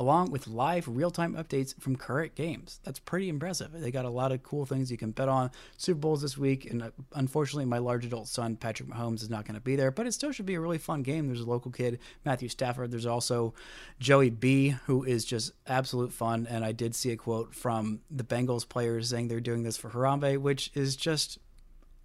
along 0.00 0.30
with 0.30 0.48
live 0.48 0.88
real 0.88 1.10
time 1.10 1.34
updates 1.34 1.78
from 1.78 1.94
current 1.94 2.34
games. 2.34 2.80
That's 2.84 2.98
pretty 2.98 3.28
impressive. 3.28 3.70
They 3.70 3.90
got 3.90 4.06
a 4.06 4.10
lot 4.10 4.32
of 4.32 4.42
cool 4.42 4.64
things 4.64 4.90
you 4.90 4.96
can 4.96 5.10
bet 5.10 5.28
on. 5.28 5.50
Super 5.76 6.00
Bowls 6.00 6.22
this 6.22 6.38
week, 6.38 6.70
and 6.70 6.82
uh, 6.82 6.90
unfortunately, 7.14 7.66
my 7.66 7.76
large 7.76 8.06
adult 8.06 8.26
son, 8.26 8.56
Patrick 8.56 8.88
Mahomes, 8.88 9.20
is 9.20 9.28
not 9.28 9.44
going 9.44 9.56
to 9.56 9.60
be 9.60 9.76
there, 9.76 9.90
but 9.90 10.06
it 10.06 10.12
still 10.12 10.32
should 10.32 10.46
be 10.46 10.54
a 10.54 10.60
really 10.60 10.78
fun 10.78 11.02
game. 11.02 11.26
There's 11.26 11.42
a 11.42 11.48
local 11.48 11.70
kid, 11.70 11.98
Matthew 12.24 12.48
Stafford. 12.48 12.90
There's 12.90 13.04
also 13.04 13.52
Joey 13.98 14.30
B, 14.30 14.70
who 14.86 15.04
is 15.04 15.22
just 15.22 15.52
absolute 15.66 16.14
fun. 16.14 16.46
And 16.48 16.64
I 16.64 16.72
did 16.72 16.94
see 16.94 17.12
a 17.12 17.16
quote 17.16 17.54
from 17.54 18.00
the 18.10 18.24
Bengals 18.24 18.66
players 18.66 19.10
saying 19.10 19.28
they're 19.28 19.38
doing 19.38 19.64
this 19.64 19.76
for 19.76 19.90
Harambe, 19.90 20.38
which 20.38 20.70
is 20.72 20.96
just, 20.96 21.38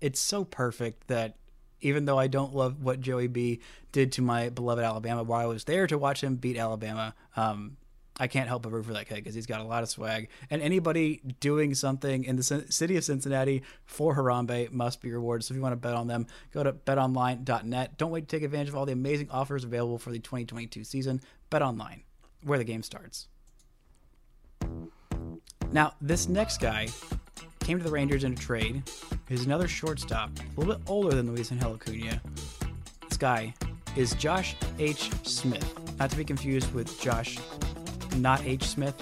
it's 0.02 0.20
so 0.20 0.44
perfect 0.44 1.08
that 1.08 1.38
even 1.80 2.04
though 2.04 2.20
I 2.20 2.28
don't 2.28 2.54
love 2.54 2.84
what 2.84 3.00
Joey 3.00 3.28
B 3.28 3.62
did 3.94 4.12
to 4.14 4.22
my 4.22 4.50
beloved 4.50 4.84
Alabama, 4.84 5.24
while 5.24 5.40
I 5.40 5.46
was 5.46 5.64
there 5.64 5.88
to 5.88 5.98
watch 5.98 6.22
him 6.22 6.36
beat 6.36 6.58
Alabama, 6.58 7.16
um, 7.38 7.78
I 8.18 8.28
can't 8.28 8.48
help 8.48 8.64
but 8.64 8.72
root 8.72 8.86
for 8.86 8.94
that 8.94 9.08
kid 9.08 9.16
because 9.16 9.36
he's 9.36 9.46
got 9.46 9.60
a 9.60 9.66
lot 9.66 9.84
of 9.84 9.90
swag. 9.90 10.30
And 10.50 10.62
anybody 10.62 11.22
doing 11.42 11.74
something 11.76 12.24
in 12.24 12.38
the 12.38 12.44
city 12.44 12.96
of 12.96 13.04
Cincinnati 13.04 13.64
for 13.86 14.16
Harambe 14.16 14.72
must 14.72 15.02
be 15.02 15.12
rewarded. 15.12 15.44
So 15.44 15.54
if 15.54 15.58
you 15.58 15.62
want 15.62 15.74
to 15.74 15.78
bet 15.78 15.96
on 15.96 16.08
them, 16.08 16.28
go 16.54 16.64
to 16.64 16.72
betonline.net. 16.72 17.98
Don't 17.98 18.12
wait 18.12 18.28
to 18.28 18.36
take 18.36 18.44
advantage 18.44 18.70
of 18.70 18.76
all 18.76 18.86
the 18.86 18.94
amazing 18.94 19.30
offers 19.32 19.66
available 19.66 19.98
for 19.98 20.12
the 20.12 20.20
2022 20.20 20.86
season. 20.86 21.20
Bet 21.50 21.62
online, 21.62 22.04
where 22.44 22.58
the 22.58 22.64
game 22.64 22.84
starts. 22.84 23.28
Now, 25.72 25.94
this 26.00 26.30
next 26.30 26.62
guy 26.62 26.88
came 27.60 27.78
to 27.80 27.84
the 27.84 27.92
Rangers 27.92 28.24
in 28.24 28.32
a 28.32 28.36
trade. 28.36 28.84
He's 29.28 29.46
another 29.46 29.68
shortstop, 29.68 30.30
a 30.40 30.60
little 30.60 30.76
bit 30.76 30.84
older 30.88 31.16
than 31.16 31.36
Luisangel 31.36 31.76
Acuna. 31.76 32.22
This 33.10 33.18
guy 33.18 33.54
is 33.98 34.14
Josh 34.14 34.56
H. 34.80 35.10
Smith, 35.24 35.98
not 36.00 36.10
to 36.12 36.18
be 36.18 36.24
confused 36.24 36.74
with 36.74 37.00
Josh, 37.02 37.40
not 38.22 38.44
H. 38.46 38.64
Smith, 38.64 38.96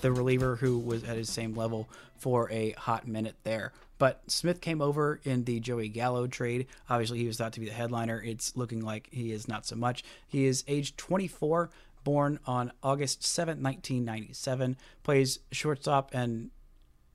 the 0.00 0.12
reliever 0.12 0.56
who 0.56 0.78
was 0.78 1.04
at 1.04 1.16
his 1.16 1.30
same 1.30 1.54
level 1.54 1.88
for 2.16 2.50
a 2.50 2.72
hot 2.72 3.06
minute 3.06 3.36
there. 3.42 3.72
But 3.98 4.22
Smith 4.26 4.60
came 4.60 4.80
over 4.82 5.20
in 5.24 5.44
the 5.44 5.60
Joey 5.60 5.88
Gallo 5.88 6.26
trade. 6.26 6.66
Obviously, 6.90 7.18
he 7.18 7.26
was 7.26 7.38
thought 7.38 7.52
to 7.54 7.60
be 7.60 7.66
the 7.66 7.72
headliner. 7.72 8.22
It's 8.22 8.56
looking 8.56 8.80
like 8.80 9.08
he 9.10 9.32
is 9.32 9.46
not 9.48 9.66
so 9.66 9.76
much. 9.76 10.02
He 10.26 10.46
is 10.46 10.64
age 10.66 10.96
24, 10.96 11.70
born 12.02 12.38
on 12.46 12.72
August 12.82 13.24
7, 13.24 13.62
1997, 13.62 14.76
plays 15.02 15.38
shortstop 15.52 16.10
and 16.12 16.50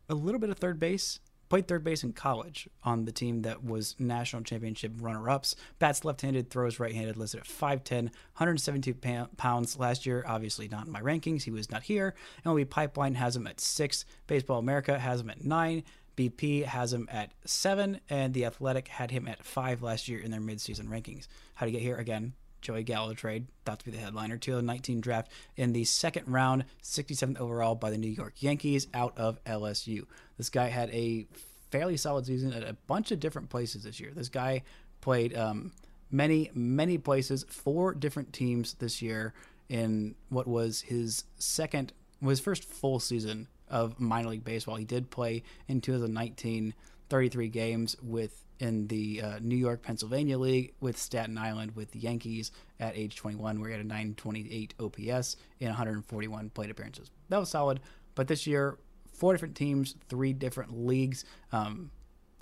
a 0.08 0.16
little 0.16 0.40
bit 0.40 0.50
of 0.50 0.58
third 0.58 0.80
base. 0.80 1.20
Played 1.50 1.68
third 1.68 1.84
base 1.84 2.04
in 2.04 2.14
college 2.14 2.70
on 2.84 3.06
the 3.06 3.12
team 3.12 3.42
that 3.42 3.64
was 3.64 3.96
national 3.98 4.44
championship 4.44 4.92
runner 5.00 5.30
ups. 5.30 5.56
Bats 5.80 6.06
left 6.06 6.22
handed, 6.22 6.52
throws 6.52 6.80
right 6.80 6.94
handed, 6.94 7.18
listed 7.18 7.40
at 7.40 7.48
5'10, 7.48 8.04
172 8.04 9.26
pounds 9.36 9.80
last 9.80 10.06
year. 10.06 10.24
Obviously, 10.28 10.68
not 10.68 10.86
in 10.86 10.92
my 10.92 11.02
rankings. 11.02 11.42
He 11.42 11.52
was 11.52 11.72
not 11.72 11.82
here. 11.84 12.14
MLB 12.46 12.70
Pipeline 12.70 13.16
has 13.16 13.36
him 13.36 13.48
at 13.48 13.60
6. 13.60 14.06
Baseball 14.28 14.60
America 14.60 15.00
has 15.00 15.22
him 15.22 15.32
at 15.32 15.44
9. 15.44 15.84
BP 16.16 16.66
has 16.66 16.94
him 16.94 17.08
at 17.12 17.32
7. 17.46 18.00
And 18.10 18.34
The 18.36 18.46
Athletic 18.46 18.88
had 18.88 19.10
him 19.10 19.28
at 19.28 19.44
5 19.44 19.82
last 19.82 20.08
year 20.08 20.20
in 20.20 20.30
their 20.30 20.40
midseason 20.40 20.88
rankings. 20.88 21.28
How 21.56 21.66
to 21.66 21.72
get 21.72 21.82
here? 21.82 21.98
Again, 21.98 22.34
Joey 22.62 22.84
Gallo 22.84 23.14
trade, 23.14 23.48
thought 23.66 23.80
to 23.80 23.86
be 23.86 23.92
the 23.92 23.98
headliner. 23.98 24.38
2019 24.38 25.02
draft 25.02 25.32
in 25.56 25.74
the 25.74 25.84
second 25.84 26.28
round, 26.28 26.66
67th 26.84 27.40
overall 27.40 27.76
by 27.76 27.90
the 27.90 27.98
New 27.98 28.10
York 28.10 28.34
Yankees 28.40 28.88
out 28.94 29.18
of 29.18 29.44
LSU. 29.46 30.06
This 30.38 30.50
guy 30.50 30.68
had 30.68 30.90
a 30.92 31.28
fairly 31.72 31.98
solid 31.98 32.26
season 32.26 32.54
at 32.54 32.64
a 32.64 32.74
bunch 32.88 33.12
of 33.12 33.20
different 33.20 33.50
places 33.50 33.84
this 33.84 34.00
year. 34.00 34.12
This 34.14 34.30
guy 34.30 34.64
played 35.02 35.36
um, 35.36 35.72
many, 36.12 36.52
many 36.54 36.98
places, 36.98 37.46
four 37.48 37.94
different 37.94 38.34
teams 38.34 38.74
this 38.76 39.02
year 39.02 39.34
in 39.70 40.16
what 40.30 40.48
was 40.48 40.82
his 40.82 41.26
second, 41.38 41.94
was 42.22 42.40
first 42.40 42.66
full 42.66 43.00
season 43.00 43.48
of 43.70 44.00
minor 44.00 44.30
league 44.30 44.44
baseball. 44.44 44.76
He 44.76 44.86
did 44.86 45.12
play 45.12 45.44
in 45.68 45.80
2019 45.82 46.74
33 47.10 47.50
games 47.50 47.96
with 48.02 48.46
in 48.60 48.88
the 48.88 49.22
uh, 49.22 49.40
New 49.42 49.56
York 49.56 49.82
Pennsylvania 49.82 50.38
League 50.38 50.74
with 50.82 50.98
Staten 50.98 51.38
Island 51.38 51.76
with 51.76 51.92
the 51.92 52.00
Yankees 52.00 52.52
at 52.80 52.98
age 52.98 53.16
21, 53.16 53.60
where 53.60 53.70
he 53.70 53.74
had 53.74 53.86
a 53.86 53.88
928 53.88 54.74
OPS 54.80 55.38
in 55.60 55.68
141 55.68 56.50
plate 56.50 56.70
appearances. 56.70 57.10
That 57.30 57.40
was 57.40 57.50
solid. 57.50 57.80
But 58.16 58.28
this 58.28 58.46
year, 58.46 58.78
four 59.14 59.34
different 59.34 59.56
teams, 59.56 59.96
three 60.10 60.34
different 60.34 60.86
leagues. 60.86 61.24
Um, 61.54 61.92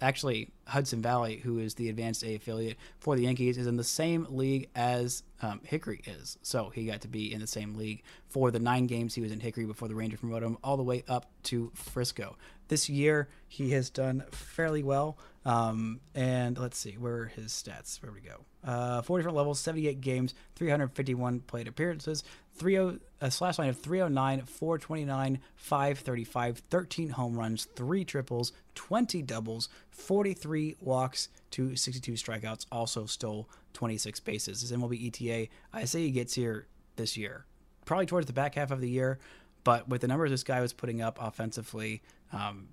actually 0.01 0.51
Hudson 0.67 1.01
Valley, 1.01 1.37
who 1.37 1.59
is 1.59 1.75
the 1.75 1.89
Advanced 1.89 2.23
A 2.23 2.35
affiliate 2.35 2.77
for 2.99 3.15
the 3.15 3.23
Yankees, 3.23 3.57
is 3.57 3.67
in 3.67 3.77
the 3.77 3.83
same 3.83 4.27
league 4.29 4.69
as 4.75 5.23
um, 5.41 5.61
Hickory 5.63 6.01
is. 6.05 6.37
So 6.41 6.69
he 6.69 6.85
got 6.85 7.01
to 7.01 7.07
be 7.07 7.33
in 7.33 7.39
the 7.41 7.47
same 7.47 7.75
league 7.75 8.03
for 8.27 8.51
the 8.51 8.59
nine 8.59 8.87
games 8.87 9.15
he 9.15 9.21
was 9.21 9.31
in 9.31 9.39
Hickory 9.39 9.65
before 9.65 9.87
the 9.87 9.95
Rangers 9.95 10.19
promoted 10.19 10.47
him 10.47 10.57
all 10.63 10.77
the 10.77 10.83
way 10.83 11.03
up 11.07 11.31
to 11.43 11.71
Frisco. 11.73 12.37
This 12.67 12.89
year 12.89 13.29
he 13.47 13.71
has 13.71 13.89
done 13.89 14.23
fairly 14.31 14.83
well. 14.83 15.17
Um, 15.45 16.01
and 16.13 16.57
let's 16.57 16.77
see, 16.77 16.93
where 16.93 17.19
are 17.19 17.25
his 17.27 17.53
stats? 17.53 18.01
Where 18.03 18.11
we 18.11 18.19
go? 18.19 18.43
Uh, 18.63 19.01
four 19.01 19.17
different 19.17 19.37
levels, 19.37 19.61
78 19.61 20.01
games, 20.01 20.35
351 20.55 21.39
plate 21.39 21.69
appearances, 21.69 22.23
30 22.55 22.99
a 23.21 23.31
slash 23.31 23.57
line 23.57 23.69
of 23.69 23.79
309, 23.79 24.41
429, 24.45 25.39
535, 25.55 26.57
13 26.69 27.09
home 27.09 27.37
runs, 27.37 27.65
three 27.75 28.03
triples, 28.03 28.51
20 28.75 29.21
doubles, 29.21 29.69
43 29.89 30.75
walks 30.81 31.29
to 31.51 31.75
62 31.75 32.13
strikeouts. 32.13 32.65
Also 32.71 33.05
stole 33.05 33.47
26 33.73 34.19
bases. 34.19 34.61
His 34.61 34.71
MLB 34.71 35.07
ETA, 35.07 35.49
I 35.71 35.85
say 35.85 36.01
he 36.01 36.11
gets 36.11 36.33
here 36.33 36.67
this 36.97 37.15
year, 37.15 37.45
probably 37.85 38.05
towards 38.05 38.27
the 38.27 38.33
back 38.33 38.55
half 38.55 38.71
of 38.71 38.81
the 38.81 38.89
year. 38.89 39.19
But 39.67 39.89
with 39.89 39.99
the 39.99 40.07
numbers 40.07 40.31
this 40.31 40.45
guy 40.45 40.61
was 40.61 40.71
putting 40.71 41.01
up 41.01 41.17
offensively, 41.19 42.01
um, 42.31 42.69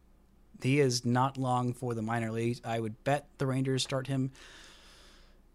he 0.63 0.79
is 0.79 1.05
not 1.05 1.37
long 1.37 1.73
for 1.73 1.93
the 1.93 2.03
minor 2.03 2.31
leagues. 2.31 2.61
I 2.65 2.79
would 2.79 3.03
bet 3.03 3.27
the 3.39 3.49
Rangers 3.49 3.83
start 3.83 4.07
him. 4.07 4.31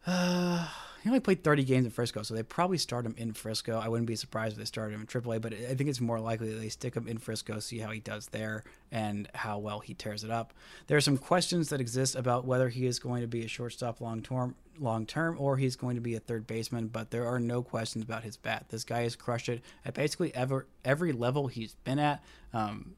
Uh, 0.05 0.67
he 1.01 1.09
only 1.09 1.19
played 1.19 1.43
30 1.43 1.63
games 1.63 1.85
in 1.85 1.91
Frisco, 1.91 2.23
so 2.23 2.33
they 2.33 2.43
probably 2.43 2.77
start 2.77 3.05
him 3.05 3.15
in 3.17 3.33
Frisco. 3.33 3.79
I 3.79 3.87
wouldn't 3.87 4.07
be 4.07 4.15
surprised 4.15 4.53
if 4.53 4.59
they 4.59 4.65
started 4.65 4.95
him 4.95 5.01
in 5.01 5.07
AAA, 5.07 5.41
but 5.41 5.53
I 5.53 5.75
think 5.75 5.89
it's 5.89 6.01
more 6.01 6.19
likely 6.19 6.51
that 6.51 6.59
they 6.59 6.69
stick 6.69 6.95
him 6.95 7.07
in 7.07 7.17
Frisco, 7.17 7.59
see 7.59 7.79
how 7.79 7.91
he 7.91 7.99
does 7.99 8.27
there, 8.27 8.63
and 8.91 9.29
how 9.33 9.59
well 9.59 9.79
he 9.79 9.93
tears 9.93 10.23
it 10.23 10.31
up. 10.31 10.53
There 10.87 10.97
are 10.97 11.01
some 11.01 11.17
questions 11.17 11.69
that 11.69 11.79
exist 11.79 12.15
about 12.15 12.45
whether 12.45 12.69
he 12.69 12.85
is 12.85 12.99
going 12.99 13.21
to 13.21 13.27
be 13.27 13.45
a 13.45 13.47
shortstop 13.47 14.01
long 14.01 14.21
term, 14.21 14.55
long 14.77 15.05
term, 15.05 15.37
or 15.39 15.57
he's 15.57 15.75
going 15.75 15.95
to 15.95 16.01
be 16.01 16.15
a 16.15 16.19
third 16.19 16.45
baseman. 16.45 16.87
But 16.87 17.11
there 17.11 17.27
are 17.27 17.39
no 17.39 17.61
questions 17.61 18.03
about 18.03 18.23
his 18.23 18.35
bat. 18.35 18.65
This 18.69 18.83
guy 18.83 19.03
has 19.03 19.15
crushed 19.15 19.49
it 19.49 19.61
at 19.85 19.93
basically 19.93 20.35
ever 20.35 20.67
every 20.83 21.13
level 21.13 21.47
he's 21.47 21.75
been 21.85 21.99
at. 21.99 22.23
Um, 22.53 22.95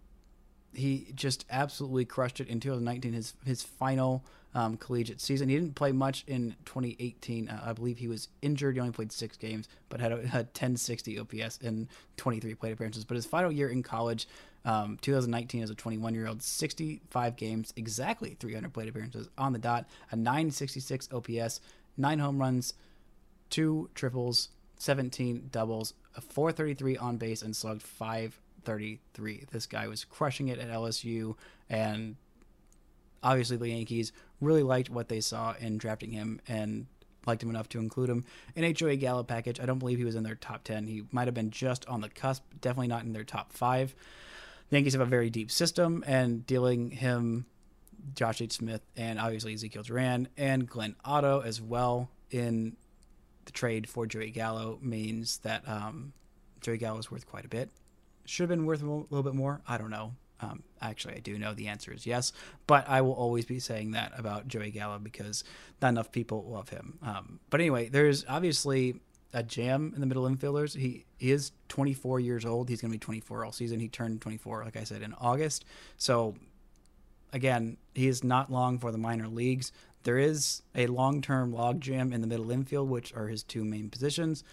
he 0.73 1.11
just 1.13 1.45
absolutely 1.49 2.05
crushed 2.05 2.39
it 2.39 2.47
in 2.47 2.59
2019. 2.59 3.13
His 3.13 3.33
his 3.45 3.61
final 3.61 4.23
um, 4.53 4.77
collegiate 4.77 5.21
season. 5.21 5.49
He 5.49 5.55
didn't 5.55 5.75
play 5.75 5.91
much 5.91 6.23
in 6.27 6.55
2018. 6.65 7.47
Uh, 7.47 7.61
I 7.65 7.73
believe 7.73 7.97
he 7.97 8.07
was 8.07 8.27
injured. 8.41 8.75
He 8.75 8.81
only 8.81 8.91
played 8.91 9.11
six 9.11 9.37
games, 9.37 9.67
but 9.89 9.99
had 9.99 10.11
a, 10.11 10.27
had 10.27 10.47
1060 10.47 11.19
OPS 11.19 11.57
in 11.57 11.87
23 12.17 12.55
plate 12.55 12.73
appearances. 12.73 13.05
But 13.05 13.15
his 13.15 13.25
final 13.25 13.51
year 13.51 13.69
in 13.69 13.83
college, 13.83 14.27
um, 14.65 14.97
2019, 15.01 15.63
as 15.63 15.69
a 15.69 15.75
21 15.75 16.13
year 16.13 16.27
old, 16.27 16.43
65 16.43 17.35
games, 17.35 17.73
exactly 17.75 18.35
300 18.39 18.73
plate 18.73 18.89
appearances 18.89 19.29
on 19.37 19.53
the 19.53 19.59
dot, 19.59 19.87
a 20.11 20.15
966 20.15 21.09
OPS, 21.11 21.61
nine 21.97 22.19
home 22.19 22.37
runs, 22.37 22.73
two 23.49 23.89
triples, 23.95 24.49
17 24.77 25.49
doubles, 25.51 25.93
a 26.15 26.21
433 26.21 26.97
on 26.97 27.17
base, 27.17 27.41
and 27.41 27.55
slugged 27.55 27.83
533. 27.83 29.45
This 29.51 29.65
guy 29.65 29.87
was 29.87 30.03
crushing 30.03 30.49
it 30.49 30.59
at 30.59 30.69
LSU, 30.69 31.35
and 31.69 32.15
obviously 33.23 33.57
the 33.57 33.69
Yankees 33.69 34.12
really 34.39 34.63
liked 34.63 34.89
what 34.89 35.10
they 35.10 35.21
saw 35.21 35.53
in 35.60 35.77
drafting 35.77 36.12
him 36.12 36.41
and 36.47 36.88
liked 37.25 37.43
him 37.43 37.49
enough 37.49 37.69
to 37.69 37.79
include 37.79 38.10
him 38.10 38.25
in 38.55 38.75
HOA 38.77 38.95
Gallo 38.95 39.23
package. 39.23 39.60
I 39.60 39.65
don't 39.65 39.79
believe 39.79 39.97
he 39.97 40.05
was 40.05 40.15
in 40.15 40.23
their 40.23 40.36
top 40.36 40.63
10. 40.63 40.88
He 40.88 41.03
might 41.12 41.27
have 41.27 41.36
been 41.36 41.51
just 41.51 41.86
on 41.88 42.01
the 42.01 42.10
cusp, 42.10 42.43
definitely 42.62 42.88
not 42.88 43.03
in 43.03 43.13
their 43.13 43.23
top 43.23 43.53
five. 43.53 43.93
The 44.69 44.77
Yankees 44.77 44.93
have 44.93 45.01
a 45.01 45.05
very 45.05 45.29
deep 45.29 45.51
system, 45.51 46.03
and 46.07 46.45
dealing 46.47 46.91
him, 46.91 47.45
Josh 48.15 48.41
H. 48.41 48.53
Smith, 48.53 48.81
and 48.95 49.19
obviously 49.19 49.53
Ezekiel 49.53 49.84
Duran 49.84 50.29
and 50.38 50.67
Glenn 50.67 50.95
Otto 51.03 51.41
as 51.41 51.62
well 51.62 52.10
in 52.31 52.77
the 53.45 53.51
trade 53.51 53.89
for 53.89 54.05
Joey 54.05 54.31
Gallo 54.31 54.79
means 54.81 55.39
that 55.39 55.67
um, 55.67 56.13
Joey 56.62 56.77
Gallo 56.77 56.99
is 56.99 57.12
worth 57.12 57.27
quite 57.27 57.45
a 57.45 57.49
bit. 57.49 57.69
Should 58.25 58.43
have 58.43 58.49
been 58.49 58.65
worth 58.65 58.81
a 58.81 58.86
little 58.86 59.23
bit 59.23 59.36
more. 59.36 59.62
I 59.67 59.77
don't 59.77 59.89
know. 59.89 60.13
Um, 60.41 60.63
actually, 60.82 61.15
I 61.15 61.19
do 61.19 61.38
know 61.38 61.54
the 61.54 61.67
answer 61.67 61.93
is 61.93 62.06
yes, 62.06 62.34
but 62.67 62.88
I 62.89 63.01
will 63.01 63.13
always 63.13 63.45
be 63.45 63.60
saying 63.60 63.91
that 63.91 64.12
about 64.17 64.47
Joey 64.47 64.71
Gallo 64.71 64.97
because 64.99 65.43
not 65.82 65.89
enough 65.89 66.12
people 66.12 66.43
love 66.49 66.69
him. 66.69 66.97
Um, 67.04 67.39
but 67.49 67.60
anyway, 67.60 67.89
there's 67.89 68.25
obviously 68.27 68.99
a 69.34 69.43
jam 69.43 69.91
in 69.93 70.01
the 70.01 70.08
middle 70.08 70.27
infielders. 70.27 70.75
He, 70.75 71.06
he 71.17 71.32
is 71.32 71.51
24 71.69 72.19
years 72.19 72.45
old. 72.45 72.69
He's 72.69 72.82
going 72.82 72.91
to 72.91 72.95
be 72.95 72.99
24 72.99 73.45
all 73.45 73.51
season. 73.51 73.80
He 73.80 73.88
turned 73.88 74.21
24, 74.21 74.63
like 74.65 74.77
I 74.77 74.84
said, 74.84 75.01
in 75.01 75.13
August. 75.13 75.63
So, 75.97 76.36
again, 77.32 77.77
he 77.93 78.08
is 78.08 78.23
not 78.23 78.51
long 78.51 78.80
for 78.80 78.91
the 78.91 78.97
minor 78.97 79.27
leagues. 79.27 79.71
There 80.04 80.17
is 80.17 80.63
a 80.73 80.88
long 80.88 81.21
term 81.21 81.54
log 81.54 81.80
jam 81.80 82.12
in 82.12 82.21
the 82.21 82.27
middle 82.27 82.49
infield, 82.51 82.89
which 82.89 83.13
are 83.13 83.27
his 83.27 83.43
two 83.43 83.63
main 83.63 83.89
positions. 83.89 84.43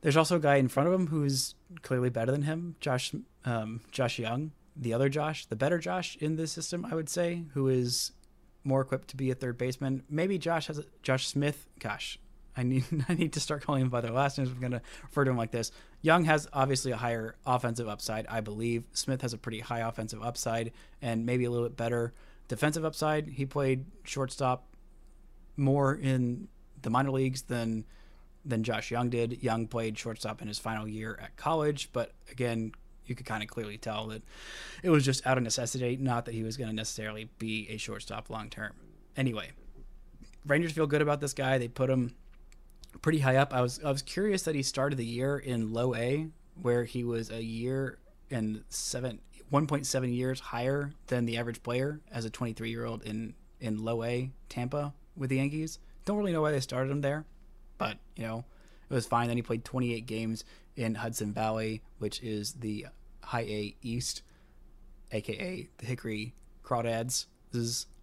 There's 0.00 0.16
also 0.16 0.36
a 0.36 0.40
guy 0.40 0.56
in 0.56 0.66
front 0.66 0.88
of 0.88 0.94
him 0.94 1.06
who's 1.06 1.54
clearly 1.82 2.10
better 2.10 2.32
than 2.32 2.42
him, 2.42 2.74
Josh 2.80 3.12
um, 3.44 3.80
Josh 3.92 4.18
Jung 4.18 4.50
the 4.76 4.94
other 4.94 5.08
Josh, 5.08 5.46
the 5.46 5.56
better 5.56 5.78
Josh 5.78 6.16
in 6.16 6.36
this 6.36 6.52
system, 6.52 6.84
I 6.84 6.94
would 6.94 7.08
say, 7.08 7.44
who 7.54 7.68
is 7.68 8.12
more 8.64 8.80
equipped 8.80 9.08
to 9.08 9.16
be 9.16 9.30
a 9.30 9.34
third 9.34 9.58
baseman. 9.58 10.02
Maybe 10.08 10.38
Josh 10.38 10.68
has 10.68 10.78
a, 10.78 10.84
Josh 11.02 11.26
Smith. 11.26 11.66
Gosh, 11.78 12.18
I 12.56 12.62
need 12.62 12.84
I 13.08 13.14
need 13.14 13.32
to 13.34 13.40
start 13.40 13.64
calling 13.64 13.82
him 13.82 13.88
by 13.88 14.00
their 14.00 14.12
last 14.12 14.38
names. 14.38 14.50
I'm 14.50 14.60
going 14.60 14.72
to 14.72 14.82
refer 15.02 15.24
to 15.24 15.30
him 15.30 15.36
like 15.36 15.50
this. 15.50 15.72
Jung 16.00 16.24
has 16.24 16.48
obviously 16.52 16.92
a 16.92 16.96
higher 16.96 17.36
offensive 17.46 17.88
upside, 17.88 18.26
I 18.26 18.40
believe. 18.40 18.84
Smith 18.92 19.22
has 19.22 19.32
a 19.32 19.38
pretty 19.38 19.60
high 19.60 19.80
offensive 19.80 20.22
upside 20.22 20.72
and 21.00 21.26
maybe 21.26 21.44
a 21.44 21.50
little 21.50 21.68
bit 21.68 21.76
better 21.76 22.12
defensive 22.48 22.84
upside. 22.84 23.28
He 23.28 23.46
played 23.46 23.86
shortstop 24.04 24.66
more 25.56 25.94
in 25.94 26.48
the 26.80 26.90
minor 26.90 27.10
leagues 27.10 27.42
than 27.42 27.84
than 28.44 28.64
Josh 28.64 28.90
Jung 28.90 29.10
did. 29.10 29.42
Jung 29.42 29.68
played 29.68 29.96
shortstop 29.96 30.42
in 30.42 30.48
his 30.48 30.58
final 30.58 30.88
year 30.88 31.18
at 31.22 31.36
college, 31.36 31.90
but 31.92 32.12
again, 32.30 32.72
you 33.06 33.14
could 33.14 33.26
kind 33.26 33.42
of 33.42 33.48
clearly 33.48 33.78
tell 33.78 34.08
that 34.08 34.22
it 34.82 34.90
was 34.90 35.04
just 35.04 35.26
out 35.26 35.36
of 35.36 35.44
necessity, 35.44 35.96
not 35.96 36.24
that 36.24 36.34
he 36.34 36.42
was 36.42 36.56
going 36.56 36.70
to 36.70 36.76
necessarily 36.76 37.28
be 37.38 37.66
a 37.70 37.76
shortstop 37.76 38.30
long 38.30 38.50
term. 38.50 38.72
Anyway, 39.16 39.50
Rangers 40.46 40.72
feel 40.72 40.86
good 40.86 41.02
about 41.02 41.20
this 41.20 41.34
guy. 41.34 41.58
They 41.58 41.68
put 41.68 41.90
him 41.90 42.14
pretty 43.00 43.20
high 43.20 43.36
up. 43.36 43.54
I 43.54 43.60
was 43.60 43.80
I 43.84 43.90
was 43.90 44.02
curious 44.02 44.42
that 44.42 44.54
he 44.54 44.62
started 44.62 44.96
the 44.96 45.04
year 45.04 45.38
in 45.38 45.72
low 45.72 45.94
A, 45.94 46.28
where 46.60 46.84
he 46.84 47.04
was 47.04 47.30
a 47.30 47.42
year 47.42 47.98
and 48.30 48.64
seven 48.68 49.20
1.7 49.52 50.16
years 50.16 50.40
higher 50.40 50.92
than 51.08 51.26
the 51.26 51.36
average 51.36 51.62
player 51.62 52.00
as 52.10 52.24
a 52.24 52.30
23 52.30 52.70
year 52.70 52.84
old 52.84 53.02
in 53.02 53.34
in 53.60 53.84
low 53.84 54.02
A 54.02 54.30
Tampa 54.48 54.94
with 55.16 55.30
the 55.30 55.36
Yankees. 55.36 55.78
Don't 56.04 56.16
really 56.16 56.32
know 56.32 56.42
why 56.42 56.50
they 56.50 56.60
started 56.60 56.90
him 56.90 57.00
there, 57.00 57.24
but 57.78 57.98
you 58.16 58.26
know 58.26 58.44
it 58.90 58.94
was 58.94 59.06
fine. 59.06 59.28
Then 59.28 59.36
he 59.36 59.42
played 59.42 59.64
28 59.64 60.06
games 60.06 60.44
in 60.76 60.96
Hudson 60.96 61.32
Valley, 61.32 61.82
which 61.98 62.22
is 62.22 62.52
the 62.54 62.86
High 63.22 63.42
A 63.42 63.76
East, 63.82 64.22
aka 65.10 65.68
the 65.78 65.86
Hickory 65.86 66.34
Crawdads 66.64 67.26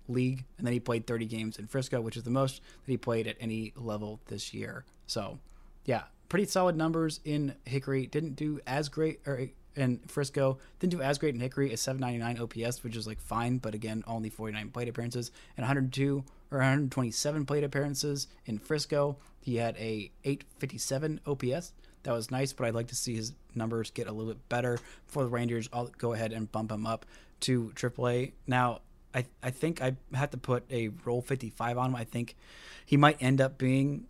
league, 0.08 0.46
and 0.58 0.66
then 0.66 0.74
he 0.74 0.80
played 0.80 1.08
30 1.08 1.26
games 1.26 1.60
in 1.60 1.68
Frisco, 1.68 2.02
which 2.02 2.18
is 2.18 2.24
the 2.24 2.30
most 2.30 2.62
that 2.86 2.92
he 2.92 2.98
played 2.98 3.28
at 3.28 3.38
any 3.40 3.74
level 3.76 4.20
this 4.28 4.54
year. 4.54 4.86
So, 5.08 5.40
yeah, 5.86 6.04
pretty 6.30 6.46
solid 6.46 6.76
numbers 6.76 7.20
in 7.24 7.56
Hickory. 7.66 8.06
Didn't 8.06 8.36
do 8.36 8.60
as 8.66 8.90
great 8.90 9.20
or 9.26 9.50
in 9.76 10.00
Frisco. 10.08 10.58
Didn't 10.80 10.92
do 10.92 11.02
as 11.02 11.18
great 11.18 11.36
in 11.36 11.42
Hickory 11.42 11.72
as 11.72 11.82
799 11.82 12.66
OPS, 12.66 12.84
which 12.84 12.96
is 12.96 13.08
like 13.08 13.20
fine, 13.20 13.58
but 13.58 13.74
again, 13.74 14.04
only 14.08 14.30
49 14.30 14.70
plate 14.70 14.88
appearances 14.88 15.32
and 15.58 15.64
102 15.64 16.24
or 16.52 16.58
127 16.58 17.46
plate 17.46 17.64
appearances 17.64 18.28
in 18.46 18.58
Frisco. 18.58 19.18
He 19.42 19.58
had 19.58 19.76
a 19.78 20.12
857 20.24 21.22
OPS. 21.26 21.74
That 22.10 22.16
was 22.16 22.32
nice, 22.32 22.54
but 22.54 22.66
I'd 22.66 22.74
like 22.74 22.88
to 22.88 22.96
see 22.96 23.16
his 23.16 23.34
numbers 23.54 23.92
get 23.92 24.08
a 24.08 24.12
little 24.12 24.34
bit 24.34 24.50
better 24.50 24.80
for 25.06 25.22
the 25.22 25.30
Rangers. 25.30 25.70
I'll 25.72 25.92
go 26.00 26.14
ahead 26.14 26.32
and 26.32 26.52
bump 26.52 26.72
him 26.72 26.88
up 26.88 27.06
to 27.42 27.72
AAA. 27.76 28.32
Now, 28.48 28.80
I, 29.14 29.26
I 29.44 29.52
think 29.52 29.80
I 29.80 29.96
have 30.16 30.32
to 30.32 30.38
put 30.40 30.64
a 30.72 30.90
role 31.06 31.22
55 31.22 31.78
on 31.78 31.92
him. 31.92 31.96
I 31.96 32.06
think 32.06 32.36
he 32.84 32.98
might 32.98 33.22
end 33.22 33.40
up 33.40 33.60
being, 33.60 34.08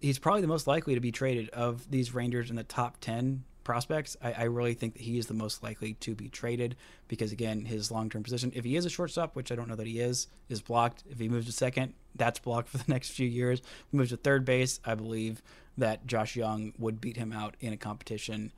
he's 0.00 0.18
probably 0.18 0.40
the 0.40 0.46
most 0.46 0.66
likely 0.66 0.94
to 0.94 1.00
be 1.00 1.12
traded 1.12 1.50
of 1.50 1.90
these 1.90 2.14
Rangers 2.14 2.48
in 2.48 2.56
the 2.56 2.64
top 2.64 3.00
10 3.02 3.44
prospects, 3.64 4.16
I, 4.22 4.32
I, 4.32 4.42
really 4.44 4.72
think 4.72 4.94
that 4.94 5.02
he 5.02 5.18
is 5.18 5.26
the 5.26 5.34
most 5.34 5.62
likely 5.62 5.92
to 6.00 6.14
be 6.14 6.28
traded 6.28 6.76
because 7.08 7.30
again, 7.30 7.66
his 7.66 7.90
long-term 7.90 8.22
position, 8.22 8.50
if 8.54 8.64
he 8.64 8.76
is 8.76 8.86
a 8.86 8.90
shortstop, 8.90 9.36
which 9.36 9.52
I 9.52 9.54
don't 9.54 9.68
know 9.68 9.76
that 9.76 9.86
he 9.86 10.00
is, 10.00 10.28
is 10.48 10.62
blocked. 10.62 11.04
If 11.08 11.18
he 11.18 11.28
moves 11.28 11.46
to 11.46 11.52
second, 11.52 11.92
that's 12.14 12.38
blocked 12.38 12.68
for 12.68 12.78
the 12.78 12.84
next 12.88 13.10
few 13.10 13.28
years. 13.28 13.60
Moves 13.92 14.10
to 14.10 14.16
third 14.16 14.44
base, 14.44 14.80
I 14.84 14.94
believe 14.94 15.42
that 15.80 16.06
Josh 16.06 16.36
Jung 16.36 16.72
would 16.78 17.00
beat 17.00 17.16
him 17.16 17.32
out 17.32 17.56
in 17.60 17.72
a 17.72 17.76
competition 17.76 18.52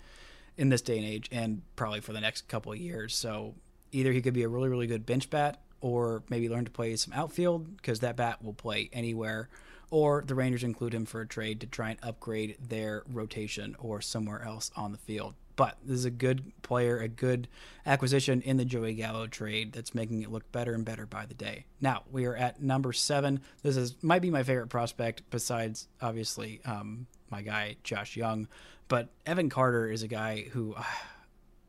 in 0.57 0.69
this 0.69 0.83
day 0.83 0.99
and 0.99 1.07
age, 1.07 1.29
and 1.33 1.63
probably 1.77 2.01
for 2.01 2.13
the 2.13 2.21
next 2.21 2.47
couple 2.49 2.73
of 2.73 2.79
years. 2.79 3.15
So 3.15 3.55
either 3.91 4.13
he 4.13 4.21
could 4.21 4.35
be 4.35 4.43
a 4.43 4.49
really, 4.49 4.69
really 4.69 4.87
good 4.87 5.07
bench 5.07 5.31
bat, 5.31 5.63
or 5.81 6.23
maybe 6.29 6.49
learn 6.49 6.65
to 6.65 6.71
play 6.71 6.95
some 6.97 7.13
outfield 7.13 7.77
because 7.77 8.01
that 8.01 8.17
bat 8.17 8.43
will 8.45 8.53
play 8.53 8.89
anywhere. 8.93 9.49
Or 9.91 10.23
the 10.27 10.35
Rangers 10.35 10.65
include 10.65 10.95
him 10.95 11.05
for 11.05 11.21
a 11.21 11.27
trade 11.27 11.61
to 11.61 11.67
try 11.67 11.91
and 11.91 11.99
upgrade 12.03 12.57
their 12.61 13.03
rotation 13.11 13.77
or 13.79 14.01
somewhere 14.01 14.43
else 14.43 14.71
on 14.77 14.93
the 14.93 14.99
field. 14.99 15.35
But 15.55 15.77
this 15.85 15.99
is 15.99 16.05
a 16.05 16.11
good 16.11 16.53
player, 16.63 16.99
a 16.99 17.09
good 17.09 17.49
acquisition 17.85 18.41
in 18.41 18.57
the 18.57 18.65
Joey 18.65 18.95
Gallo 18.95 19.27
trade 19.27 19.73
that's 19.73 19.95
making 19.95 20.23
it 20.23 20.31
look 20.31 20.51
better 20.51 20.73
and 20.73 20.85
better 20.85 21.07
by 21.07 21.27
the 21.27 21.35
day. 21.35 21.67
Now 21.81 22.03
we 22.11 22.25
are 22.25 22.37
at 22.37 22.63
number 22.63 22.93
seven. 22.93 23.41
This 23.63 23.77
is 23.77 23.95
might 24.03 24.23
be 24.23 24.31
my 24.31 24.43
favorite 24.43 24.69
prospect 24.69 25.23
besides 25.31 25.89
obviously 26.01 26.61
um, 26.65 27.07
my 27.31 27.43
guy 27.43 27.77
Josh 27.83 28.17
Jung, 28.17 28.49
but 28.89 29.09
Evan 29.25 29.49
Carter 29.49 29.91
is 29.91 30.03
a 30.03 30.09
guy 30.09 30.43
who, 30.53 30.75
uh, 30.75 30.83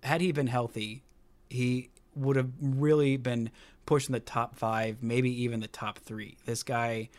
had 0.03 0.19
he 0.19 0.31
been 0.33 0.47
healthy, 0.47 1.03
he 1.49 1.89
would 2.15 2.35
have 2.35 2.51
really 2.61 3.17
been 3.17 3.49
pushing 3.85 4.13
the 4.13 4.19
top 4.19 4.55
five, 4.55 5.01
maybe 5.01 5.43
even 5.43 5.61
the 5.61 5.67
top 5.67 5.99
three. 5.99 6.37
This 6.45 6.63
guy 6.63 7.09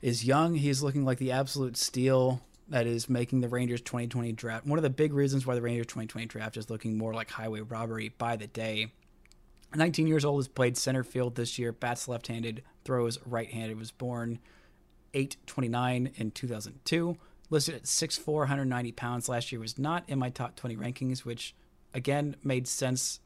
is 0.00 0.24
young. 0.24 0.54
He's 0.54 0.82
looking 0.82 1.04
like 1.04 1.18
the 1.18 1.32
absolute 1.32 1.76
steal 1.76 2.40
that 2.68 2.86
is 2.86 3.08
making 3.08 3.40
the 3.40 3.48
Rangers 3.48 3.80
2020 3.80 4.32
draft. 4.32 4.66
One 4.66 4.78
of 4.78 4.82
the 4.82 4.90
big 4.90 5.12
reasons 5.12 5.46
why 5.46 5.54
the 5.54 5.62
Rangers 5.62 5.86
2020 5.86 6.26
draft 6.26 6.56
is 6.56 6.70
looking 6.70 6.98
more 6.98 7.14
like 7.14 7.30
highway 7.30 7.60
robbery 7.60 8.10
by 8.10 8.36
the 8.36 8.46
day. 8.46 8.92
19 9.74 10.06
years 10.06 10.24
old, 10.24 10.38
has 10.40 10.48
played 10.48 10.76
center 10.76 11.04
field 11.04 11.34
this 11.34 11.58
year, 11.58 11.72
bats 11.72 12.08
left 12.08 12.28
handed, 12.28 12.62
throws 12.84 13.18
right 13.26 13.50
handed, 13.50 13.78
was 13.78 13.90
born 13.90 14.38
829 15.14 16.12
in 16.16 16.30
2002. 16.30 17.16
Listed 17.50 17.74
at 17.74 17.84
6'4, 17.84 18.26
190 18.26 18.92
pounds 18.92 19.28
last 19.28 19.50
year, 19.52 19.60
was 19.60 19.78
not 19.78 20.04
in 20.06 20.18
my 20.18 20.30
top 20.30 20.54
20 20.56 20.76
rankings, 20.76 21.20
which 21.20 21.54
again 21.94 22.36
made 22.42 22.68
sense 22.68 23.20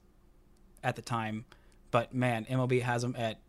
at 0.83 0.97
the 0.97 1.03
time. 1.03 1.45
But 1.91 2.15
man, 2.15 2.45
MLB 2.47 2.83
has 2.83 3.03
him 3.03 3.17
at 3.19 3.41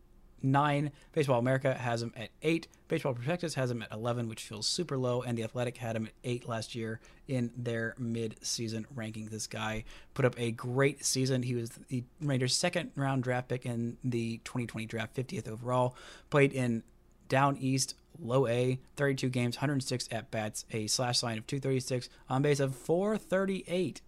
nine. 0.44 0.92
Baseball 1.12 1.38
America 1.38 1.74
has 1.74 2.02
him 2.02 2.12
at 2.16 2.28
eight. 2.42 2.68
Baseball 2.86 3.14
Prospectus 3.14 3.54
has 3.54 3.70
him 3.70 3.82
at 3.82 3.90
11, 3.90 4.28
which 4.28 4.42
feels 4.42 4.66
super 4.66 4.96
low. 4.96 5.22
And 5.22 5.36
The 5.36 5.42
Athletic 5.42 5.78
had 5.78 5.96
him 5.96 6.06
at 6.06 6.12
eight 6.22 6.48
last 6.48 6.74
year 6.74 7.00
in 7.26 7.50
their 7.56 7.94
mid-season 7.98 8.86
ranking. 8.94 9.26
This 9.26 9.46
guy 9.46 9.84
put 10.12 10.24
up 10.24 10.38
a 10.38 10.52
great 10.52 11.04
season. 11.04 11.42
He 11.42 11.54
was 11.54 11.70
the 11.88 12.04
Rangers' 12.20 12.54
second 12.54 12.90
round 12.94 13.24
draft 13.24 13.48
pick 13.48 13.66
in 13.66 13.96
the 14.04 14.38
2020 14.44 14.86
draft, 14.86 15.16
50th 15.16 15.48
overall. 15.48 15.96
Played 16.30 16.52
in 16.52 16.82
down 17.28 17.56
east, 17.56 17.94
low 18.20 18.46
A, 18.46 18.78
32 18.96 19.30
games, 19.30 19.56
106 19.56 20.08
at 20.12 20.30
bats, 20.30 20.66
a 20.70 20.86
slash 20.86 21.22
line 21.22 21.38
of 21.38 21.46
236, 21.46 22.08
on 22.28 22.42
base 22.42 22.60
of 22.60 22.76
438. 22.76 24.02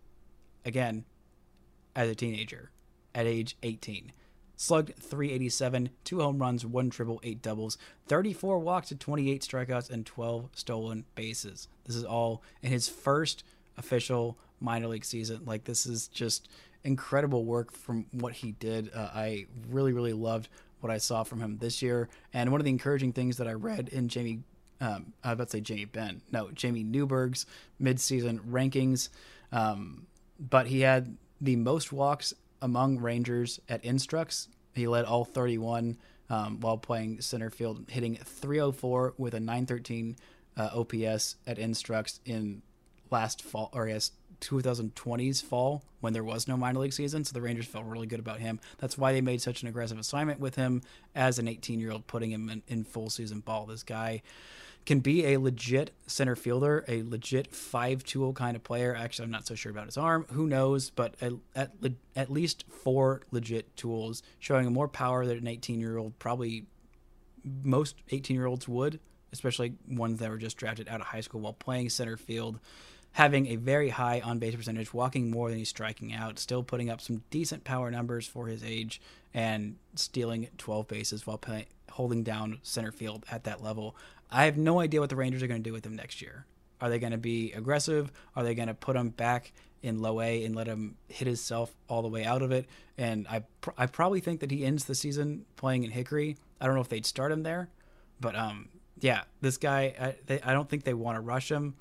Again, 0.64 1.04
as 1.94 2.10
a 2.10 2.14
teenager 2.14 2.70
at 3.14 3.26
age 3.26 3.56
18 3.62 4.12
slugged 4.56 4.94
387, 4.96 5.90
two 6.04 6.20
home 6.20 6.38
runs, 6.38 6.64
one 6.64 6.90
triple, 6.90 7.20
eight 7.22 7.42
doubles, 7.42 7.78
34 8.08 8.58
walks 8.58 8.88
to 8.88 8.96
28 8.96 9.42
strikeouts, 9.42 9.90
and 9.90 10.04
12 10.06 10.48
stolen 10.54 11.04
bases. 11.14 11.68
This 11.84 11.96
is 11.96 12.04
all 12.04 12.42
in 12.62 12.72
his 12.72 12.88
first 12.88 13.44
official 13.76 14.38
minor 14.60 14.88
league 14.88 15.04
season. 15.04 15.42
Like, 15.44 15.64
this 15.64 15.86
is 15.86 16.08
just 16.08 16.48
incredible 16.84 17.44
work 17.44 17.72
from 17.72 18.06
what 18.12 18.32
he 18.32 18.52
did. 18.52 18.90
Uh, 18.94 19.10
I 19.14 19.46
really, 19.68 19.92
really 19.92 20.12
loved 20.14 20.48
what 20.80 20.90
I 20.90 20.98
saw 20.98 21.24
from 21.24 21.40
him 21.40 21.58
this 21.58 21.82
year. 21.82 22.08
And 22.32 22.50
one 22.50 22.60
of 22.60 22.64
the 22.64 22.70
encouraging 22.70 23.12
things 23.12 23.36
that 23.36 23.48
I 23.48 23.52
read 23.52 23.88
in 23.88 24.08
Jamie, 24.08 24.42
um, 24.80 25.12
I 25.22 25.28
was 25.28 25.34
about 25.34 25.48
to 25.48 25.52
say 25.52 25.60
Jamie 25.60 25.84
Benn, 25.84 26.22
no, 26.30 26.46
Jamey 26.46 26.84
Newberg's 26.84 27.44
midseason 27.80 28.40
rankings, 28.50 29.08
um, 29.52 30.06
but 30.38 30.66
he 30.66 30.80
had 30.80 31.16
the 31.40 31.56
most 31.56 31.92
walks 31.92 32.34
among 32.62 32.98
Rangers 32.98 33.60
at 33.68 33.84
Instructs. 33.84 34.48
He 34.74 34.86
led 34.86 35.04
all 35.04 35.24
31 35.24 35.96
um, 36.28 36.60
while 36.60 36.76
playing 36.76 37.20
center 37.20 37.50
field, 37.50 37.86
hitting 37.88 38.16
304 38.16 39.14
with 39.16 39.34
a 39.34 39.40
913 39.40 40.16
uh, 40.56 40.70
OPS 40.74 41.36
at 41.46 41.58
Instructs 41.58 42.20
in 42.24 42.62
last 43.10 43.42
fall, 43.42 43.70
or 43.72 43.88
yes, 43.88 44.12
2020's 44.40 45.40
fall 45.40 45.82
when 46.00 46.12
there 46.12 46.24
was 46.24 46.46
no 46.46 46.56
minor 46.56 46.80
league 46.80 46.92
season. 46.92 47.24
So 47.24 47.32
the 47.32 47.40
Rangers 47.40 47.66
felt 47.66 47.84
really 47.86 48.06
good 48.06 48.20
about 48.20 48.40
him. 48.40 48.60
That's 48.78 48.98
why 48.98 49.12
they 49.12 49.20
made 49.20 49.40
such 49.40 49.62
an 49.62 49.68
aggressive 49.68 49.98
assignment 49.98 50.40
with 50.40 50.56
him 50.56 50.82
as 51.14 51.38
an 51.38 51.48
18 51.48 51.80
year 51.80 51.92
old, 51.92 52.06
putting 52.06 52.30
him 52.30 52.48
in, 52.48 52.62
in 52.68 52.84
full 52.84 53.10
season 53.10 53.40
ball. 53.40 53.66
This 53.66 53.82
guy 53.82 54.22
can 54.86 55.00
be 55.00 55.26
a 55.26 55.38
legit 55.38 55.90
center 56.06 56.36
fielder, 56.36 56.84
a 56.86 57.02
legit 57.02 57.52
five 57.54 58.04
tool 58.04 58.32
kind 58.32 58.56
of 58.56 58.62
player. 58.62 58.94
Actually, 58.94 59.24
I'm 59.24 59.32
not 59.32 59.46
so 59.46 59.56
sure 59.56 59.72
about 59.72 59.86
his 59.86 59.96
arm. 59.96 60.26
Who 60.30 60.46
knows? 60.46 60.90
But 60.90 61.16
at, 61.20 61.72
at, 62.14 62.30
least 62.30 62.64
four 62.68 63.22
legit 63.32 63.76
tools, 63.76 64.22
showing 64.38 64.72
more 64.72 64.88
power 64.88 65.26
than 65.26 65.38
an 65.38 65.48
18 65.48 65.80
year 65.80 65.98
old 65.98 66.18
probably 66.20 66.66
most 67.62 67.96
18 68.10 68.36
year 68.36 68.46
olds 68.46 68.68
would, 68.68 69.00
especially 69.32 69.74
ones 69.88 70.20
that 70.20 70.30
were 70.30 70.38
just 70.38 70.56
drafted 70.56 70.88
out 70.88 71.00
of 71.00 71.08
high 71.08 71.20
school 71.20 71.40
while 71.40 71.52
playing 71.52 71.90
center 71.90 72.16
field. 72.16 72.60
Having 73.12 73.46
a 73.46 73.56
very 73.56 73.88
high 73.88 74.20
on 74.20 74.38
base 74.38 74.54
percentage, 74.54 74.92
walking 74.92 75.30
more 75.30 75.48
than 75.48 75.58
he's 75.58 75.70
striking 75.70 76.12
out, 76.12 76.38
still 76.38 76.62
putting 76.62 76.90
up 76.90 77.00
some 77.00 77.22
decent 77.30 77.64
power 77.64 77.90
numbers 77.90 78.26
for 78.26 78.46
his 78.46 78.62
age, 78.62 79.00
and 79.32 79.76
stealing 79.94 80.48
12 80.58 80.86
bases 80.86 81.26
while 81.26 81.38
play, 81.38 81.66
holding 81.90 82.22
down 82.22 82.58
center 82.62 82.92
field 82.92 83.24
at 83.30 83.44
that 83.44 83.62
level. 83.62 83.96
I 84.30 84.44
have 84.44 84.56
no 84.56 84.80
idea 84.80 85.00
what 85.00 85.10
the 85.10 85.16
Rangers 85.16 85.42
are 85.42 85.46
going 85.46 85.62
to 85.62 85.68
do 85.68 85.72
with 85.72 85.86
him 85.86 85.94
next 85.94 86.20
year. 86.20 86.46
Are 86.80 86.90
they 86.90 86.98
going 86.98 87.12
to 87.12 87.18
be 87.18 87.52
aggressive? 87.52 88.12
Are 88.34 88.44
they 88.44 88.54
going 88.54 88.68
to 88.68 88.74
put 88.74 88.96
him 88.96 89.10
back 89.10 89.52
in 89.82 90.00
low 90.00 90.20
A 90.20 90.44
and 90.44 90.54
let 90.54 90.66
him 90.66 90.96
hit 91.08 91.26
himself 91.26 91.74
all 91.88 92.02
the 92.02 92.08
way 92.08 92.24
out 92.24 92.42
of 92.42 92.52
it? 92.52 92.66
And 92.98 93.26
I, 93.28 93.44
pr- 93.60 93.70
I 93.78 93.86
probably 93.86 94.20
think 94.20 94.40
that 94.40 94.50
he 94.50 94.64
ends 94.64 94.84
the 94.84 94.94
season 94.94 95.46
playing 95.56 95.84
in 95.84 95.90
Hickory. 95.90 96.36
I 96.60 96.66
don't 96.66 96.74
know 96.74 96.80
if 96.80 96.88
they'd 96.88 97.06
start 97.06 97.32
him 97.32 97.44
there, 97.44 97.68
but 98.20 98.36
um, 98.36 98.68
yeah, 98.98 99.22
this 99.40 99.56
guy, 99.56 99.94
I, 99.98 100.14
they, 100.26 100.40
I 100.42 100.52
don't 100.52 100.68
think 100.68 100.84
they 100.84 100.94
want 100.94 101.16
to 101.16 101.20
rush 101.20 101.50
him, 101.50 101.74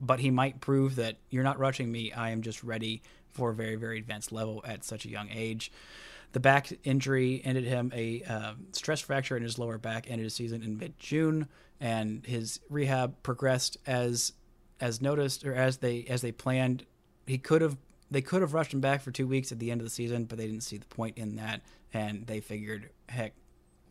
but 0.00 0.20
he 0.20 0.30
might 0.30 0.60
prove 0.60 0.96
that 0.96 1.16
you're 1.30 1.44
not 1.44 1.58
rushing 1.58 1.90
me. 1.90 2.12
I 2.12 2.30
am 2.30 2.42
just 2.42 2.62
ready 2.62 3.02
for 3.32 3.50
a 3.50 3.54
very, 3.54 3.76
very 3.76 3.98
advanced 3.98 4.32
level 4.32 4.62
at 4.66 4.84
such 4.84 5.04
a 5.04 5.08
young 5.08 5.28
age. 5.30 5.70
The 6.32 6.40
back 6.40 6.70
injury 6.84 7.40
ended 7.44 7.64
him 7.64 7.90
a 7.94 8.22
uh, 8.28 8.52
stress 8.72 9.00
fracture 9.00 9.36
in 9.36 9.42
his 9.42 9.58
lower 9.58 9.78
back, 9.78 10.10
ended 10.10 10.24
his 10.24 10.34
season 10.34 10.62
in 10.62 10.76
mid 10.76 10.98
June 10.98 11.48
and 11.80 12.24
his 12.26 12.60
rehab 12.68 13.22
progressed 13.22 13.76
as 13.86 14.32
as 14.80 15.00
noticed 15.00 15.44
or 15.44 15.54
as 15.54 15.78
they 15.78 16.04
as 16.08 16.22
they 16.22 16.32
planned. 16.32 16.84
He 17.26 17.38
could 17.38 17.62
have 17.62 17.76
they 18.10 18.22
could 18.22 18.40
have 18.40 18.54
rushed 18.54 18.72
him 18.72 18.80
back 18.80 19.02
for 19.02 19.10
two 19.10 19.26
weeks 19.26 19.52
at 19.52 19.58
the 19.58 19.70
end 19.70 19.80
of 19.80 19.86
the 19.86 19.90
season, 19.90 20.24
but 20.24 20.38
they 20.38 20.46
didn't 20.46 20.62
see 20.62 20.78
the 20.78 20.86
point 20.86 21.18
in 21.18 21.36
that, 21.36 21.60
and 21.92 22.26
they 22.26 22.40
figured, 22.40 22.88
heck, 23.08 23.34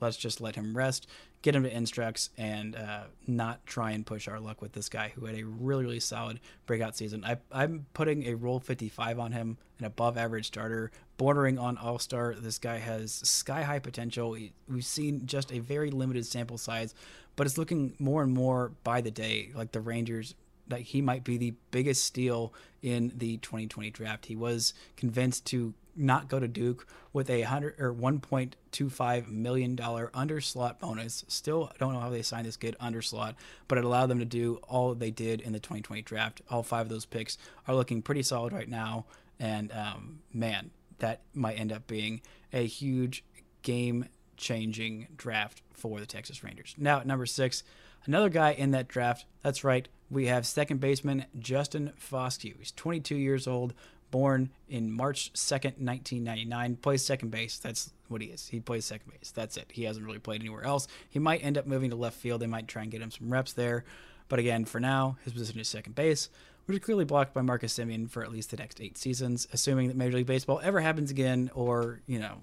let's 0.02 0.18
just 0.18 0.42
let 0.42 0.56
him 0.56 0.76
rest, 0.76 1.08
get 1.44 1.56
him 1.56 1.62
to 1.62 1.70
Instructs, 1.70 2.32
and 2.36 2.76
uh, 2.76 3.04
not 3.28 3.64
try 3.68 3.92
and 3.92 4.08
push 4.08 4.28
our 4.28 4.40
luck 4.40 4.60
with 4.60 4.74
this 4.74 4.90
guy 4.90 5.12
who 5.14 5.26
had 5.26 5.38
a 5.38 5.44
really 5.44 5.86
really 5.86 6.00
solid 6.00 6.40
breakout 6.66 6.98
season. 6.98 7.24
I, 7.24 7.38
I'm 7.52 7.86
putting 7.94 8.26
a 8.28 8.34
role 8.34 8.60
55 8.60 9.20
on 9.20 9.32
him, 9.34 9.58
an 9.78 9.86
above 9.86 10.18
average 10.18 10.48
starter, 10.48 10.92
bordering 11.18 11.58
on 11.60 11.78
all 11.78 12.00
star. 12.00 12.36
This 12.36 12.60
guy 12.60 12.78
has 12.78 13.12
sky 13.12 13.64
high 13.64 13.80
potential. 13.80 14.38
We've 14.68 14.86
seen 14.86 15.26
just 15.26 15.52
a 15.52 15.60
very 15.60 15.92
limited 15.92 16.26
sample 16.26 16.58
size, 16.58 16.94
but 17.36 17.48
it's 17.48 17.58
looking 17.58 17.94
more 18.00 18.24
and 18.24 18.34
more 18.34 18.72
by 18.84 19.02
the 19.02 19.12
day 19.12 19.52
like 19.56 19.72
the 19.72 19.82
Rangers 19.82 20.36
that 20.70 20.82
he 20.82 21.02
might 21.02 21.24
be 21.24 21.38
the 21.38 21.54
biggest 21.72 22.04
steal 22.04 22.54
in 22.82 23.12
the 23.16 23.38
2020 23.38 23.90
draft. 23.90 24.26
He 24.26 24.36
was 24.36 24.74
convinced 24.96 25.46
to 25.48 25.74
not 25.96 26.28
go 26.28 26.40
to 26.40 26.48
Duke 26.48 26.88
with 27.12 27.30
a 27.30 27.42
hundred 27.42 27.80
or 27.80 27.94
1.25 27.94 29.28
million 29.30 29.76
dollar 29.76 30.12
underslot 30.14 30.80
bonus. 30.80 31.26
Still 31.28 31.72
don't 31.80 31.94
know 31.94 32.00
how 32.00 32.10
they 32.10 32.22
signed 32.22 32.46
this 32.46 32.58
kid 32.58 32.76
underslot, 32.80 33.34
but 33.68 33.78
it 33.78 33.84
allowed 33.84 34.08
them 34.08 34.20
to 34.20 34.26
do 34.26 34.60
all 34.68 34.94
they 34.94 35.10
did 35.10 35.42
in 35.42 35.54
the 35.54 35.60
2020 35.60 36.04
draft. 36.04 36.42
All 36.50 36.64
five 36.64 36.86
of 36.86 36.90
those 36.90 37.06
picks 37.06 37.38
are 37.68 37.76
looking 37.76 38.02
pretty 38.02 38.22
solid 38.22 38.54
right 38.54 38.70
now, 38.70 39.06
and 39.40 39.72
um, 39.72 40.20
man, 40.32 40.70
that 41.00 41.22
might 41.34 41.60
end 41.60 41.72
up 41.72 41.88
being 41.88 42.22
a 42.54 42.66
huge 42.66 43.24
game 43.62 44.06
changing 44.38 45.08
draft 45.16 45.62
for 45.74 46.00
the 46.00 46.06
Texas 46.06 46.44
Rangers. 46.44 46.76
Now, 46.78 47.00
at 47.00 47.08
number 47.08 47.26
six, 47.26 47.64
another 48.06 48.30
guy 48.30 48.52
in 48.52 48.72
that 48.72 48.88
draft. 48.88 49.26
That's 49.44 49.64
right. 49.64 49.88
We 50.10 50.28
have 50.28 50.46
second 50.46 50.80
baseman 50.80 51.26
Justin 51.38 51.94
Foscue. 52.00 52.58
He's 52.58 52.72
22 52.72 53.16
years 53.16 53.48
old, 53.48 53.74
born 54.12 54.52
in 54.70 54.92
March 54.92 55.34
2nd, 55.34 55.80
1999. 55.80 56.78
Plays 56.78 57.06
second 57.06 57.30
base. 57.30 57.60
That's 57.60 57.92
what 58.08 58.22
he 58.22 58.28
is. 58.28 58.48
He 58.48 58.60
plays 58.60 58.86
second 58.86 59.12
base. 59.12 59.32
That's 59.32 59.58
it. 59.58 59.72
He 59.74 59.84
hasn't 59.84 60.06
really 60.06 60.20
played 60.20 60.42
anywhere 60.42 60.64
else. 60.64 60.88
He 61.10 61.20
might 61.20 61.44
end 61.44 61.58
up 61.58 61.66
moving 61.66 61.90
to 61.90 61.96
left 61.96 62.18
field. 62.18 62.42
They 62.42 62.48
might 62.48 62.68
try 62.68 62.84
and 62.84 62.92
get 62.92 63.02
him 63.02 63.12
some 63.12 63.32
reps 63.32 63.54
there. 63.54 63.84
But 64.30 64.40
again, 64.40 64.66
for 64.66 64.80
now, 64.80 65.18
his 65.24 65.34
position 65.34 65.60
is 65.60 65.68
second 65.68 65.96
base, 65.96 66.30
which 66.68 66.78
is 66.78 66.84
clearly 66.84 67.06
blocked 67.06 67.34
by 67.34 67.42
Marcus 67.42 67.78
Semien 67.78 68.10
for 68.10 68.24
at 68.24 68.32
least 68.32 68.52
the 68.52 68.58
next 68.58 68.80
eight 68.80 68.98
seasons, 68.98 69.48
assuming 69.52 69.88
that 69.88 69.98
Major 69.98 70.18
League 70.18 70.28
Baseball 70.28 70.60
ever 70.64 70.80
happens 70.82 71.10
again 71.10 71.50
or, 71.56 72.02
you 72.06 72.20
know, 72.20 72.42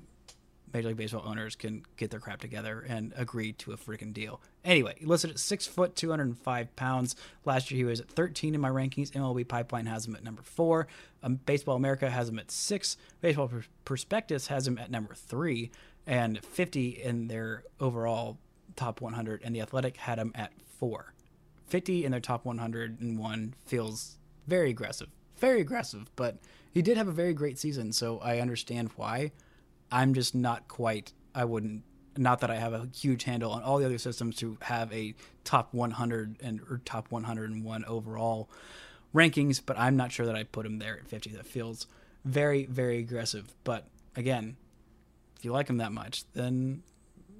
Major 0.73 0.89
League 0.89 0.97
Baseball 0.97 1.23
owners 1.25 1.55
can 1.55 1.85
get 1.97 2.11
their 2.11 2.19
crap 2.19 2.41
together 2.41 2.85
and 2.89 3.13
agree 3.17 3.53
to 3.53 3.73
a 3.73 3.77
freaking 3.77 4.13
deal. 4.13 4.41
Anyway, 4.65 4.95
he 4.99 5.07
listed 5.07 5.31
at 5.31 5.39
six 5.39 5.67
foot, 5.67 5.95
205 5.95 6.75
pounds. 6.75 7.15
Last 7.45 7.71
year 7.71 7.79
he 7.79 7.85
was 7.85 8.01
at 8.01 8.09
13 8.09 8.57
in 8.57 8.61
my 8.61 8.71
rankings. 8.71 9.13
MLB 9.13 9.47
Pipeline 9.47 9.87
has 9.87 10.07
him 10.07 10.17
at 10.17 10.25
number 10.25 10.43
four. 10.43 10.89
Um, 11.23 11.37
Baseball 11.47 11.77
America 11.77 12.11
has 12.11 12.29
him 12.29 12.41
at 12.41 12.51
six. 12.51 12.97
Baseball 13.21 13.51
Prospectus 13.85 14.49
has 14.49 14.67
him 14.67 14.79
at 14.79 14.91
number 14.91 15.15
three. 15.15 15.71
and 16.07 16.45
50 16.45 16.89
in 17.03 17.29
their 17.29 17.63
overall 17.81 18.37
top 18.77 19.01
100, 19.01 19.41
and 19.43 19.55
the 19.55 19.61
Athletic 19.63 19.97
had 19.97 20.19
him 20.19 20.33
at 20.35 20.53
four. 20.79 21.14
50 21.75 22.05
in 22.05 22.13
their 22.13 22.21
top 22.21 22.45
101 22.45 23.55
feels 23.67 24.17
very 24.47 24.71
aggressive, 24.71 25.09
very 25.39 25.61
aggressive, 25.61 26.09
but 26.15 26.39
he 26.73 26.83
did 26.83 26.97
have 26.97 27.09
a 27.09 27.13
very 27.13 27.35
great 27.35 27.59
season, 27.59 27.91
so 27.91 28.21
I 28.21 28.39
understand 28.39 28.91
why. 28.95 29.33
I'm 29.91 30.15
just 30.15 30.37
not 30.37 30.69
quite, 30.69 31.13
I 31.35 31.45
wouldn't, 31.45 31.83
not 32.17 32.39
that 32.43 32.51
I 32.53 32.55
have 32.59 32.75
a 32.75 32.89
huge 32.95 33.25
handle 33.25 33.51
on 33.51 33.65
all 33.65 33.79
the 33.79 33.87
other 33.87 33.99
systems 33.99 34.37
to 34.37 34.57
have 34.61 34.93
a 34.93 35.17
top 35.43 35.75
100 35.75 36.37
and 36.45 36.61
or 36.71 36.81
top 36.85 37.11
101 37.11 37.85
overall 37.87 38.49
rankings, 39.13 39.61
but 39.67 39.77
I'm 39.77 39.97
not 39.97 40.13
sure 40.13 40.27
that 40.27 40.37
I 40.37 40.45
put 40.45 40.65
him 40.65 40.79
there 40.79 40.99
at 40.99 41.09
50. 41.09 41.31
That 41.31 41.45
feels 41.45 41.89
very, 42.25 42.67
very 42.67 42.99
aggressive. 42.99 43.53
But 43.65 43.89
again, 44.15 44.57
if 45.37 45.45
you 45.45 45.51
like 45.51 45.69
him 45.69 45.79
that 45.79 45.91
much, 45.91 46.23
then 46.35 46.85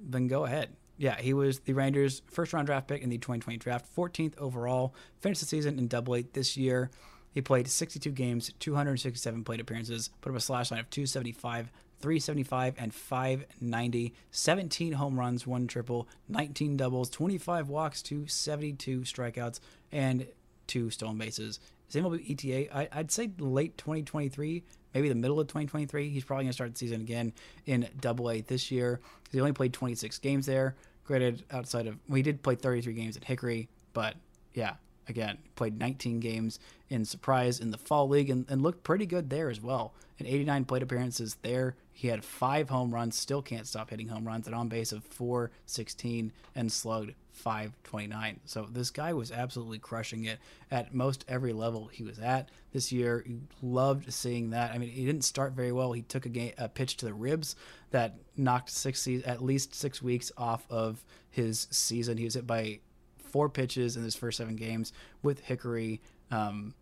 then 0.03 0.27
go 0.27 0.43
ahead. 0.43 0.75
Yeah, 0.97 1.19
he 1.19 1.33
was 1.33 1.59
the 1.59 1.73
Rangers' 1.73 2.21
first 2.31 2.53
round 2.53 2.67
draft 2.67 2.87
pick 2.87 3.01
in 3.01 3.09
the 3.09 3.17
2020 3.17 3.57
draft, 3.57 3.93
14th 3.95 4.37
overall. 4.37 4.95
Finished 5.19 5.41
the 5.41 5.47
season 5.47 5.77
in 5.77 5.87
Double 5.87 6.15
A 6.15 6.21
this 6.21 6.55
year. 6.55 6.89
He 7.31 7.41
played 7.41 7.67
62 7.67 8.11
games, 8.11 8.53
267 8.59 9.43
plate 9.43 9.59
appearances, 9.59 10.09
put 10.21 10.29
up 10.29 10.37
a 10.37 10.39
slash 10.39 10.71
line 10.71 10.79
of 10.79 10.89
275, 10.89 11.69
375, 11.99 12.75
and 12.77 12.93
590. 12.93 14.13
17 14.31 14.93
home 14.93 15.19
runs, 15.19 15.45
one 15.45 15.67
triple, 15.67 16.07
19 16.29 16.77
doubles, 16.77 17.09
25 17.09 17.67
walks, 17.67 18.01
to 18.03 18.25
72 18.25 19.01
strikeouts, 19.01 19.59
and 19.91 20.27
two 20.65 20.89
stolen 20.89 21.17
bases. 21.17 21.59
Same 21.89 22.05
with 22.05 22.21
ETA. 22.27 22.75
I, 22.75 22.87
I'd 22.93 23.11
say 23.11 23.29
late 23.37 23.77
2023, 23.77 24.63
maybe 24.95 25.09
the 25.09 25.15
middle 25.15 25.39
of 25.39 25.47
2023. 25.47 26.09
He's 26.09 26.23
probably 26.23 26.45
going 26.45 26.49
to 26.49 26.53
start 26.53 26.71
the 26.73 26.79
season 26.79 27.01
again 27.01 27.33
in 27.67 27.87
Double 27.99 28.31
A 28.31 28.41
this 28.41 28.71
year. 28.71 29.01
He 29.31 29.39
only 29.39 29.51
played 29.51 29.73
26 29.73 30.17
games 30.19 30.45
there. 30.45 30.75
Granted, 31.03 31.43
outside 31.51 31.85
of 31.85 31.97
well, 32.09 32.23
did 32.23 32.41
play 32.41 32.55
33 32.55 32.93
games 32.93 33.15
at 33.15 33.25
Hickory, 33.25 33.67
but 33.93 34.15
yeah, 34.55 34.75
again, 35.07 35.37
played 35.55 35.77
19 35.77 36.19
games 36.19 36.59
in 36.89 37.05
Surprise 37.05 37.59
in 37.59 37.69
the 37.69 37.77
Fall 37.77 38.07
League 38.07 38.31
and, 38.31 38.45
and 38.49 38.63
looked 38.63 38.83
pretty 38.83 39.05
good 39.05 39.29
there 39.29 39.51
as 39.51 39.61
well. 39.61 39.93
In 40.17 40.25
89 40.25 40.65
plate 40.65 40.81
appearances 40.81 41.37
there, 41.43 41.75
he 41.97 42.09
had 42.09 42.25
five 42.25 42.67
home 42.67 42.93
runs, 42.93 43.15
still 43.15 43.41
can't 43.41 43.65
stop 43.65 43.89
hitting 43.89 44.09
home 44.09 44.27
runs, 44.27 44.47
and 44.47 44.55
on 44.55 44.67
base 44.67 44.91
of 44.91 45.01
416 45.05 46.33
and 46.53 46.69
slugged 46.69 47.13
529. 47.31 48.41
So 48.43 48.67
this 48.69 48.91
guy 48.91 49.13
was 49.13 49.31
absolutely 49.31 49.79
crushing 49.79 50.25
it 50.25 50.39
at 50.69 50.93
most 50.93 51.23
every 51.29 51.53
level 51.53 51.87
he 51.87 52.03
was 52.03 52.19
at 52.19 52.49
this 52.73 52.91
year. 52.91 53.25
Loved 53.61 54.11
seeing 54.11 54.49
that. 54.49 54.73
I 54.73 54.77
mean, 54.77 54.89
he 54.89 55.05
didn't 55.05 55.23
start 55.23 55.53
very 55.53 55.71
well. 55.71 55.93
He 55.93 56.01
took 56.01 56.25
a, 56.25 56.29
game, 56.29 56.51
a 56.57 56.67
pitch 56.67 56.97
to 56.97 57.05
the 57.05 57.13
ribs 57.13 57.55
that 57.91 58.17
knocked 58.35 58.71
six 58.71 59.07
at 59.25 59.41
least 59.41 59.73
six 59.73 60.01
weeks 60.01 60.33
off 60.37 60.65
of 60.69 61.01
his 61.31 61.65
season. 61.71 62.17
He 62.17 62.25
was 62.25 62.33
hit 62.33 62.45
by 62.45 62.79
four 63.19 63.47
pitches 63.47 63.95
in 63.95 64.03
his 64.03 64.17
first 64.17 64.37
seven 64.37 64.57
games 64.57 64.91
with 65.23 65.39
Hickory. 65.39 66.01
Um, 66.29 66.73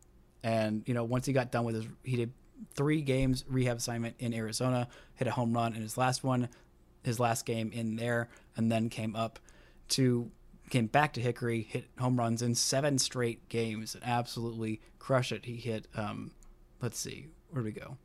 and 0.44 0.82
you 0.88 0.96
know, 0.96 1.04
once 1.04 1.28
he 1.28 1.34
got 1.34 1.52
done 1.52 1.66
with 1.66 1.76
his, 1.76 1.86
he 2.02 2.16
did 2.16 2.32
three 2.74 3.02
games 3.02 3.44
rehab 3.48 3.78
assignment 3.78 4.16
in 4.20 4.34
Arizona, 4.34 4.88
hit 5.16 5.28
a 5.28 5.32
home 5.32 5.54
run 5.54 5.76
in 5.76 5.82
his 5.82 5.98
last 5.98 6.24
one, 6.24 6.50
his 7.04 7.20
last 7.20 7.46
game 7.46 7.72
in 7.72 7.96
there, 7.96 8.30
and 8.56 8.72
then 8.72 8.90
came 8.90 9.16
up 9.16 9.40
to 9.90 10.32
came 10.70 10.88
back 10.88 11.14
to 11.14 11.22
Hickory, 11.22 11.62
hit 11.62 11.86
home 12.00 12.18
runs 12.18 12.42
in 12.42 12.56
seven 12.56 12.98
straight 12.98 13.48
games, 13.50 13.96
and 13.96 14.04
absolutely 14.04 14.82
crushed 14.98 15.32
it. 15.32 15.46
He 15.46 15.58
hit, 15.58 15.88
um, 15.96 16.32
let's 16.82 16.98
see, 16.98 17.28
where 17.52 17.62
do 17.62 17.66
we 17.66 17.72
go? 17.72 17.98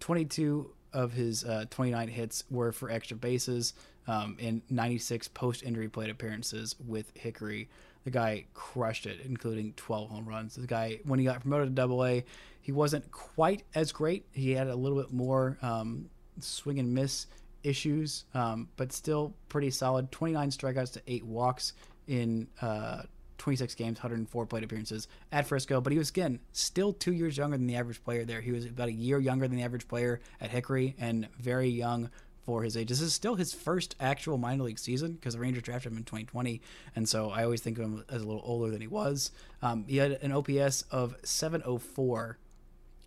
22 0.00 0.70
of 0.92 1.12
his 1.12 1.44
uh, 1.44 1.64
29 1.70 2.08
hits 2.08 2.44
were 2.50 2.70
for 2.70 2.90
extra 2.90 3.16
bases 3.16 3.74
um, 4.06 4.36
in 4.38 4.62
96 4.68 5.28
post 5.28 5.62
injury 5.62 5.88
plate 5.88 6.10
appearances 6.10 6.76
with 6.86 7.10
Hickory 7.16 7.68
the 8.04 8.10
guy 8.10 8.44
crushed 8.54 9.06
it, 9.06 9.20
including 9.24 9.74
12 9.76 10.10
home 10.10 10.26
runs. 10.26 10.56
The 10.56 10.66
guy, 10.66 11.00
when 11.04 11.18
he 11.18 11.24
got 11.24 11.40
promoted 11.40 11.68
to 11.68 11.74
Double 11.74 12.04
A, 12.04 12.24
he 12.60 12.72
wasn't 12.72 13.10
quite 13.10 13.64
as 13.74 13.92
great. 13.92 14.26
He 14.32 14.52
had 14.52 14.68
a 14.68 14.74
little 14.74 14.98
bit 14.98 15.12
more 15.12 15.58
um, 15.62 16.08
swing 16.40 16.78
and 16.78 16.92
miss 16.94 17.26
issues, 17.62 18.24
um, 18.34 18.68
but 18.76 18.92
still 18.92 19.34
pretty 19.48 19.70
solid. 19.70 20.10
29 20.10 20.50
strikeouts 20.50 20.92
to 20.94 21.02
eight 21.06 21.24
walks 21.24 21.74
in 22.06 22.48
uh, 22.60 23.02
26 23.38 23.74
games, 23.74 23.98
104 23.98 24.46
plate 24.46 24.64
appearances 24.64 25.08
at 25.32 25.46
Frisco. 25.46 25.80
But 25.80 25.92
he 25.92 25.98
was 25.98 26.10
again 26.10 26.38
still 26.52 26.92
two 26.92 27.12
years 27.12 27.36
younger 27.36 27.56
than 27.56 27.66
the 27.66 27.76
average 27.76 28.02
player 28.04 28.24
there. 28.24 28.40
He 28.40 28.52
was 28.52 28.64
about 28.64 28.88
a 28.88 28.92
year 28.92 29.18
younger 29.18 29.48
than 29.48 29.56
the 29.56 29.64
average 29.64 29.88
player 29.88 30.20
at 30.40 30.50
Hickory, 30.50 30.94
and 30.98 31.28
very 31.38 31.68
young 31.68 32.10
for 32.44 32.62
his 32.62 32.76
age. 32.76 32.88
This 32.88 33.00
is 33.00 33.14
still 33.14 33.36
his 33.36 33.52
first 33.52 33.94
actual 34.00 34.38
minor 34.38 34.64
league 34.64 34.78
season 34.78 35.12
because 35.12 35.34
the 35.34 35.40
Rangers 35.40 35.62
drafted 35.62 35.92
him 35.92 35.98
in 35.98 36.04
2020, 36.04 36.60
and 36.96 37.08
so 37.08 37.30
I 37.30 37.44
always 37.44 37.60
think 37.60 37.78
of 37.78 37.84
him 37.84 38.04
as 38.08 38.22
a 38.22 38.26
little 38.26 38.42
older 38.44 38.70
than 38.70 38.80
he 38.80 38.86
was. 38.86 39.30
Um, 39.62 39.84
he 39.86 39.98
had 39.98 40.12
an 40.22 40.32
OPS 40.32 40.82
of 40.90 41.16
704 41.22 42.38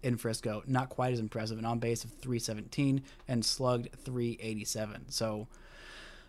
in 0.04 0.18
Frisco, 0.18 0.64
not 0.68 0.90
quite 0.90 1.14
as 1.14 1.20
impressive, 1.20 1.58
an 1.58 1.66
on 1.66 1.80
base 1.80 2.04
of 2.04 2.12
317 2.12 3.02
and 3.28 3.44
slugged 3.44 3.90
387. 4.04 5.10
So 5.10 5.48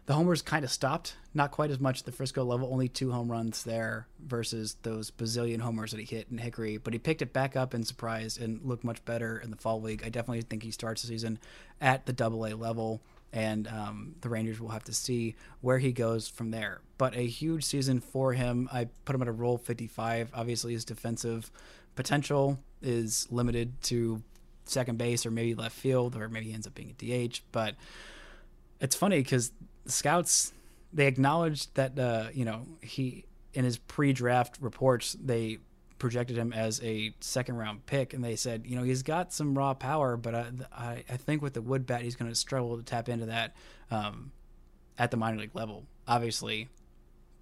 the 0.06 0.14
homers 0.14 0.40
kind 0.40 0.64
of 0.64 0.70
stopped, 0.70 1.16
not 1.34 1.50
quite 1.50 1.70
as 1.70 1.80
much 1.80 2.00
at 2.00 2.06
the 2.06 2.12
Frisco 2.12 2.44
level, 2.44 2.72
only 2.72 2.88
two 2.88 3.10
home 3.10 3.30
runs 3.30 3.64
there 3.64 4.06
versus 4.24 4.76
those 4.82 5.10
bazillion 5.10 5.60
homers 5.60 5.90
that 5.90 5.98
he 5.98 6.06
hit 6.06 6.28
in 6.30 6.38
Hickory. 6.38 6.76
But 6.76 6.92
he 6.92 7.00
picked 7.00 7.22
it 7.22 7.32
back 7.32 7.56
up 7.56 7.74
in 7.74 7.82
surprise 7.82 8.38
and 8.38 8.60
looked 8.62 8.84
much 8.84 9.04
better 9.04 9.38
in 9.38 9.50
the 9.50 9.56
fall 9.56 9.82
league. 9.82 10.02
I 10.04 10.08
definitely 10.08 10.42
think 10.42 10.62
he 10.62 10.70
starts 10.70 11.02
the 11.02 11.08
season 11.08 11.40
at 11.80 12.06
the 12.06 12.12
double 12.12 12.46
A 12.46 12.54
level, 12.54 13.02
and 13.32 13.66
um, 13.66 14.14
the 14.20 14.28
Rangers 14.28 14.60
will 14.60 14.68
have 14.68 14.84
to 14.84 14.92
see 14.92 15.34
where 15.60 15.78
he 15.78 15.90
goes 15.90 16.28
from 16.28 16.52
there. 16.52 16.82
But 16.98 17.16
a 17.16 17.26
huge 17.26 17.64
season 17.64 17.98
for 17.98 18.32
him. 18.32 18.68
I 18.72 18.86
put 19.04 19.16
him 19.16 19.22
at 19.22 19.28
a 19.28 19.32
role 19.32 19.58
55. 19.58 20.30
Obviously, 20.32 20.72
his 20.72 20.84
defensive 20.84 21.50
potential 21.96 22.60
is 22.80 23.26
limited 23.32 23.82
to 23.82 24.22
second 24.66 24.98
base 24.98 25.26
or 25.26 25.32
maybe 25.32 25.56
left 25.56 25.76
field, 25.76 26.14
or 26.14 26.28
maybe 26.28 26.46
he 26.46 26.52
ends 26.52 26.68
up 26.68 26.76
being 26.76 26.94
a 27.00 27.28
DH. 27.28 27.40
But 27.50 27.74
it's 28.80 28.94
funny 28.94 29.18
because 29.18 29.50
scouts 29.86 30.52
they 30.92 31.06
acknowledged 31.06 31.74
that 31.74 31.98
uh, 31.98 32.28
you 32.32 32.44
know 32.44 32.66
he 32.80 33.24
in 33.52 33.64
his 33.64 33.78
pre-draft 33.78 34.56
reports 34.60 35.16
they 35.22 35.58
projected 35.98 36.36
him 36.36 36.52
as 36.52 36.82
a 36.82 37.14
second 37.20 37.56
round 37.56 37.84
pick 37.86 38.12
and 38.12 38.22
they 38.22 38.36
said 38.36 38.64
you 38.66 38.76
know 38.76 38.82
he's 38.82 39.02
got 39.02 39.32
some 39.32 39.56
raw 39.56 39.72
power 39.72 40.16
but 40.16 40.34
I, 40.34 40.50
I, 40.72 41.04
I 41.08 41.16
think 41.16 41.42
with 41.42 41.54
the 41.54 41.62
wood 41.62 41.86
bat 41.86 42.02
he's 42.02 42.16
going 42.16 42.30
to 42.30 42.34
struggle 42.34 42.76
to 42.76 42.82
tap 42.82 43.08
into 43.08 43.26
that 43.26 43.54
um, 43.90 44.32
at 44.98 45.10
the 45.10 45.16
minor 45.16 45.38
league 45.38 45.54
level. 45.54 45.84
Obviously 46.06 46.68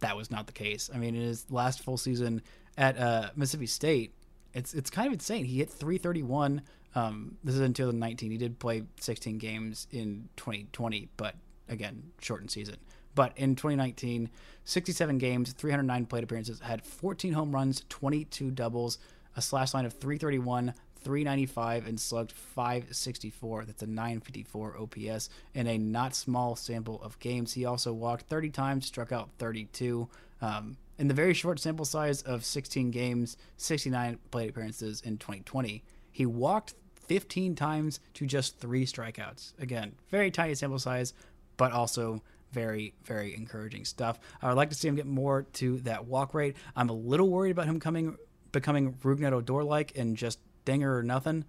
that 0.01 0.17
was 0.17 0.31
not 0.31 0.47
the 0.47 0.53
case. 0.53 0.91
I 0.95 0.99
mean 0.99 1.15
in 1.15 1.23
his 1.23 1.51
last 1.51 1.83
full 1.83 1.97
season 1.97 2.43
at 2.79 2.99
uh, 2.99 3.31
Mississippi 3.35 3.67
State 3.67 4.15
it's 4.53 4.73
it's 4.73 4.91
kind 4.91 5.09
of 5.09 5.15
insane. 5.15 5.45
He 5.45 5.59
hit 5.59 5.71
331 5.71 6.63
um, 6.95 7.37
this 7.43 7.57
is 7.57 7.61
in 7.61 7.73
2019 7.73 8.31
he 8.31 8.37
did 8.37 8.61
play 8.61 8.85
16 9.01 9.39
games 9.39 9.89
in 9.91 10.29
2020 10.37 11.09
but 11.17 11.35
again, 11.69 12.13
shortened 12.21 12.51
season. 12.51 12.77
But 13.15 13.33
in 13.37 13.55
2019, 13.55 14.31
67 14.65 15.19
games, 15.19 15.53
309 15.53 16.07
plate 16.07 16.25
appearances, 16.25 16.61
had 16.61 16.85
14 16.85 17.33
home 17.33 17.55
runs, 17.55 17.85
22 17.89 18.51
doubles, 18.51 18.99
a 19.37 19.43
slash 19.43 19.75
line 19.75 19.85
of 19.85 19.93
331, 19.93 20.75
395, 20.97 21.87
and 21.87 22.01
slugged 22.01 22.33
564. 22.33 23.65
That's 23.67 23.83
a 23.83 23.87
954 23.87 24.79
OPS 24.79 25.29
in 25.55 25.67
a 25.67 25.79
not 25.79 26.15
small 26.15 26.57
sample 26.57 27.01
of 27.03 27.19
games. 27.21 27.53
He 27.53 27.65
also 27.65 27.93
walked 27.93 28.27
30 28.29 28.51
times, 28.51 28.87
struck 28.87 29.13
out 29.13 29.31
32. 29.39 30.09
Um, 30.41 30.77
in 30.99 31.09
the 31.09 31.15
very 31.15 31.35
short 31.35 31.61
sample 31.61 31.85
size 31.85 32.23
of 32.23 32.45
16 32.45 32.91
games, 32.91 33.37
69 33.57 34.19
plate 34.31 34.51
appearances 34.51 35.01
in 35.03 35.19
2020, 35.19 35.83
he 36.11 36.27
walked 36.27 36.75
15 37.07 37.55
times 37.55 38.01
to 38.15 38.27
just 38.27 38.59
three 38.59 38.87
strikeouts. 38.87 39.53
Again, 39.59 39.95
very 40.11 40.31
tiny 40.31 40.55
sample 40.55 40.79
size, 40.79 41.13
but 41.57 41.73
also 41.73 42.23
very, 42.53 42.95
very 43.05 43.35
encouraging 43.35 43.85
stuff. 43.85 44.19
I 44.41 44.49
would 44.49 44.57
like 44.57 44.71
to 44.71 44.77
see 44.77 44.87
him 44.87 44.95
get 44.95 45.07
more 45.07 45.43
to 45.55 45.79
that 45.81 46.07
walk 46.07 46.35
rate. 46.35 46.57
I'm 46.77 46.89
a 46.89 46.95
little 46.95 47.29
worried 47.29 47.51
about 47.51 47.67
him 47.67 47.81
coming 47.81 48.17
becoming 48.53 48.95
Rougned 49.03 49.33
Odor 49.33 49.65
like 49.65 49.97
and 49.97 50.17
just 50.17 50.39
dinger 50.65 50.97
or 50.97 51.03
nothing. 51.03 51.45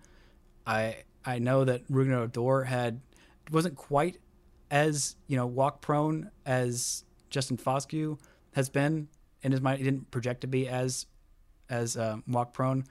I 0.65 1.03
I 1.23 1.39
know 1.39 1.63
that 1.63 1.87
Rougned 1.87 2.35
Odor 2.35 2.65
had 2.65 3.01
wasn't 3.51 3.75
quite 3.75 4.17
as 4.71 5.15
you 5.27 5.37
know 5.37 5.45
walk 5.45 5.81
prone 5.81 6.31
as 6.45 7.03
Justin 7.29 7.57
Foscue 7.57 8.17
has 8.53 8.69
been 8.69 9.07
in 9.43 9.51
his 9.51 9.61
mind. 9.61 9.77
He 9.77 9.83
didn't 9.83 10.11
project 10.11 10.41
to 10.41 10.47
be 10.47 10.67
as 10.67 11.05
as 11.69 11.95
uh, 11.95 12.17
walk 12.27 12.53
prone, 12.53 12.85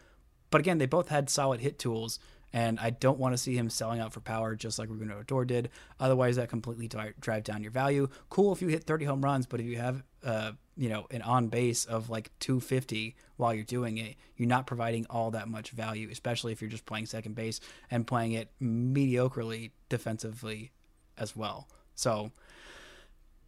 but 0.50 0.60
again, 0.60 0.78
they 0.78 0.86
both 0.86 1.08
had 1.08 1.28
solid 1.28 1.60
hit 1.60 1.78
tools 1.78 2.18
and 2.54 2.78
I 2.78 2.90
don't 2.90 3.18
want 3.18 3.34
to 3.34 3.36
see 3.36 3.56
him 3.56 3.68
selling 3.68 3.98
out 3.98 4.12
for 4.12 4.20
power 4.20 4.54
just 4.54 4.78
like 4.78 4.88
Rougned 4.88 5.12
Odor 5.12 5.44
did. 5.44 5.70
Otherwise, 5.98 6.36
that 6.36 6.48
completely 6.48 6.88
drive 6.88 7.42
down 7.42 7.62
your 7.62 7.72
value. 7.72 8.08
Cool 8.30 8.52
if 8.52 8.62
you 8.62 8.68
hit 8.68 8.84
30 8.84 9.06
home 9.06 9.22
runs, 9.22 9.44
but 9.44 9.58
if 9.58 9.66
you 9.66 9.76
have 9.76 10.04
uh, 10.24 10.52
you 10.76 10.88
know 10.88 11.06
an 11.10 11.20
on 11.22 11.48
base 11.48 11.84
of 11.84 12.08
like 12.10 12.30
250 12.38 13.16
while 13.36 13.52
you're 13.52 13.64
doing 13.64 13.98
it, 13.98 14.14
you're 14.36 14.48
not 14.48 14.68
providing 14.68 15.04
all 15.10 15.32
that 15.32 15.48
much 15.48 15.70
value, 15.70 16.08
especially 16.12 16.52
if 16.52 16.62
you're 16.62 16.70
just 16.70 16.86
playing 16.86 17.06
second 17.06 17.34
base 17.34 17.58
and 17.90 18.06
playing 18.06 18.32
it 18.32 18.48
mediocrely 18.62 19.72
defensively 19.88 20.70
as 21.18 21.34
well. 21.34 21.68
So, 21.96 22.30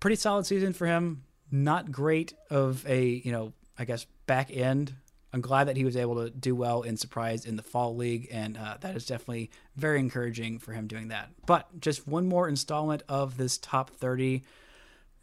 pretty 0.00 0.16
solid 0.16 0.46
season 0.46 0.72
for 0.72 0.86
him. 0.86 1.22
Not 1.52 1.92
great 1.92 2.34
of 2.50 2.84
a, 2.88 3.04
you 3.04 3.30
know, 3.30 3.52
I 3.78 3.84
guess 3.84 4.04
back 4.26 4.50
end. 4.50 4.94
I'm 5.36 5.42
glad 5.42 5.68
that 5.68 5.76
he 5.76 5.84
was 5.84 5.98
able 5.98 6.14
to 6.24 6.30
do 6.30 6.56
well 6.56 6.80
in 6.80 6.96
surprise 6.96 7.44
in 7.44 7.56
the 7.56 7.62
fall 7.62 7.94
league, 7.94 8.26
and 8.32 8.56
uh, 8.56 8.78
that 8.80 8.96
is 8.96 9.04
definitely 9.04 9.50
very 9.76 10.00
encouraging 10.00 10.58
for 10.58 10.72
him 10.72 10.86
doing 10.86 11.08
that. 11.08 11.28
But 11.44 11.78
just 11.78 12.08
one 12.08 12.26
more 12.26 12.48
installment 12.48 13.02
of 13.06 13.36
this 13.36 13.58
top 13.58 13.90
30 13.90 14.42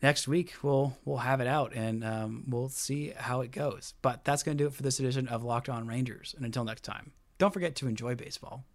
next 0.03 0.28
week 0.28 0.53
we'll 0.61 0.95
we'll 1.03 1.18
have 1.18 1.41
it 1.41 1.47
out 1.47 1.74
and 1.74 2.03
um, 2.03 2.43
we'll 2.47 2.70
see 2.70 3.11
how 3.18 3.41
it 3.41 3.49
goes. 3.49 3.95
But 4.03 4.24
that's 4.24 4.43
going 4.43 4.55
to 4.55 4.64
do 4.64 4.68
it 4.68 4.76
for 4.76 4.84
this 4.84 4.99
edition 4.99 5.28
of 5.28 5.43
Locked 5.43 5.68
On 5.68 5.88
Rangers. 5.88 6.36
And 6.38 6.45
until 6.45 6.64
next 6.64 6.84
time, 6.84 7.11
don't 7.39 7.51
forget 7.51 7.76
to 7.78 7.88
enjoy 7.88 8.14
baseball. 8.14 8.66